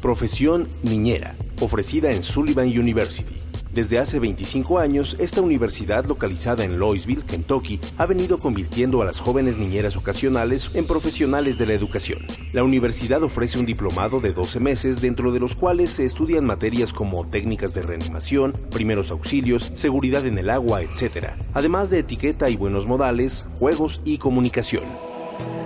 Profesión 0.00 0.68
niñera, 0.84 1.36
ofrecida 1.60 2.12
en 2.12 2.22
Sullivan 2.22 2.68
University. 2.68 3.34
Desde 3.72 3.98
hace 3.98 4.18
25 4.18 4.78
años, 4.78 5.16
esta 5.18 5.42
universidad 5.42 6.06
localizada 6.06 6.64
en 6.64 6.78
Louisville, 6.78 7.22
Kentucky, 7.22 7.78
ha 7.98 8.06
venido 8.06 8.38
convirtiendo 8.38 9.02
a 9.02 9.04
las 9.04 9.20
jóvenes 9.20 9.58
niñeras 9.58 9.96
ocasionales 9.96 10.70
en 10.74 10.86
profesionales 10.86 11.58
de 11.58 11.66
la 11.66 11.74
educación. 11.74 12.26
La 12.52 12.64
universidad 12.64 13.22
ofrece 13.22 13.58
un 13.58 13.66
diplomado 13.66 14.20
de 14.20 14.32
12 14.32 14.58
meses, 14.60 15.00
dentro 15.00 15.32
de 15.32 15.40
los 15.40 15.54
cuales 15.54 15.90
se 15.90 16.04
estudian 16.04 16.46
materias 16.46 16.92
como 16.92 17.28
técnicas 17.28 17.74
de 17.74 17.82
reanimación, 17.82 18.52
primeros 18.70 19.10
auxilios, 19.10 19.70
seguridad 19.74 20.26
en 20.26 20.38
el 20.38 20.50
agua, 20.50 20.82
etc., 20.82 21.28
además 21.52 21.90
de 21.90 21.98
etiqueta 22.00 22.48
y 22.48 22.56
buenos 22.56 22.86
modales, 22.86 23.44
juegos 23.58 24.00
y 24.04 24.18
comunicación. 24.18 24.84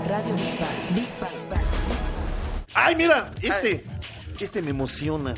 Radio 0.08 0.34
Big 0.34 0.58
Bang. 0.58 0.94
Big 0.94 1.08
Bang. 1.20 1.32
¡Ay, 2.74 2.96
mira! 2.96 3.32
Este, 3.40 3.84
este 4.40 4.60
me 4.60 4.70
emociona. 4.70 5.34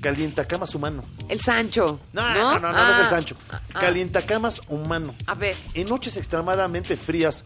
Calientacamas 0.00 0.74
humano. 0.74 1.04
El 1.28 1.40
Sancho. 1.40 2.00
No, 2.12 2.22
No, 2.22 2.34
no, 2.34 2.60
no, 2.60 2.60
no, 2.60 2.72
no, 2.72 2.90
es 2.92 2.98
el 3.00 3.04
Ah, 3.06 3.08
Sancho. 3.10 3.36
ah. 3.50 3.60
Calientacamas 3.80 4.60
humano. 4.68 5.14
A 5.26 5.34
ver. 5.34 5.56
En 5.74 5.88
noches 5.88 6.16
extremadamente 6.16 6.96
frías, 6.96 7.44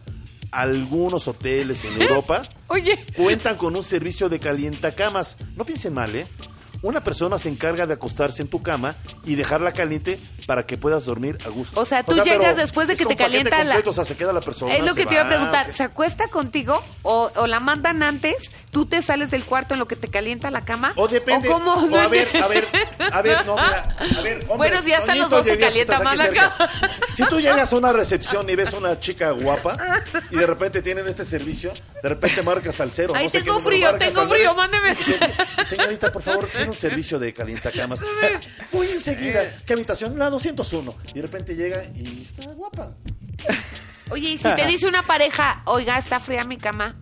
algunos 0.51 1.27
hoteles 1.27 1.83
en 1.85 1.99
Europa 2.01 2.43
Oye. 2.67 2.97
cuentan 3.15 3.57
con 3.57 3.75
un 3.75 3.81
servicio 3.83 4.29
de 4.29 4.39
calientacamas. 4.39 5.37
No 5.55 5.65
piensen 5.65 5.93
mal, 5.95 6.15
¿eh? 6.15 6.27
Una 6.83 7.01
persona 7.01 7.37
se 7.39 7.47
encarga 7.47 7.87
de 7.87 7.93
acostarse 7.93 8.41
en 8.41 8.49
tu 8.49 8.61
cama 8.61 8.95
y 9.23 9.35
dejarla 9.35 9.71
caliente 9.71 10.19
para 10.45 10.65
que 10.65 10.77
puedas 10.77 11.05
dormir 11.05 11.37
a 11.45 11.49
gusto. 11.49 11.79
O 11.79 11.85
sea, 11.85 12.03
tú 12.03 12.13
llegas 12.21 12.57
después 12.57 12.89
de 12.89 12.97
que 12.97 13.05
te 13.05 13.15
calienta 13.15 13.63
la- 13.63 13.81
O 13.85 13.93
sea, 13.93 14.03
se 14.03 14.17
queda 14.17 14.33
la 14.33 14.41
persona. 14.41 14.75
Es 14.75 14.83
lo 14.83 14.93
que 14.93 15.05
te 15.05 15.13
iba 15.13 15.23
a 15.23 15.27
preguntar. 15.29 15.71
¿Se 15.71 15.83
acuesta 15.83 16.27
contigo 16.27 16.83
o, 17.01 17.31
o 17.37 17.47
la 17.47 17.61
mandan 17.61 18.03
antes? 18.03 18.35
¿Tú 18.69 18.85
te 18.85 19.01
sales 19.01 19.31
del 19.31 19.45
cuarto 19.45 19.75
en 19.75 19.79
lo 19.79 19.87
que 19.87 19.95
te 19.95 20.09
calienta 20.09 20.51
la 20.51 20.65
cama? 20.65 20.91
O 20.97 21.07
depende. 21.07 21.47
¿O 21.47 21.53
cómo? 21.53 21.73
o 21.73 21.95
a 21.97 22.07
ver, 22.07 22.27
a 22.43 22.47
ver, 22.47 22.67
a 23.13 23.21
ver, 23.21 23.45
no, 23.45 23.55
mira, 23.55 23.95
a 23.99 24.21
ver, 24.21 24.37
hombres, 24.49 24.57
Bueno, 24.57 24.81
si 24.81 24.91
están 24.91 25.19
los 25.19 25.29
dos, 25.29 25.45
se 25.45 25.57
calienta 25.57 25.99
más 26.01 26.17
la 26.17 26.23
cerca. 26.25 26.69
Si 27.13 27.23
tú 27.27 27.39
llegas 27.39 27.71
a 27.71 27.77
una 27.77 27.93
recepción 27.93 28.49
y 28.49 28.55
ves 28.55 28.73
a 28.73 28.77
una 28.77 28.99
chica 28.99 29.31
guapa 29.31 29.77
y 30.31 30.35
de 30.35 30.45
repente 30.47 30.81
tienen 30.81 31.07
este 31.07 31.23
servicio, 31.23 31.71
de 32.01 32.09
repente 32.09 32.41
marcas 32.41 32.81
al 32.81 32.91
cero. 32.91 33.13
Ay, 33.15 33.25
no 33.25 33.29
sé 33.29 33.41
tengo 33.41 33.57
qué 33.59 33.63
frío, 33.63 33.97
tengo 33.97 34.27
frío, 34.27 34.53
mándeme. 34.55 34.95
Señorita, 35.63 36.11
por 36.11 36.21
favor, 36.23 36.47
tiene 36.47 36.72
un 36.73 36.77
servicio 36.79 37.19
de 37.19 37.33
calientacamas. 37.33 38.01
Muy 38.71 38.87
enseguida. 38.87 39.61
¿Qué 39.65 39.73
habitación? 39.73 40.17
La 40.17 40.29
201. 40.29 40.95
Y 41.09 41.13
de 41.13 41.21
repente 41.21 41.55
llega 41.55 41.83
y 41.95 42.23
está 42.23 42.45
guapa. 42.53 42.95
Oye, 44.09 44.29
y 44.31 44.37
si 44.37 44.43
te 44.55 44.67
dice 44.67 44.85
una 44.87 45.03
pareja, 45.03 45.61
oiga, 45.65 45.97
está 45.97 46.19
fría 46.19 46.43
mi 46.43 46.57
cama. 46.57 46.95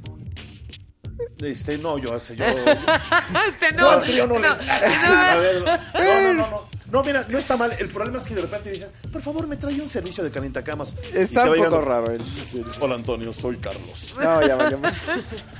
Este, 1.39 1.77
no, 1.77 1.97
yo 1.97 2.13
hace 2.13 2.35
yo. 2.35 2.45
Este 3.47 3.71
No, 3.73 3.95
no. 3.97 4.01
frío 4.01 4.27
no, 4.27 4.39
le- 4.39 4.47
A 4.47 5.35
ver, 5.37 5.61
no, 5.63 5.73
no, 6.03 6.33
no, 6.33 6.49
no. 6.49 6.70
No, 6.91 7.03
mira, 7.03 7.25
no 7.29 7.37
está 7.37 7.55
mal. 7.57 7.71
El 7.79 7.87
problema 7.89 8.17
es 8.17 8.25
que 8.25 8.35
de 8.35 8.41
repente 8.41 8.69
dices, 8.69 8.91
por 9.11 9.21
favor, 9.21 9.47
me 9.47 9.55
trae 9.55 9.79
un 9.79 9.89
servicio 9.89 10.23
de 10.23 10.29
calientacamas. 10.31 10.95
Está 11.13 11.41
un 11.43 11.47
poco 11.47 11.55
llegando, 11.55 11.81
raro 11.81 12.11
el 12.11 12.25
servicio. 12.25 12.65
Hola, 12.81 12.95
Antonio, 12.95 13.31
soy 13.31 13.57
Carlos. 13.57 14.13
No, 14.21 14.45
ya 14.45 14.55
valió 14.55 14.77
más. 14.79 14.93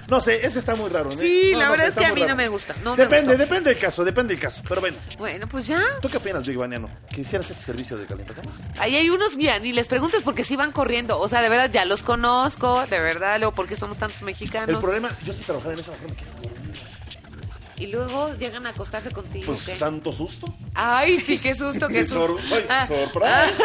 No 0.08 0.20
sé, 0.20 0.46
ese 0.46 0.60
está 0.60 0.76
muy 0.76 0.90
raro. 0.90 1.14
¿eh? 1.14 1.18
Sí, 1.18 1.52
No, 1.54 1.60
la 1.60 1.66
no 1.68 1.72
verdad 1.72 1.86
sé, 1.86 1.90
es 1.92 1.96
que 1.96 2.06
a 2.06 2.14
mí 2.14 2.24
no 2.24 2.36
me 2.36 2.50
gusta. 2.50 2.76
No 2.84 2.98
me 2.98 3.04
depende, 3.04 3.38
depende 3.38 3.70
del 3.70 3.80
caso, 3.80 4.04
depende 4.04 4.34
del 4.34 4.42
caso. 4.42 4.62
Pero 4.68 4.82
bueno, 4.82 4.98
Bueno, 5.18 5.48
pues 5.48 5.68
ya. 5.68 5.82
¿tú 6.02 6.10
qué 6.10 6.18
opinas, 6.18 6.44
Big 6.46 6.58
Baniano? 6.58 6.90
¿Que 7.10 7.22
hicieras 7.22 7.50
este 7.50 7.62
servicio 7.64 7.96
de 7.98 8.06
calientacamas? 8.08 8.68
Ahí 8.78 8.98
hay 8.98 9.10
unos, 9.10 9.38
mira, 9.38 9.58
ni 9.60 9.72
les 9.72 9.88
preguntes 9.88 10.22
porque 10.22 10.44
sí 10.44 10.58
van 10.58 10.74
corriendo. 10.74 11.18
O 11.18 11.30
sea, 11.30 11.42
de 11.42 11.48
verdad, 11.48 11.70
ya 11.72 11.86
los 11.86 12.04
conozco, 12.04 12.86
de 12.88 13.00
verdad, 13.00 13.38
luego 13.40 13.56
porque 13.56 13.78
somos 13.78 13.98
tantos 13.98 14.20
El 14.20 14.26
mexicanos. 14.26 14.82
problema, 14.82 15.10
yo 15.24 15.32
si 15.32 15.46
trabajara 15.46 15.76
en 15.76 15.80
eso, 15.80 15.94
mejor 15.94 16.10
me 16.10 16.16
quedo. 16.18 16.61
Y 17.82 17.88
luego 17.88 18.34
llegan 18.38 18.66
a 18.68 18.70
acostarse 18.70 19.10
contigo. 19.12 19.48
Pues 19.48 19.66
¿qué? 19.66 19.74
santo 19.74 20.14
susto. 20.14 20.54
Ay, 20.76 21.18
sí, 21.20 21.40
qué 21.40 21.56
susto, 21.56 21.88
qué 21.88 22.02
Sí, 22.06 22.12
susto. 22.14 22.38
sor- 22.48 22.66
Ah. 22.70 22.86
sorpresa. 22.86 23.64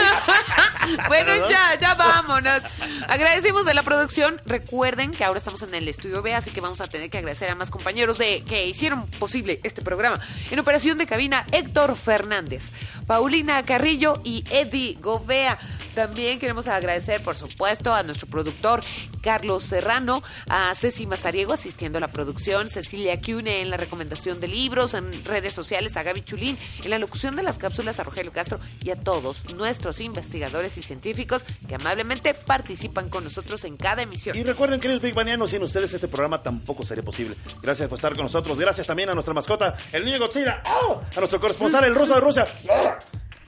bueno, 1.08 1.50
ya, 1.50 1.78
ya 1.78 1.94
vámonos. 1.94 2.62
Agradecemos 3.08 3.66
de 3.66 3.74
la 3.74 3.82
producción. 3.82 4.40
Recuerden 4.46 5.12
que 5.12 5.22
ahora 5.22 5.38
estamos 5.38 5.62
en 5.62 5.74
el 5.74 5.86
estudio 5.86 6.22
B, 6.22 6.34
así 6.34 6.50
que 6.50 6.62
vamos 6.62 6.80
a 6.80 6.86
tener 6.88 7.10
que 7.10 7.18
agradecer 7.18 7.50
a 7.50 7.54
más 7.54 7.70
compañeros 7.70 8.16
de 8.16 8.42
que 8.44 8.66
hicieron 8.66 9.06
posible 9.06 9.60
este 9.64 9.82
programa. 9.82 10.18
En 10.50 10.58
operación 10.58 10.96
de 10.96 11.06
cabina, 11.06 11.46
Héctor 11.52 11.94
Fernández, 11.96 12.70
Paulina 13.06 13.62
Carrillo 13.66 14.22
y 14.24 14.44
Eddie 14.50 14.96
Govea. 15.00 15.58
También 15.94 16.38
queremos 16.38 16.66
agradecer, 16.68 17.22
por 17.22 17.36
supuesto, 17.36 17.92
a 17.94 18.02
nuestro 18.02 18.28
productor 18.28 18.82
Carlos 19.22 19.62
Serrano, 19.62 20.22
a 20.48 20.74
Ceci 20.74 21.06
Mazariego 21.06 21.52
asistiendo 21.52 21.98
a 21.98 22.00
la 22.00 22.12
producción, 22.12 22.70
Cecilia 22.70 23.20
Cune 23.20 23.60
en 23.60 23.68
la 23.70 23.76
recomendación 23.76 24.05
de 24.08 24.48
libros, 24.48 24.94
en 24.94 25.24
redes 25.24 25.52
sociales, 25.52 25.96
a 25.96 26.02
Gaby 26.02 26.22
Chulín, 26.22 26.58
en 26.82 26.90
la 26.90 26.98
locución 26.98 27.36
de 27.36 27.42
las 27.42 27.58
cápsulas, 27.58 28.00
a 28.00 28.04
Rogelio 28.04 28.32
Castro 28.32 28.58
y 28.82 28.90
a 28.90 28.96
todos 28.96 29.44
nuestros 29.46 30.00
investigadores 30.00 30.78
y 30.78 30.82
científicos 30.82 31.44
que 31.68 31.74
amablemente 31.74 32.34
participan 32.34 33.08
con 33.08 33.24
nosotros 33.24 33.64
en 33.64 33.76
cada 33.76 34.02
emisión. 34.02 34.36
Y 34.36 34.42
recuerden, 34.42 34.80
queridos 34.80 35.02
Big 35.02 35.14
Banianos, 35.14 35.50
sin 35.50 35.62
ustedes 35.62 35.92
este 35.92 36.08
programa 36.08 36.42
tampoco 36.42 36.84
sería 36.84 37.04
posible. 37.04 37.36
Gracias 37.62 37.88
por 37.88 37.96
estar 37.96 38.14
con 38.14 38.24
nosotros. 38.24 38.58
Gracias 38.58 38.86
también 38.86 39.08
a 39.10 39.14
nuestra 39.14 39.34
mascota, 39.34 39.74
el 39.92 40.04
niño 40.04 40.18
Godzilla. 40.18 40.62
¡Oh! 40.64 41.00
A 41.14 41.18
nuestro 41.18 41.40
corresponsal, 41.40 41.84
el 41.84 41.94
ruso 41.94 42.14
de 42.14 42.20
Rusia. 42.20 42.46
¡Oh! 42.68 42.90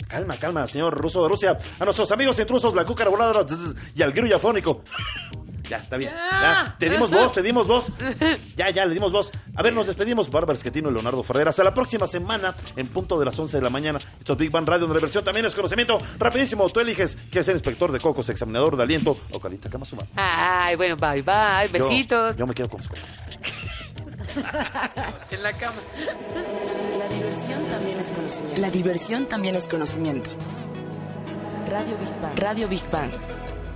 Calma, 0.09 0.38
calma, 0.38 0.66
señor 0.66 0.96
ruso 0.96 1.22
de 1.22 1.28
Rusia. 1.28 1.59
A 1.78 1.84
nuestros 1.84 2.11
amigos 2.12 2.38
intrusos, 2.38 2.74
la 2.74 2.84
cúcara 2.84 3.11
volada 3.11 3.44
y 3.94 4.02
al 4.02 4.12
grillo 4.12 4.36
afónico. 4.36 4.82
Ya, 5.68 5.78
está 5.78 5.96
bien. 5.96 6.12
Ya. 6.14 6.76
Te 6.78 6.88
dimos 6.88 7.10
voz, 7.10 7.32
te 7.34 7.42
dimos 7.42 7.66
voz. 7.66 7.86
Ya, 8.56 8.70
ya, 8.70 8.84
le 8.86 8.94
dimos 8.94 9.12
voz. 9.12 9.30
A 9.54 9.62
ver, 9.62 9.72
nos 9.72 9.86
despedimos. 9.86 10.30
Bárbara 10.30 10.54
Esquetino 10.56 10.90
y 10.90 10.92
Leonardo 10.92 11.22
Ferreira. 11.22 11.50
Hasta 11.50 11.62
la 11.64 11.72
próxima 11.74 12.06
semana, 12.06 12.54
en 12.76 12.88
punto 12.88 13.18
de 13.18 13.24
las 13.24 13.38
11 13.38 13.56
de 13.58 13.62
la 13.62 13.70
mañana. 13.70 14.00
Esto 14.18 14.32
es 14.32 14.38
Big 14.38 14.50
Bang 14.50 14.66
Radio, 14.66 14.80
donde 14.86 14.94
la 14.96 15.00
versión 15.00 15.22
también 15.24 15.46
es 15.46 15.54
conocimiento. 15.54 16.00
Rapidísimo, 16.18 16.68
tú 16.70 16.80
eliges 16.80 17.16
qué 17.30 17.42
ser 17.44 17.54
inspector 17.54 17.92
de 17.92 18.00
cocos, 18.00 18.28
examinador 18.28 18.76
de 18.76 18.82
aliento 18.82 19.16
o 19.30 19.38
calienta 19.40 19.70
cama 19.70 19.84
suma. 19.84 20.04
Ay, 20.16 20.74
bueno, 20.76 20.96
bye 20.96 21.22
bye, 21.22 21.66
Yo- 21.78 21.84
besitos. 21.86 22.36
Yo, 22.36 22.46
me 22.46 22.54
quedo 22.54 22.68
con 22.68 22.80
los 22.80 22.88
cocos. 22.88 23.02
En 25.30 25.42
la 25.42 25.52
cama. 25.52 25.74
La 26.98 27.08
diversión 27.08 27.64
también 27.70 27.98
es 27.98 28.06
conocimiento. 28.06 28.60
La 28.60 28.70
diversión 28.70 29.26
también 29.26 29.54
es 29.54 29.64
conocimiento. 29.68 30.30
Radio 31.70 31.96
Big 31.98 32.20
Bang. 32.20 32.38
Radio 32.38 32.68
Big 32.68 32.90
Bang. 32.90 33.10